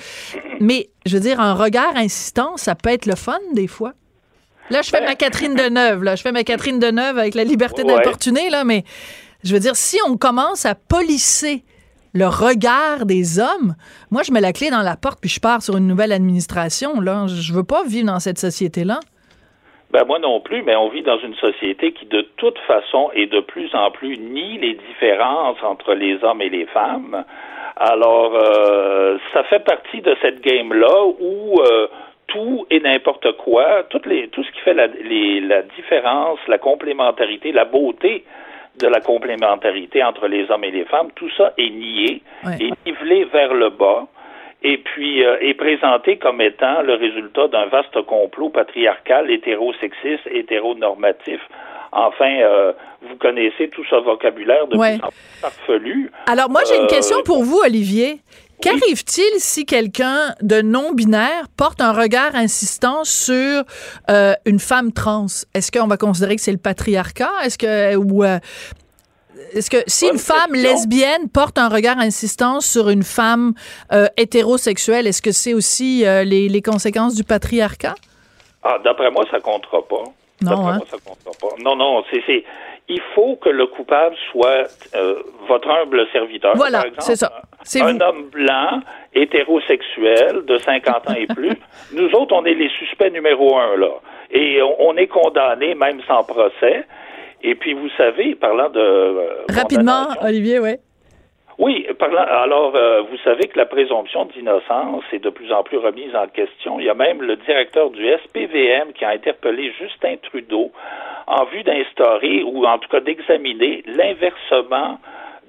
Mais 0.61 0.90
je 1.05 1.16
veux 1.16 1.22
dire, 1.22 1.40
un 1.40 1.55
regard 1.55 1.97
insistant, 1.97 2.57
ça 2.57 2.74
peut 2.74 2.90
être 2.90 3.07
le 3.07 3.16
fun 3.16 3.38
des 3.55 3.66
fois. 3.66 3.95
Là, 4.70 4.82
je 4.82 4.90
fais 4.90 5.05
ma 5.05 5.16
Catherine 5.16 5.55
Deneuve, 5.55 6.05
là. 6.05 6.14
Je 6.14 6.22
fais 6.22 6.32
ma 6.32 6.45
Catherine 6.45 6.78
Deneuve 6.78 7.18
avec 7.18 7.34
la 7.34 7.45
liberté 7.45 7.82
d'importuner, 7.82 8.49
là, 8.49 8.64
mais 8.64 8.84
je 9.43 9.53
veux 9.53 9.61
dire, 9.61 9.74
si 9.74 9.99
on 10.09 10.16
commence 10.16 10.64
à 10.64 10.74
polisser 10.74 11.64
le 12.14 12.26
regard 12.26 13.06
des 13.06 13.38
hommes. 13.38 13.74
Moi, 14.10 14.22
je 14.22 14.32
mets 14.32 14.40
la 14.40 14.52
clé 14.52 14.70
dans 14.70 14.82
la 14.82 14.96
porte 14.96 15.20
puis 15.20 15.30
je 15.30 15.40
pars 15.40 15.62
sur 15.62 15.76
une 15.76 15.86
nouvelle 15.86 16.12
administration. 16.12 17.00
Là, 17.00 17.26
je 17.26 17.52
veux 17.52 17.64
pas 17.64 17.82
vivre 17.84 18.06
dans 18.06 18.20
cette 18.20 18.38
société-là. 18.38 19.00
Ben 19.92 20.04
moi 20.06 20.18
non 20.18 20.40
plus, 20.40 20.62
mais 20.62 20.74
on 20.74 20.88
vit 20.88 21.02
dans 21.02 21.18
une 21.18 21.34
société 21.34 21.92
qui 21.92 22.06
de 22.06 22.22
toute 22.38 22.58
façon 22.60 23.10
et 23.14 23.26
de 23.26 23.40
plus 23.40 23.74
en 23.74 23.90
plus 23.90 24.16
nie 24.16 24.56
les 24.56 24.72
différences 24.88 25.62
entre 25.62 25.92
les 25.92 26.22
hommes 26.24 26.40
et 26.40 26.48
les 26.48 26.64
femmes. 26.64 27.24
Alors, 27.76 28.32
euh, 28.34 29.18
ça 29.34 29.44
fait 29.44 29.62
partie 29.64 30.00
de 30.00 30.16
cette 30.22 30.40
game-là 30.40 31.04
où 31.20 31.60
euh, 31.60 31.88
tout 32.26 32.66
et 32.70 32.80
n'importe 32.80 33.36
quoi, 33.36 33.84
les, 34.06 34.28
tout 34.28 34.42
ce 34.42 34.50
qui 34.52 34.60
fait 34.60 34.74
la, 34.74 34.86
la 34.86 35.62
différence, 35.62 36.38
la 36.48 36.58
complémentarité, 36.58 37.52
la 37.52 37.66
beauté 37.66 38.24
de 38.79 38.87
la 38.87 39.01
complémentarité 39.01 40.03
entre 40.03 40.29
les 40.29 40.51
hommes 40.51 40.64
et 40.64 40.70
les 40.70 40.85
femmes, 40.85 41.09
tout 41.14 41.31
ça 41.37 41.53
est 41.59 41.70
nié, 41.70 42.23
et 42.61 42.70
nivelé 42.87 43.25
vers 43.27 43.55
le 43.55 43.70
bas, 43.70 44.07
et 44.62 44.79
puis 44.79 45.25
euh, 45.25 45.37
est 45.41 45.55
présenté 45.55 46.18
comme 46.18 46.41
étant 46.41 46.83
le 46.83 46.95
résultat 46.95 47.49
d'un 47.49 47.66
vaste 47.66 48.01
complot 48.03 48.51
patriarcal, 48.51 49.31
hétérosexiste, 49.31 50.27
hétéronormatif. 50.31 51.41
Enfin, 51.93 52.39
euh, 52.41 52.73
vous 53.03 53.16
connaissez 53.16 53.68
tout 53.68 53.85
ce 53.85 53.97
vocabulaire 53.97 54.66
de 54.66 54.79
plus 54.79 55.05
en 55.05 55.09
plus 55.09 55.41
farfelu. 55.41 56.11
Alors 56.27 56.49
moi, 56.49 56.62
j'ai 56.66 56.79
une 56.79 56.87
question 56.87 57.18
euh, 57.18 57.23
pour 57.25 57.45
vous, 57.45 57.61
Olivier. 57.62 58.20
Qu'arrive-t-il 58.62 59.40
si 59.40 59.66
quelqu'un 59.66 60.34
de 60.40 60.62
non-binaire 60.62 61.48
porte 61.56 61.80
un 61.80 61.92
regard 61.92 62.34
insistant 62.34 63.04
sur 63.04 63.64
euh, 64.08 64.34
une 64.46 64.60
femme 64.60 64.92
trans? 64.92 65.26
Est-ce 65.52 65.72
qu'on 65.72 65.88
va 65.88 65.96
considérer 65.96 66.36
que 66.36 66.42
c'est 66.42 66.52
le 66.52 66.58
patriarcat? 66.58 67.30
Est-ce 67.44 67.58
que 67.58 67.96
ou 67.96 68.22
euh, 68.22 68.38
est-ce 69.54 69.68
que 69.68 69.78
si 69.88 70.06
une 70.06 70.18
femme 70.18 70.54
lesbienne 70.54 71.28
porte 71.28 71.58
un 71.58 71.68
regard 71.68 71.98
insistant 71.98 72.60
sur 72.60 72.88
une 72.88 73.02
femme 73.02 73.54
euh, 73.92 74.06
hétérosexuelle, 74.16 75.08
est-ce 75.08 75.22
que 75.22 75.32
c'est 75.32 75.54
aussi 75.54 76.04
les, 76.04 76.48
les, 76.48 76.62
conséquences 76.62 77.14
du 77.14 77.24
patriarcat? 77.24 77.96
Ah, 78.62 78.78
d'après 78.84 79.10
moi, 79.10 79.24
ça 79.30 79.40
comptera 79.40 79.82
pas. 79.82 80.04
Non, 80.40 80.68
hein? 80.68 80.78
moi, 80.78 80.86
ça 80.88 80.96
comptera 81.04 81.32
pas. 81.40 81.62
Non, 81.62 81.74
non, 81.74 82.04
c'est 82.10 82.44
il 82.93 83.01
faut 83.14 83.36
que 83.36 83.49
le 83.49 83.66
coupable 83.66 84.14
soit 84.30 84.68
euh, 84.95 85.22
votre 85.49 85.68
humble 85.70 86.07
serviteur. 86.12 86.53
Voilà, 86.57 86.84
c'est 86.99 87.16
ça. 87.16 87.43
un 87.80 88.01
homme 88.01 88.28
blanc, 88.30 88.80
hétérosexuel, 89.14 90.45
de 90.45 90.59
50 90.59 91.11
ans 91.11 91.14
et 91.14 91.26
plus. 91.26 91.57
Nous 91.95 92.11
autres, 92.12 92.34
on 92.34 92.45
est 92.45 92.55
les 92.55 92.68
suspects 92.78 93.11
numéro 93.11 93.57
un, 93.57 93.76
là. 93.76 93.95
Et 94.30 94.61
on, 94.78 94.97
est 94.97 95.09
condamné, 95.09 95.74
même 95.74 96.01
sans 96.07 96.24
procès. 96.24 96.86
Et 97.43 97.55
puis, 97.55 97.74
vous 97.74 97.90
savez, 97.97 98.34
parlant 98.34 98.70
de... 98.70 98.80
Euh, 98.80 99.45
Rapidement, 99.51 100.09
Olivier, 100.22 100.59
oui. 100.59 100.76
Oui, 101.62 101.86
alors, 102.00 102.74
euh, 102.74 103.02
vous 103.02 103.16
savez 103.18 103.46
que 103.46 103.56
la 103.56 103.66
présomption 103.66 104.24
d'innocence 104.24 105.04
est 105.12 105.20
de 105.20 105.30
plus 105.30 105.52
en 105.52 105.62
plus 105.62 105.78
remise 105.78 106.12
en 106.16 106.26
question. 106.26 106.80
Il 106.80 106.86
y 106.86 106.90
a 106.90 106.94
même 106.94 107.22
le 107.22 107.36
directeur 107.36 107.90
du 107.90 108.04
SPVM 108.04 108.92
qui 108.92 109.04
a 109.04 109.10
interpellé 109.10 109.72
Justin 109.78 110.16
Trudeau 110.24 110.72
en 111.28 111.44
vue 111.44 111.62
d'instaurer 111.62 112.42
ou 112.42 112.66
en 112.66 112.78
tout 112.78 112.88
cas 112.88 112.98
d'examiner 112.98 113.84
l'inversement 113.86 114.98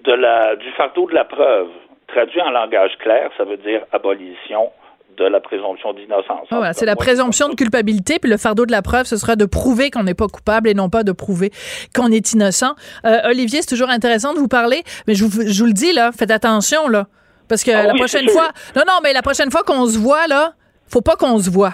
de 0.04 0.14
la, 0.14 0.56
du 0.56 0.70
fardeau 0.74 1.08
de 1.08 1.16
la 1.16 1.26
preuve. 1.26 1.70
Traduit 2.06 2.44
en 2.44 2.52
langage 2.52 2.96
clair, 3.00 3.32
ça 3.36 3.44
veut 3.44 3.58
dire 3.58 3.82
abolition 3.92 4.70
de 5.18 5.26
la 5.26 5.40
présomption 5.40 5.94
d'innocence. 5.94 6.48
Ah 6.52 6.74
c'est 6.74 6.86
la 6.86 6.96
présomption 6.96 7.50
de 7.50 7.56
culpabilité, 7.56 8.20
puis 8.20 8.30
le 8.30 8.38
fardeau 8.38 8.66
de 8.66 8.72
la 8.72 8.82
preuve, 8.82 9.06
ce 9.06 9.18
sera 9.18 9.36
de 9.36 9.46
prouver 9.46 9.92
qu'on 9.92 10.04
n'est 10.04 10.14
pas 10.14 10.28
coupable 10.28 10.70
et 10.70 10.74
non 10.74 10.90
pas 10.90 11.04
de 11.04 11.12
prouver 11.12 11.52
qu'on 11.96 12.12
est 12.12 12.34
innocent. 12.34 12.76
Euh, 13.06 13.20
Olivier, 13.26 13.62
c'est 13.62 13.70
toujours 13.70 13.90
intéressant 13.90 14.34
de 14.34 14.40
vous 14.40 14.48
parler, 14.48 14.84
mais 15.08 15.16
je 15.16 15.26
vous, 15.26 15.42
je 15.48 15.60
vous, 15.60 15.68
le 15.68 15.74
dis, 15.74 15.94
là, 15.94 16.12
faites 16.12 16.32
attention, 16.32 16.88
là, 16.88 17.08
parce 17.48 17.64
que 17.64 17.72
ah 17.72 17.88
la 17.88 17.94
prochaine 17.94 18.28
fois... 18.30 18.50
Non, 18.76 18.84
non, 18.88 19.00
mais 19.04 19.14
la 19.14 19.22
prochaine 19.22 19.52
fois 19.52 19.64
qu'on 19.64 19.86
se 19.86 19.98
voit, 19.98 20.28
là, 20.28 20.54
faut 20.88 21.02
pas 21.02 21.16
qu'on 21.16 21.40
se 21.40 21.50
voit. 21.50 21.74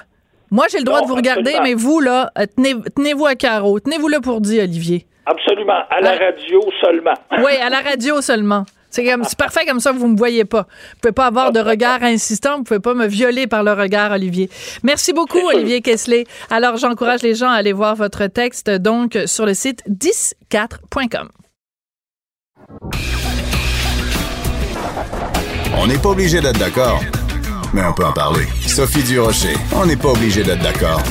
Moi, 0.51 0.65
j'ai 0.71 0.79
le 0.79 0.83
droit 0.83 1.01
de 1.01 1.07
vous 1.07 1.15
regarder, 1.15 1.55
mais 1.61 1.75
vous, 1.75 1.99
là, 1.99 2.31
euh, 2.37 2.45
tenez, 2.55 2.73
tenez-vous 2.95 3.25
à 3.25 3.35
carreau. 3.35 3.79
Tenez-vous 3.79 4.07
là 4.07 4.19
pour 4.19 4.41
dire, 4.41 4.63
Olivier. 4.63 5.05
Absolument, 5.25 5.83
à 5.91 6.01
la 6.01 6.11
radio 6.11 6.59
seulement. 6.81 7.13
Oui, 7.37 7.55
à 7.61 7.69
la 7.69 7.81
radio 7.81 8.19
seulement. 8.21 8.65
C'est 8.89 9.05
comme 9.05 9.23
c'est 9.23 9.37
parfait 9.37 9.65
comme 9.65 9.79
ça, 9.79 9.91
vous 9.91 10.07
me 10.07 10.17
voyez 10.17 10.45
pas. 10.45 10.61
Vous 10.61 10.99
pouvez 11.01 11.11
pas 11.11 11.27
avoir 11.27 11.51
de 11.51 11.59
regard 11.59 12.03
insistant, 12.03 12.57
vous 12.57 12.63
pouvez 12.63 12.79
pas 12.79 12.93
me 12.93 13.07
violer 13.07 13.47
par 13.47 13.63
le 13.63 13.73
regard, 13.73 14.11
Olivier. 14.11 14.49
Merci 14.83 15.13
beaucoup, 15.13 15.39
Olivier 15.53 15.81
Kessler. 15.81 16.25
Alors, 16.49 16.77
j'encourage 16.77 17.21
les 17.21 17.35
gens 17.35 17.49
à 17.49 17.55
aller 17.55 17.73
voir 17.73 17.95
votre 17.95 18.25
texte 18.27 18.69
donc 18.69 19.17
sur 19.25 19.45
le 19.45 19.53
site 19.53 19.83
104.com. 19.87 21.29
On 25.77 25.87
n'est 25.87 25.97
pas 25.97 26.09
obligé 26.09 26.41
d'être 26.41 26.59
d'accord, 26.59 27.01
mais 27.73 27.81
on 27.83 27.93
peut 27.93 28.05
en 28.05 28.13
parler. 28.13 28.45
Sophie 28.67 29.03
Durocher, 29.03 29.55
on 29.75 29.85
n'est 29.85 29.95
pas 29.95 30.09
obligé 30.09 30.43
d'être 30.43 30.61
d'accord. 30.61 31.01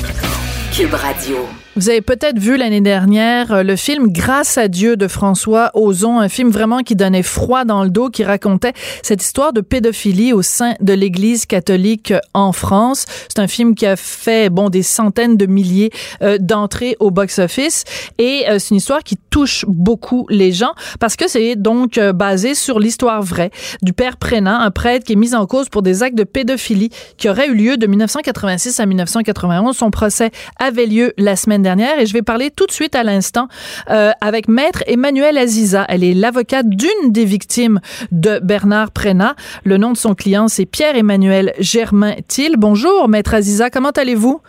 Cube 0.72 0.94
Radio. 0.94 1.48
Vous 1.78 1.90
avez 1.90 2.00
peut-être 2.00 2.40
vu 2.40 2.56
l'année 2.56 2.80
dernière 2.80 3.52
euh, 3.52 3.62
le 3.62 3.76
film 3.76 4.10
Grâce 4.10 4.58
à 4.58 4.66
Dieu 4.66 4.96
de 4.96 5.06
François 5.06 5.70
Ozon, 5.74 6.18
un 6.18 6.28
film 6.28 6.50
vraiment 6.50 6.80
qui 6.80 6.96
donnait 6.96 7.22
froid 7.22 7.64
dans 7.64 7.84
le 7.84 7.90
dos, 7.90 8.08
qui 8.08 8.24
racontait 8.24 8.72
cette 9.04 9.22
histoire 9.22 9.52
de 9.52 9.60
pédophilie 9.60 10.32
au 10.32 10.42
sein 10.42 10.74
de 10.80 10.92
l'Église 10.92 11.46
catholique 11.46 12.12
en 12.34 12.50
France. 12.50 13.04
C'est 13.28 13.38
un 13.38 13.46
film 13.46 13.76
qui 13.76 13.86
a 13.86 13.94
fait 13.94 14.50
bon 14.50 14.70
des 14.70 14.82
centaines 14.82 15.36
de 15.36 15.46
milliers 15.46 15.90
euh, 16.20 16.36
d'entrées 16.40 16.96
au 16.98 17.12
box-office 17.12 17.84
et 18.18 18.46
euh, 18.48 18.58
c'est 18.58 18.70
une 18.70 18.78
histoire 18.78 19.04
qui 19.04 19.16
touche 19.30 19.64
beaucoup 19.68 20.26
les 20.30 20.50
gens 20.50 20.72
parce 20.98 21.14
que 21.14 21.28
c'est 21.28 21.54
donc 21.54 22.00
basé 22.00 22.56
sur 22.56 22.80
l'histoire 22.80 23.22
vraie 23.22 23.52
du 23.82 23.92
père 23.92 24.16
Prénat, 24.16 24.58
un 24.62 24.72
prêtre 24.72 25.06
qui 25.06 25.12
est 25.12 25.16
mis 25.16 25.36
en 25.36 25.46
cause 25.46 25.68
pour 25.68 25.82
des 25.82 26.02
actes 26.02 26.18
de 26.18 26.24
pédophilie 26.24 26.90
qui 27.18 27.28
auraient 27.28 27.46
eu 27.46 27.54
lieu 27.54 27.76
de 27.76 27.86
1986 27.86 28.80
à 28.80 28.86
1991. 28.86 29.76
Son 29.76 29.92
procès 29.92 30.32
avait 30.58 30.86
lieu 30.86 31.12
la 31.18 31.36
semaine 31.36 31.67
et 31.76 32.06
je 32.06 32.12
vais 32.12 32.22
parler 32.22 32.50
tout 32.50 32.66
de 32.66 32.70
suite 32.70 32.94
à 32.94 33.04
l'instant 33.04 33.48
euh, 33.90 34.10
avec 34.20 34.48
Maître 34.48 34.82
Emmanuel 34.86 35.36
Aziza. 35.36 35.84
Elle 35.88 36.02
est 36.02 36.14
l'avocate 36.14 36.68
d'une 36.68 37.12
des 37.12 37.24
victimes 37.24 37.80
de 38.10 38.40
Bernard 38.42 38.90
Prénat. 38.90 39.34
Le 39.64 39.76
nom 39.76 39.92
de 39.92 39.96
son 39.96 40.14
client, 40.14 40.48
c'est 40.48 40.64
Pierre-Emmanuel 40.64 41.52
Germain-Thiel. 41.58 42.56
Bonjour, 42.56 43.08
Maître 43.08 43.34
Aziza, 43.34 43.70
comment 43.70 43.90
allez-vous? 43.90 44.40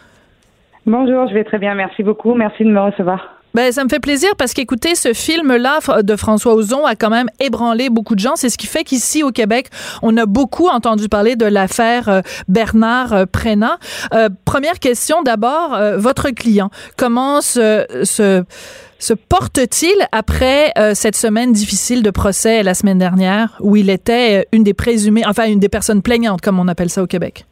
Bonjour, 0.86 1.28
je 1.28 1.34
vais 1.34 1.44
très 1.44 1.60
bien, 1.60 1.76
merci 1.76 2.04
beaucoup, 2.04 2.34
merci 2.36 2.64
de 2.64 2.70
me 2.70 2.80
recevoir. 2.80 3.39
Ben, 3.56 3.72
ça 3.72 3.84
me 3.84 3.90
fait 3.90 4.00
plaisir 4.00 4.30
parce 4.38 4.54
qu'écoutez, 4.54 4.94
ce 4.94 5.14
film-là 5.14 5.80
de 6.04 6.16
François 6.16 6.54
Ozon 6.54 6.86
a 6.86 6.96
quand 6.96 7.10
même 7.10 7.30
ébranlé 7.40 7.90
beaucoup 7.90 8.14
de 8.14 8.20
gens. 8.20 8.36
C'est 8.36 8.50
ce 8.50 8.58
qui 8.58 8.68
fait 8.68 8.84
qu'ici 8.84 9.24
au 9.24 9.32
Québec, 9.32 9.70
on 10.04 10.16
a 10.18 10.26
beaucoup 10.28 10.68
entendu 10.68 11.10
parler 11.10 11.36
de 11.36 11.46
l'affaire 11.46 12.10
euh, 12.10 12.22
Bernard 12.48 13.14
euh, 13.14 13.26
Prénat. 13.26 13.80
Euh, 14.14 14.30
première 14.46 14.80
question 14.80 15.24
d'abord, 15.24 15.78
votre 15.98 16.30
client, 16.30 16.70
comment 16.98 17.42
se, 17.42 17.86
se, 18.04 18.44
se 19.00 19.14
porte-t-il 19.14 19.96
après 20.12 20.74
cette 20.94 21.16
semaine 21.16 21.52
difficile 21.52 22.04
de 22.04 22.10
procès 22.10 22.64
la 22.64 22.74
semaine 22.74 22.98
dernière 22.98 23.58
où 23.60 23.76
il 23.76 23.90
était 23.90 24.48
une 24.52 24.64
des 24.64 24.74
présumées, 24.74 25.24
enfin 25.26 25.48
une 25.48 25.60
des 25.60 25.70
personnes 25.70 26.02
plaignantes, 26.02 26.42
comme 26.42 26.60
on 26.60 26.68
appelle 26.68 26.90
ça 26.90 27.02
au 27.02 27.08
Québec? 27.08 27.46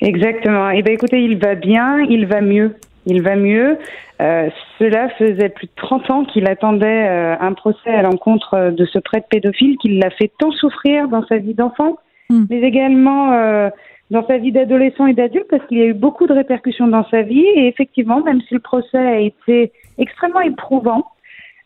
Exactement. 0.00 0.70
Eh 0.70 0.82
bien, 0.82 0.94
écoutez, 0.94 1.22
il 1.22 1.38
va 1.38 1.54
bien, 1.54 2.00
il 2.00 2.26
va 2.26 2.40
mieux. 2.40 2.74
Il 3.06 3.22
va 3.22 3.36
mieux. 3.36 3.78
Euh, 4.20 4.48
cela 4.78 5.08
faisait 5.10 5.48
plus 5.48 5.66
de 5.66 5.72
30 5.76 6.10
ans 6.10 6.24
qu'il 6.24 6.48
attendait 6.48 7.08
euh, 7.08 7.34
un 7.40 7.52
procès 7.52 7.90
à 7.90 8.02
l'encontre 8.02 8.70
de 8.70 8.84
ce 8.84 8.98
prêtre 8.98 9.26
pédophile 9.28 9.76
qui 9.78 9.98
l'a 9.98 10.10
fait 10.10 10.30
tant 10.38 10.52
souffrir 10.52 11.08
dans 11.08 11.26
sa 11.26 11.38
vie 11.38 11.54
d'enfant, 11.54 11.98
hmm. 12.30 12.44
mais 12.48 12.60
également 12.60 13.32
euh, 13.32 13.70
dans 14.10 14.24
sa 14.26 14.38
vie 14.38 14.52
d'adolescent 14.52 15.06
et 15.06 15.14
d'adulte, 15.14 15.48
parce 15.50 15.66
qu'il 15.66 15.78
y 15.78 15.82
a 15.82 15.86
eu 15.86 15.94
beaucoup 15.94 16.26
de 16.26 16.32
répercussions 16.32 16.86
dans 16.86 17.08
sa 17.10 17.22
vie. 17.22 17.44
Et 17.56 17.66
effectivement, 17.66 18.22
même 18.22 18.40
si 18.42 18.54
le 18.54 18.60
procès 18.60 18.98
a 18.98 19.18
été 19.18 19.72
extrêmement 19.98 20.40
éprouvant, 20.40 21.06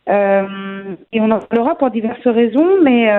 et 0.09 1.19
on 1.19 1.31
en 1.31 1.39
parlera 1.39 1.77
pour 1.77 1.91
diverses 1.91 2.25
raisons, 2.25 2.81
mais 2.81 3.11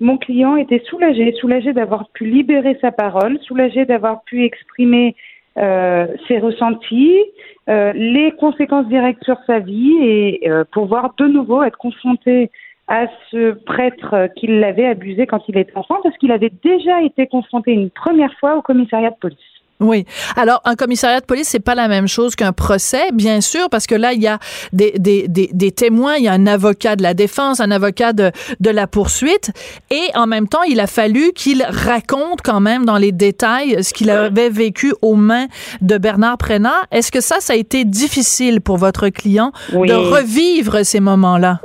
mon 0.00 0.18
client 0.18 0.56
était 0.56 0.82
soulagé, 0.90 1.32
soulagé 1.40 1.72
d'avoir 1.72 2.08
pu 2.08 2.26
libérer 2.26 2.76
sa 2.80 2.90
parole, 2.90 3.38
soulagé 3.42 3.84
d'avoir 3.84 4.24
pu 4.24 4.44
exprimer 4.44 5.14
euh, 5.56 6.08
ses 6.26 6.38
ressentis, 6.38 7.20
euh, 7.68 7.92
les 7.94 8.32
conséquences 8.32 8.86
directes 8.88 9.24
sur 9.24 9.38
sa 9.46 9.58
vie 9.58 9.94
et 10.02 10.50
euh, 10.50 10.64
pouvoir 10.70 11.14
de 11.16 11.26
nouveau 11.26 11.62
être 11.62 11.78
confronté 11.78 12.50
à 12.88 13.06
ce 13.30 13.52
prêtre 13.52 14.28
qui 14.36 14.46
l'avait 14.46 14.86
abusé 14.86 15.26
quand 15.26 15.40
il 15.48 15.56
était 15.56 15.76
enfant, 15.76 15.96
parce 16.02 16.16
qu'il 16.18 16.32
avait 16.32 16.52
déjà 16.62 17.02
été 17.02 17.26
confronté 17.26 17.72
une 17.72 17.90
première 17.90 18.34
fois 18.34 18.56
au 18.56 18.62
commissariat 18.62 19.10
de 19.10 19.16
police. 19.16 19.53
Oui. 19.80 20.04
Alors, 20.36 20.60
un 20.64 20.76
commissariat 20.76 21.20
de 21.20 21.26
police, 21.26 21.48
c'est 21.48 21.64
pas 21.64 21.74
la 21.74 21.88
même 21.88 22.06
chose 22.06 22.36
qu'un 22.36 22.52
procès, 22.52 23.10
bien 23.12 23.40
sûr, 23.40 23.68
parce 23.70 23.86
que 23.86 23.94
là, 23.94 24.12
il 24.12 24.22
y 24.22 24.28
a 24.28 24.38
des, 24.72 24.92
des, 24.98 25.26
des, 25.28 25.50
des, 25.52 25.72
témoins, 25.72 26.14
il 26.16 26.24
y 26.24 26.28
a 26.28 26.32
un 26.32 26.46
avocat 26.46 26.94
de 26.94 27.02
la 27.02 27.12
défense, 27.12 27.60
un 27.60 27.72
avocat 27.72 28.12
de, 28.12 28.30
de 28.60 28.70
la 28.70 28.86
poursuite, 28.86 29.50
et 29.90 30.16
en 30.16 30.26
même 30.26 30.46
temps, 30.46 30.62
il 30.62 30.78
a 30.78 30.86
fallu 30.86 31.32
qu'il 31.34 31.64
raconte 31.68 32.40
quand 32.42 32.60
même 32.60 32.84
dans 32.84 32.98
les 32.98 33.10
détails 33.12 33.82
ce 33.82 33.92
qu'il 33.92 34.10
avait 34.10 34.48
vécu 34.48 34.94
aux 35.02 35.16
mains 35.16 35.46
de 35.80 35.98
Bernard 35.98 36.38
Prénat. 36.38 36.82
Est-ce 36.92 37.10
que 37.10 37.20
ça, 37.20 37.36
ça 37.40 37.54
a 37.54 37.56
été 37.56 37.84
difficile 37.84 38.60
pour 38.60 38.76
votre 38.76 39.08
client 39.08 39.52
de 39.72 39.92
revivre 39.92 40.84
ces 40.84 41.00
moments-là? 41.00 41.60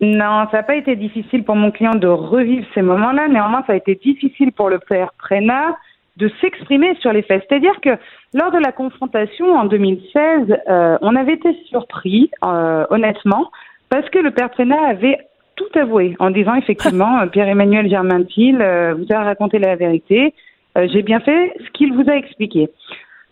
Non, 0.00 0.46
ça 0.50 0.58
n'a 0.58 0.62
pas 0.64 0.74
été 0.74 0.96
difficile 0.96 1.44
pour 1.44 1.54
mon 1.54 1.70
client 1.70 1.94
de 1.94 2.08
revivre 2.08 2.66
ces 2.74 2.82
moments-là. 2.82 3.28
Néanmoins, 3.28 3.62
ça 3.66 3.74
a 3.74 3.76
été 3.76 3.94
difficile 3.94 4.52
pour 4.52 4.68
le 4.68 4.80
père 4.80 5.12
Prénat 5.18 5.76
de 6.16 6.30
s'exprimer 6.40 6.94
sur 7.00 7.12
les 7.12 7.22
faits. 7.22 7.44
C'est-à-dire 7.48 7.80
que 7.80 7.90
lors 8.34 8.52
de 8.52 8.58
la 8.58 8.72
confrontation 8.72 9.52
en 9.54 9.64
2016, 9.64 10.56
euh, 10.68 10.98
on 11.00 11.16
avait 11.16 11.34
été 11.34 11.56
surpris, 11.68 12.30
euh, 12.44 12.86
honnêtement, 12.90 13.50
parce 13.90 14.08
que 14.10 14.18
le 14.18 14.30
père 14.30 14.50
Prénat 14.50 14.88
avait 14.88 15.18
tout 15.56 15.78
avoué 15.78 16.16
en 16.20 16.30
disant 16.30 16.54
effectivement, 16.54 17.26
Pierre-Emmanuel 17.32 17.88
Germain-Thiel 17.88 18.60
euh, 18.60 18.94
vous 18.94 19.06
a 19.12 19.22
raconté 19.22 19.58
la 19.58 19.76
vérité, 19.76 20.34
j'ai 20.76 21.02
bien 21.02 21.20
fait 21.20 21.54
ce 21.64 21.70
qu'il 21.70 21.92
vous 21.92 22.10
a 22.10 22.16
expliqué. 22.16 22.68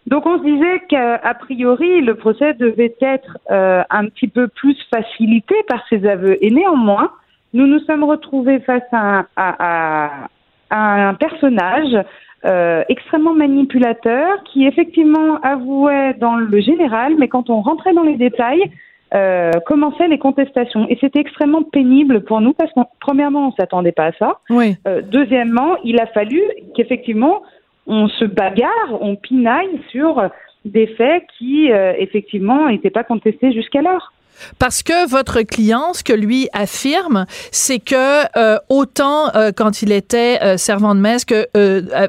Donc 0.07 0.27
on 0.27 0.39
se 0.39 0.45
disait 0.45 0.81
qu'a 0.89 1.35
priori 1.41 2.01
le 2.01 2.15
procès 2.15 2.55
devait 2.55 2.95
être 3.01 3.37
un 3.49 4.07
petit 4.07 4.29
peu 4.29 4.47
plus 4.47 4.77
facilité 4.95 5.57
par 5.67 5.85
ses 5.89 6.07
aveux. 6.07 6.39
Et 6.41 6.53
néanmoins, 6.53 7.11
nous 7.53 7.67
nous 7.67 7.81
sommes 7.81 8.05
retrouvés 8.05 8.61
face 8.61 8.87
à, 8.93 9.27
à 9.35 10.29
un 10.71 11.15
personnage 11.15 11.97
euh, 12.45 12.83
extrêmement 12.89 13.35
manipulateur 13.35 14.43
qui 14.45 14.67
effectivement 14.67 15.41
avouait 15.43 16.15
dans 16.15 16.37
le 16.37 16.61
général, 16.61 17.15
mais 17.19 17.29
quand 17.29 17.51
on 17.51 17.61
rentrait 17.61 17.95
dans 17.95 18.03
les 18.03 18.17
détails, 18.17 18.71
euh, 19.15 19.53
commençaient 19.67 20.09
les 20.09 20.19
contestations. 20.19 20.87
Et 20.89 20.97
c'était 21.01 21.21
extrêmement 21.21 21.63
pénible 21.63 22.25
pour 22.25 22.41
nous 22.41 22.55
parce 22.55 22.73
que 22.73 22.81
premièrement, 22.99 23.49
on 23.49 23.53
s'attendait 23.53 23.93
pas 23.93 24.07
à 24.07 24.13
ça. 24.13 24.39
Oui. 24.49 24.77
Euh, 24.89 25.03
deuxièmement, 25.03 25.77
il 25.85 26.01
a 26.01 26.07
fallu 26.07 26.41
qu'effectivement 26.75 27.43
on 27.87 28.09
se 28.09 28.25
bagarre, 28.25 28.99
on 29.01 29.17
pinaille 29.17 29.81
sur 29.91 30.23
des 30.65 30.87
faits 30.87 31.25
qui 31.39 31.73
euh, 31.73 31.93
effectivement 31.99 32.69
n'étaient 32.69 32.91
pas 32.91 33.05
contestés 33.05 33.53
jusqu'alors. 33.53 34.13
Parce 34.59 34.83
que 34.83 35.09
votre 35.09 35.43
client, 35.43 35.93
ce 35.93 36.03
que 36.03 36.13
lui 36.13 36.49
affirme, 36.53 37.27
c'est 37.51 37.79
que 37.79 38.23
euh, 38.37 38.59
autant 38.69 39.35
euh, 39.35 39.53
quand 39.55 39.83
il 39.83 39.93
était 39.93 40.39
euh, 40.43 40.57
servant 40.57 40.95
de 40.95 41.01
messe 41.01 41.25
que 41.25 41.49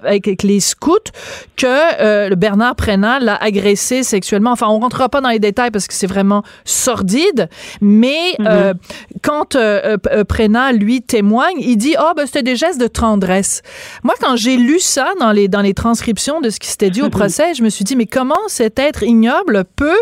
avec 0.05 0.43
les 0.43 0.59
scouts, 0.59 1.11
que 1.55 2.33
Bernard 2.35 2.75
Prénat 2.75 3.19
l'a 3.19 3.35
agressé 3.35 4.03
sexuellement. 4.03 4.51
Enfin, 4.51 4.67
on 4.67 4.79
rentrera 4.79 5.09
pas 5.09 5.21
dans 5.21 5.29
les 5.29 5.39
détails 5.39 5.71
parce 5.71 5.87
que 5.87 5.93
c'est 5.93 6.07
vraiment 6.07 6.43
sordide, 6.65 7.49
mais 7.81 8.35
mm-hmm. 8.39 8.73
quand 9.21 9.57
Prénat 10.27 10.71
lui 10.73 11.01
témoigne, 11.01 11.57
il 11.59 11.77
dit 11.77 11.95
oh 11.99 12.11
ben 12.15 12.25
c'était 12.25 12.43
des 12.43 12.55
gestes 12.55 12.79
de 12.79 12.87
tendresse. 12.87 13.61
Moi, 14.03 14.13
quand 14.19 14.35
j'ai 14.35 14.57
lu 14.57 14.79
ça 14.79 15.11
dans 15.19 15.31
les 15.31 15.47
dans 15.47 15.61
les 15.61 15.73
transcriptions 15.73 16.41
de 16.41 16.49
ce 16.49 16.59
qui 16.59 16.67
s'était 16.67 16.89
dit 16.89 17.01
au 17.01 17.09
procès, 17.09 17.53
je 17.53 17.63
me 17.63 17.69
suis 17.69 17.83
dit 17.83 17.95
mais 17.95 18.05
comment 18.05 18.35
cet 18.47 18.79
être 18.79 19.03
ignoble 19.03 19.63
peut 19.75 19.99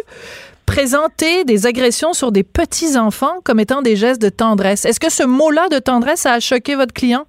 présenter 0.71 1.43
des 1.43 1.67
agressions 1.67 2.13
sur 2.13 2.31
des 2.31 2.43
petits-enfants 2.43 3.41
comme 3.43 3.59
étant 3.59 3.81
des 3.81 3.97
gestes 3.97 4.21
de 4.21 4.29
tendresse. 4.29 4.85
Est-ce 4.85 5.01
que 5.01 5.11
ce 5.11 5.27
mot-là 5.27 5.67
de 5.67 5.79
tendresse 5.79 6.25
a 6.25 6.39
choqué 6.39 6.75
votre 6.75 6.93
client? 6.93 7.23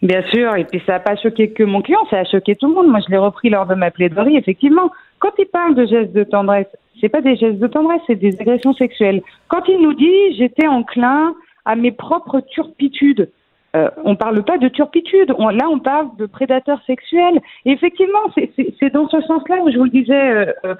Bien 0.00 0.22
sûr, 0.32 0.56
et 0.56 0.64
puis 0.64 0.82
ça 0.86 0.92
n'a 0.92 1.00
pas 1.00 1.16
choqué 1.16 1.50
que 1.50 1.62
mon 1.62 1.82
client, 1.82 2.00
ça 2.08 2.20
a 2.20 2.24
choqué 2.24 2.56
tout 2.56 2.68
le 2.68 2.74
monde. 2.74 2.86
Moi, 2.86 3.00
je 3.06 3.10
l'ai 3.10 3.18
repris 3.18 3.50
lors 3.50 3.66
de 3.66 3.74
ma 3.74 3.90
plaidoirie, 3.90 4.38
effectivement. 4.38 4.90
Quand 5.18 5.32
il 5.38 5.44
parle 5.44 5.74
de 5.74 5.84
gestes 5.84 6.12
de 6.12 6.24
tendresse, 6.24 6.68
c'est 6.98 7.10
pas 7.10 7.20
des 7.20 7.36
gestes 7.36 7.58
de 7.58 7.66
tendresse, 7.66 8.00
c'est 8.06 8.14
des 8.14 8.40
agressions 8.40 8.72
sexuelles. 8.72 9.20
Quand 9.48 9.62
il 9.68 9.78
nous 9.82 9.92
dit 9.92 10.36
j'étais 10.38 10.66
enclin 10.66 11.34
à 11.66 11.76
mes 11.76 11.92
propres 11.92 12.40
turpitudes, 12.40 13.28
euh, 13.76 13.90
on 14.04 14.12
ne 14.12 14.16
parle 14.16 14.42
pas 14.44 14.56
de 14.56 14.68
turpitude. 14.68 15.28
là, 15.28 15.68
on 15.70 15.78
parle 15.78 16.08
de 16.16 16.24
prédateurs 16.24 16.80
sexuels. 16.86 17.38
Et 17.66 17.72
effectivement, 17.72 18.24
c'est 18.34 18.92
dans 18.94 19.08
ce 19.08 19.20
sens-là 19.20 19.56
où 19.62 19.70
je 19.70 19.76
vous 19.76 19.84
le 19.84 19.90
disais 19.90 20.30
euh, 20.64 20.74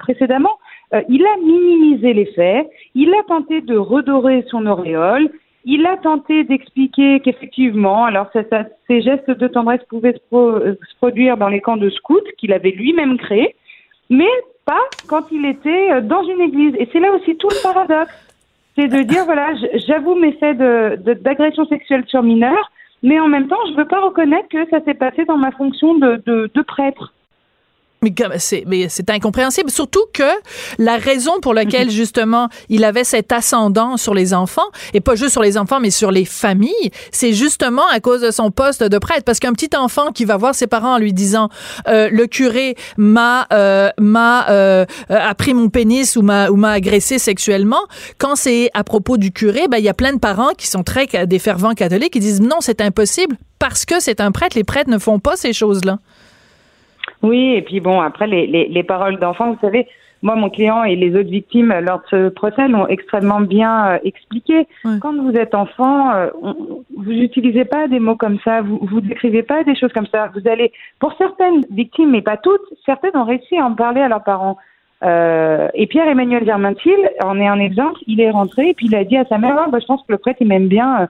euh, 0.93 1.01
il 1.09 1.25
a 1.25 1.37
minimisé 1.37 2.13
les 2.13 2.25
faits. 2.27 2.69
Il 2.95 3.13
a 3.13 3.23
tenté 3.27 3.61
de 3.61 3.77
redorer 3.77 4.45
son 4.49 4.65
auréole. 4.65 5.29
Il 5.65 5.85
a 5.85 5.97
tenté 5.97 6.45
d'expliquer 6.45 7.19
qu'effectivement, 7.19 8.05
alors 8.05 8.27
ces 8.31 9.01
gestes 9.01 9.29
de 9.29 9.47
tendresse 9.47 9.83
pouvaient 9.89 10.13
se, 10.13 10.77
produire 10.97 11.35
dans 11.35 11.49
les 11.49 11.59
camps 11.59 11.75
de 11.75 11.89
scouts 11.89 12.21
qu'il 12.37 12.53
avait 12.53 12.71
lui-même 12.71 13.17
créés, 13.17 13.53
mais 14.09 14.29
pas 14.65 14.79
quand 15.09 15.29
il 15.29 15.45
était 15.45 16.01
dans 16.03 16.23
une 16.23 16.39
église. 16.39 16.73
Et 16.79 16.87
c'est 16.93 17.01
là 17.01 17.11
aussi 17.11 17.35
tout 17.35 17.49
le 17.49 17.61
paradoxe 17.61 18.13
c'est 18.77 18.87
de 18.87 19.01
dire 19.01 19.25
voilà, 19.25 19.55
j'avoue 19.87 20.13
mes 20.13 20.33
faits 20.33 20.57
d'agression 21.23 21.65
sexuelle 21.65 22.03
sur 22.07 22.21
mineur, 22.21 22.71
mais 23.01 23.19
en 23.19 23.27
même 23.27 23.47
temps, 23.47 23.57
je 23.69 23.73
veux 23.73 23.87
pas 23.87 23.99
reconnaître 23.99 24.47
que 24.49 24.69
ça 24.69 24.81
s'est 24.85 24.93
passé 24.93 25.25
dans 25.25 25.37
ma 25.37 25.49
fonction 25.51 25.95
de 25.95 26.61
prêtre. 26.61 27.11
Mais 28.03 28.13
c'est 28.37 28.63
mais 28.67 28.89
c'est 28.89 29.09
incompréhensible 29.09 29.71
surtout 29.71 30.05
que 30.13 30.29
la 30.77 30.97
raison 30.97 31.39
pour 31.41 31.55
laquelle 31.55 31.89
justement 32.03 32.47
il 32.69 32.83
avait 32.83 33.03
cet 33.03 33.31
ascendant 33.31 33.97
sur 33.97 34.13
les 34.13 34.35
enfants 34.35 34.69
et 34.93 35.01
pas 35.01 35.15
juste 35.15 35.31
sur 35.31 35.41
les 35.41 35.57
enfants 35.57 35.79
mais 35.79 35.89
sur 35.89 36.11
les 36.11 36.25
familles, 36.25 36.91
c'est 37.11 37.33
justement 37.33 37.87
à 37.91 37.99
cause 37.99 38.21
de 38.21 38.29
son 38.29 38.51
poste 38.51 38.83
de 38.83 38.97
prêtre. 38.99 39.23
Parce 39.23 39.39
qu'un 39.39 39.53
petit 39.53 39.75
enfant 39.75 40.11
qui 40.11 40.25
va 40.25 40.37
voir 40.37 40.53
ses 40.53 40.67
parents 40.67 40.93
en 40.93 40.97
lui 40.99 41.11
disant 41.11 41.49
euh, 41.87 42.09
le 42.11 42.27
curé 42.27 42.75
m'a 42.97 43.47
euh, 43.51 43.89
m'a 43.99 44.47
euh, 44.49 44.85
a 45.09 45.33
pris 45.33 45.55
mon 45.55 45.69
pénis 45.69 46.15
ou 46.15 46.21
m'a 46.21 46.49
ou 46.49 46.55
m'a 46.55 46.71
agressé 46.71 47.17
sexuellement, 47.17 47.81
quand 48.19 48.35
c'est 48.35 48.69
à 48.75 48.83
propos 48.83 49.17
du 49.17 49.31
curé, 49.31 49.67
ben 49.67 49.77
il 49.79 49.83
y 49.83 49.89
a 49.89 49.95
plein 49.95 50.13
de 50.13 50.19
parents 50.19 50.53
qui 50.55 50.67
sont 50.67 50.83
très 50.83 51.07
des 51.25 51.39
fervents 51.39 51.73
catholiques 51.73 52.13
qui 52.13 52.19
disent 52.19 52.41
non, 52.41 52.57
c'est 52.59 52.79
impossible 52.79 53.37
parce 53.59 53.85
que 53.85 53.99
c'est 53.99 54.21
un 54.21 54.31
prêtre, 54.31 54.55
les 54.55 54.63
prêtres 54.63 54.89
ne 54.89 54.99
font 54.99 55.19
pas 55.19 55.35
ces 55.35 55.53
choses-là. 55.53 55.97
Oui, 57.23 57.53
et 57.55 57.61
puis 57.61 57.79
bon, 57.79 57.99
après, 58.01 58.27
les, 58.27 58.47
les, 58.47 58.67
les 58.67 58.83
paroles 58.83 59.17
d'enfants, 59.19 59.51
vous 59.51 59.59
savez, 59.59 59.87
moi, 60.23 60.35
mon 60.35 60.49
client 60.49 60.83
et 60.83 60.95
les 60.95 61.15
autres 61.15 61.29
victimes 61.29 61.73
lors 61.81 61.99
de 61.99 62.05
ce 62.09 62.29
procès 62.29 62.67
l'ont 62.67 62.87
extrêmement 62.87 63.41
bien 63.41 63.87
euh, 63.87 63.97
expliqué. 64.03 64.67
Quand 64.99 65.15
vous 65.15 65.33
êtes 65.33 65.53
enfant, 65.53 66.11
euh, 66.11 66.29
vous 66.97 67.13
n'utilisez 67.13 67.65
pas 67.65 67.87
des 67.87 67.99
mots 67.99 68.15
comme 68.15 68.39
ça, 68.43 68.61
vous 68.61 68.79
vous 68.81 69.01
décrivez 69.01 69.43
pas 69.43 69.63
des 69.63 69.75
choses 69.75 69.93
comme 69.93 70.07
ça. 70.07 70.31
Vous 70.33 70.49
allez, 70.49 70.71
pour 70.99 71.13
certaines 71.17 71.65
victimes, 71.69 72.11
mais 72.11 72.21
pas 72.21 72.37
toutes, 72.37 72.61
certaines 72.85 73.15
ont 73.15 73.25
réussi 73.25 73.57
à 73.57 73.65
en 73.65 73.73
parler 73.75 74.01
à 74.01 74.07
leurs 74.07 74.23
parents. 74.23 74.57
Euh, 75.03 75.67
et 75.75 75.85
Pierre-Emmanuel 75.85 76.43
Germaintil 76.43 76.97
en 77.23 77.39
est 77.39 77.47
un 77.47 77.59
exemple. 77.59 77.99
Il 78.07 78.19
est 78.19 78.31
rentré 78.31 78.69
et 78.69 78.73
puis 78.73 78.87
il 78.87 78.95
a 78.95 79.03
dit 79.03 79.17
à 79.17 79.25
sa 79.25 79.37
mère, 79.37 79.55
ah, 79.59 79.67
bah, 79.71 79.77
je 79.79 79.85
pense 79.85 80.01
que 80.01 80.11
le 80.11 80.17
prêtre 80.17 80.39
il 80.41 80.47
m'aime 80.47 80.67
bien. 80.67 81.07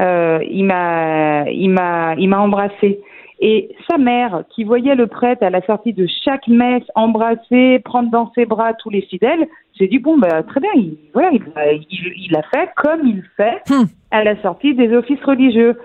Euh, 0.00 0.38
il 0.50 0.64
m'a, 0.64 1.50
il 1.50 1.68
m'a, 1.68 2.14
il 2.16 2.28
m'a 2.30 2.40
embrassé. 2.40 3.00
Et 3.42 3.70
sa 3.88 3.96
mère, 3.96 4.44
qui 4.50 4.64
voyait 4.64 4.94
le 4.94 5.06
prêtre 5.06 5.42
à 5.42 5.48
la 5.48 5.62
sortie 5.62 5.94
de 5.94 6.06
chaque 6.24 6.46
messe 6.46 6.84
embrasser, 6.94 7.80
prendre 7.84 8.10
dans 8.10 8.30
ses 8.34 8.44
bras 8.44 8.74
tous 8.74 8.90
les 8.90 9.00
fidèles, 9.02 9.48
s'est 9.80 9.88
dit 9.88 9.98
bon 9.98 10.18
bah 10.18 10.42
très 10.42 10.60
bien, 10.60 10.70
il, 10.74 10.98
voilà, 11.14 11.30
il, 11.32 12.36
a 12.36 12.42
fait 12.42 12.70
comme 12.76 13.06
il 13.06 13.24
fait 13.36 13.62
hmm. 13.70 13.84
à 14.10 14.24
la 14.24 14.40
sortie 14.42 14.74
des 14.74 14.94
offices 14.94 15.22
religieux. 15.24 15.78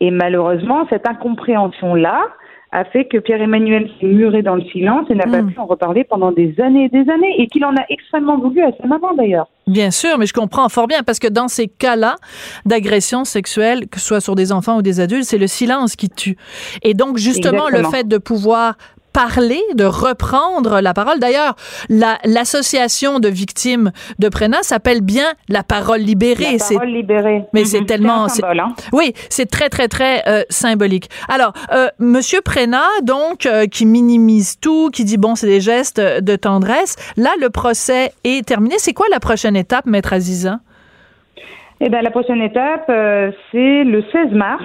Et 0.00 0.10
malheureusement, 0.10 0.86
cette 0.88 1.06
incompréhension 1.06 1.94
là, 1.94 2.26
a 2.72 2.84
fait 2.86 3.04
que 3.04 3.18
Pierre-Emmanuel 3.18 3.90
s'est 4.00 4.06
muré 4.06 4.42
dans 4.42 4.54
le 4.54 4.64
silence 4.64 5.06
et 5.10 5.14
n'a 5.14 5.24
pas 5.24 5.42
hmm. 5.42 5.52
pu 5.52 5.58
en 5.58 5.66
reparler 5.66 6.04
pendant 6.04 6.32
des 6.32 6.54
années 6.58 6.84
et 6.84 6.88
des 6.88 7.10
années, 7.10 7.34
et 7.38 7.46
qu'il 7.46 7.64
en 7.66 7.76
a 7.76 7.84
extrêmement 7.90 8.38
voulu 8.38 8.62
à 8.62 8.70
sa 8.80 8.86
maman 8.86 9.14
d'ailleurs. 9.14 9.46
Bien 9.66 9.90
sûr, 9.90 10.18
mais 10.18 10.26
je 10.26 10.32
comprends 10.32 10.68
fort 10.70 10.88
bien, 10.88 11.02
parce 11.02 11.18
que 11.18 11.28
dans 11.28 11.48
ces 11.48 11.68
cas-là 11.68 12.16
d'agression 12.64 13.24
sexuelle, 13.24 13.88
que 13.88 14.00
ce 14.00 14.06
soit 14.06 14.20
sur 14.20 14.34
des 14.34 14.52
enfants 14.52 14.78
ou 14.78 14.82
des 14.82 15.00
adultes, 15.00 15.24
c'est 15.24 15.38
le 15.38 15.46
silence 15.46 15.96
qui 15.96 16.08
tue. 16.08 16.36
Et 16.82 16.94
donc, 16.94 17.18
justement, 17.18 17.68
le 17.68 17.82
fait 17.84 18.08
de 18.08 18.16
pouvoir 18.16 18.76
parler, 19.12 19.60
de 19.74 19.84
reprendre 19.84 20.80
la 20.80 20.94
parole. 20.94 21.18
D'ailleurs, 21.18 21.54
l'association 21.88 23.18
de 23.18 23.28
victimes 23.28 23.92
de 24.18 24.28
Prena 24.28 24.62
s'appelle 24.62 25.00
bien 25.00 25.26
la 25.48 25.62
parole 25.62 26.00
libérée. 26.00 26.58
La 26.58 26.76
parole 26.76 26.88
libérée. 26.88 27.44
Mais 27.52 27.64
c'est 27.64 27.80
mhm. 27.80 27.86
tellement. 27.86 28.28
Symbole, 28.28 28.60
hein. 28.60 28.74
Oui, 28.92 29.12
c'est 29.28 29.50
très 29.50 29.68
très 29.68 29.88
très 29.88 30.22
euh, 30.28 30.42
symbolique. 30.48 31.08
Alors, 31.28 31.52
euh, 31.72 31.88
Monsieur 31.98 32.40
Prena, 32.40 32.84
donc, 33.02 33.46
euh, 33.46 33.66
qui 33.66 33.86
minimise 33.86 34.58
tout, 34.60 34.90
qui 34.90 35.04
dit 35.04 35.18
bon, 35.18 35.34
c'est 35.34 35.46
des 35.46 35.60
gestes 35.60 36.00
de 36.00 36.36
tendresse. 36.36 36.96
Là, 37.16 37.30
le 37.40 37.50
procès 37.50 38.12
est 38.24 38.46
terminé. 38.46 38.76
C'est 38.78 38.94
quoi 38.94 39.06
la 39.10 39.20
prochaine 39.20 39.56
étape, 39.56 39.86
Maître 39.86 40.12
Aziza? 40.12 40.60
Eh 41.80 41.88
bien, 41.88 42.00
la 42.00 42.10
prochaine 42.10 42.40
étape, 42.40 42.84
c'est 42.86 43.84
le 43.84 44.04
16 44.12 44.32
mars. 44.32 44.62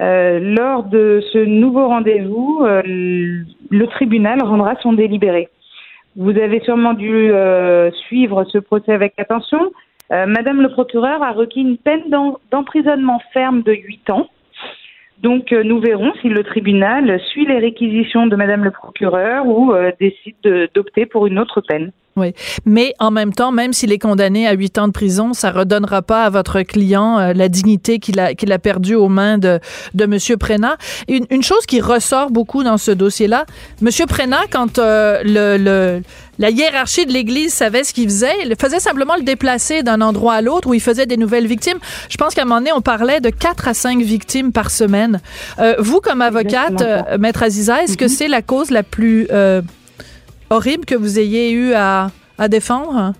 Euh, 0.00 0.40
lors 0.40 0.82
de 0.84 1.22
ce 1.32 1.38
nouveau 1.38 1.86
rendez-vous, 1.86 2.62
euh, 2.64 2.82
le 3.70 3.86
tribunal 3.86 4.42
rendra 4.42 4.74
son 4.82 4.92
délibéré. 4.92 5.48
Vous 6.16 6.30
avez 6.38 6.60
sûrement 6.60 6.94
dû 6.94 7.30
euh, 7.32 7.90
suivre 8.06 8.44
ce 8.44 8.58
procès 8.58 8.92
avec 8.92 9.14
attention. 9.18 9.72
Madame 10.10 10.60
le 10.60 10.68
procureur 10.68 11.22
a 11.22 11.32
requis 11.32 11.62
une 11.62 11.78
peine 11.78 12.02
d'emprisonnement 12.52 13.20
ferme 13.32 13.62
de 13.62 13.72
8 13.72 14.10
ans. 14.10 14.28
Donc 15.22 15.50
nous 15.50 15.80
verrons 15.80 16.12
si 16.20 16.28
le 16.28 16.44
tribunal 16.44 17.18
suit 17.30 17.46
les 17.46 17.58
réquisitions 17.58 18.26
de 18.26 18.36
Madame 18.36 18.64
le 18.64 18.70
procureur 18.70 19.46
ou 19.46 19.72
décide 19.98 20.70
d'opter 20.74 21.06
pour 21.06 21.26
une 21.26 21.38
autre 21.38 21.62
peine. 21.62 21.90
Oui, 22.16 22.32
mais 22.64 22.94
en 23.00 23.10
même 23.10 23.32
temps, 23.32 23.50
même 23.50 23.72
s'il 23.72 23.90
est 23.90 23.98
condamné 23.98 24.46
à 24.46 24.52
huit 24.52 24.78
ans 24.78 24.86
de 24.86 24.92
prison, 24.92 25.32
ça 25.32 25.50
redonnera 25.50 26.00
pas 26.00 26.22
à 26.24 26.30
votre 26.30 26.62
client 26.62 27.18
euh, 27.18 27.32
la 27.32 27.48
dignité 27.48 27.98
qu'il 27.98 28.20
a 28.20 28.34
qu'il 28.34 28.52
a 28.52 28.60
perdue 28.60 28.94
aux 28.94 29.08
mains 29.08 29.36
de 29.36 29.58
de 29.94 30.06
Monsieur 30.06 30.36
Prénat. 30.36 30.76
Une, 31.08 31.26
une 31.30 31.42
chose 31.42 31.66
qui 31.66 31.80
ressort 31.80 32.30
beaucoup 32.30 32.62
dans 32.62 32.78
ce 32.78 32.92
dossier-là, 32.92 33.46
Monsieur 33.80 34.06
Prénat, 34.06 34.42
quand 34.48 34.78
euh, 34.78 35.22
le, 35.24 35.56
le 35.58 36.02
la 36.38 36.50
hiérarchie 36.50 37.04
de 37.04 37.12
l'Église 37.12 37.52
savait 37.52 37.82
ce 37.82 37.92
qu'il 37.92 38.08
faisait. 38.08 38.34
Il 38.44 38.54
faisait 38.60 38.80
simplement 38.80 39.16
le 39.16 39.22
déplacer 39.22 39.82
d'un 39.82 40.00
endroit 40.00 40.34
à 40.34 40.40
l'autre 40.40 40.68
où 40.68 40.74
il 40.74 40.80
faisait 40.80 41.06
des 41.06 41.16
nouvelles 41.16 41.46
victimes. 41.46 41.78
Je 42.08 42.16
pense 42.16 42.34
qu'à 42.34 42.42
un 42.42 42.44
moment 42.44 42.60
donné, 42.60 42.72
on 42.72 42.80
parlait 42.80 43.20
de 43.20 43.30
quatre 43.30 43.68
à 43.68 43.74
cinq 43.74 44.00
victimes 44.02 44.52
par 44.52 44.70
semaine. 44.70 45.20
Euh, 45.58 45.74
vous, 45.78 46.00
comme 46.00 46.22
avocate, 46.22 46.80
euh, 46.80 47.18
Maître 47.18 47.42
Aziza, 47.42 47.82
est-ce 47.82 47.96
que 47.96 48.04
mm-hmm. 48.04 48.08
c'est 48.08 48.28
la 48.28 48.42
cause 48.42 48.70
la 48.70 48.82
plus 48.82 49.28
horrible 50.50 50.84
que 50.84 50.94
vous 50.94 51.18
ayez 51.18 51.52
eu 51.52 51.72
à, 51.74 52.10
défendre? 52.48 53.12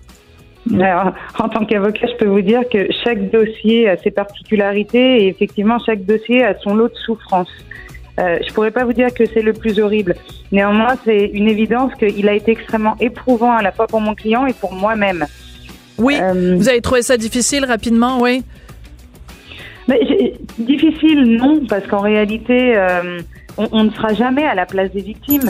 en 0.71 1.49
tant 1.49 1.65
qu'avocat, 1.65 2.07
je 2.07 2.17
peux 2.17 2.25
vous 2.25 2.41
dire 2.41 2.61
que 2.71 2.87
chaque 3.03 3.29
dossier 3.29 3.87
a 3.87 3.97
ses 3.97 4.11
particularités 4.11 5.23
et 5.23 5.27
effectivement, 5.27 5.77
chaque 5.85 6.03
dossier 6.05 6.43
a 6.43 6.57
son 6.59 6.73
lot 6.73 6.89
de 6.89 6.97
souffrance. 7.05 7.49
Euh, 8.17 8.37
je 8.47 8.53
pourrais 8.53 8.71
pas 8.71 8.85
vous 8.85 8.93
dire 8.93 9.13
que 9.13 9.25
c'est 9.25 9.41
le 9.41 9.53
plus 9.53 9.79
horrible. 9.79 10.15
Néanmoins, 10.51 10.95
c'est 11.03 11.25
une 11.33 11.49
évidence 11.49 11.91
qu'il 11.95 12.27
a 12.29 12.33
été 12.33 12.51
extrêmement 12.51 12.95
éprouvant 12.99 13.51
à 13.51 13.61
la 13.61 13.71
fois 13.71 13.87
pour 13.87 13.99
mon 13.99 14.15
client 14.15 14.45
et 14.45 14.53
pour 14.53 14.73
moi-même. 14.73 15.25
Oui, 15.97 16.17
euh, 16.21 16.55
vous 16.57 16.69
avez 16.69 16.81
trouvé 16.81 17.01
ça 17.01 17.17
difficile 17.17 17.65
rapidement, 17.65 18.19
oui? 18.21 18.43
difficile, 20.57 21.37
non, 21.37 21.61
parce 21.69 21.85
qu'en 21.87 21.99
réalité, 21.99 22.75
euh, 22.75 23.19
on 23.57 23.83
ne 23.83 23.91
sera 23.91 24.13
jamais 24.13 24.43
à 24.43 24.55
la 24.55 24.65
place 24.65 24.91
des 24.91 25.01
victimes. 25.01 25.49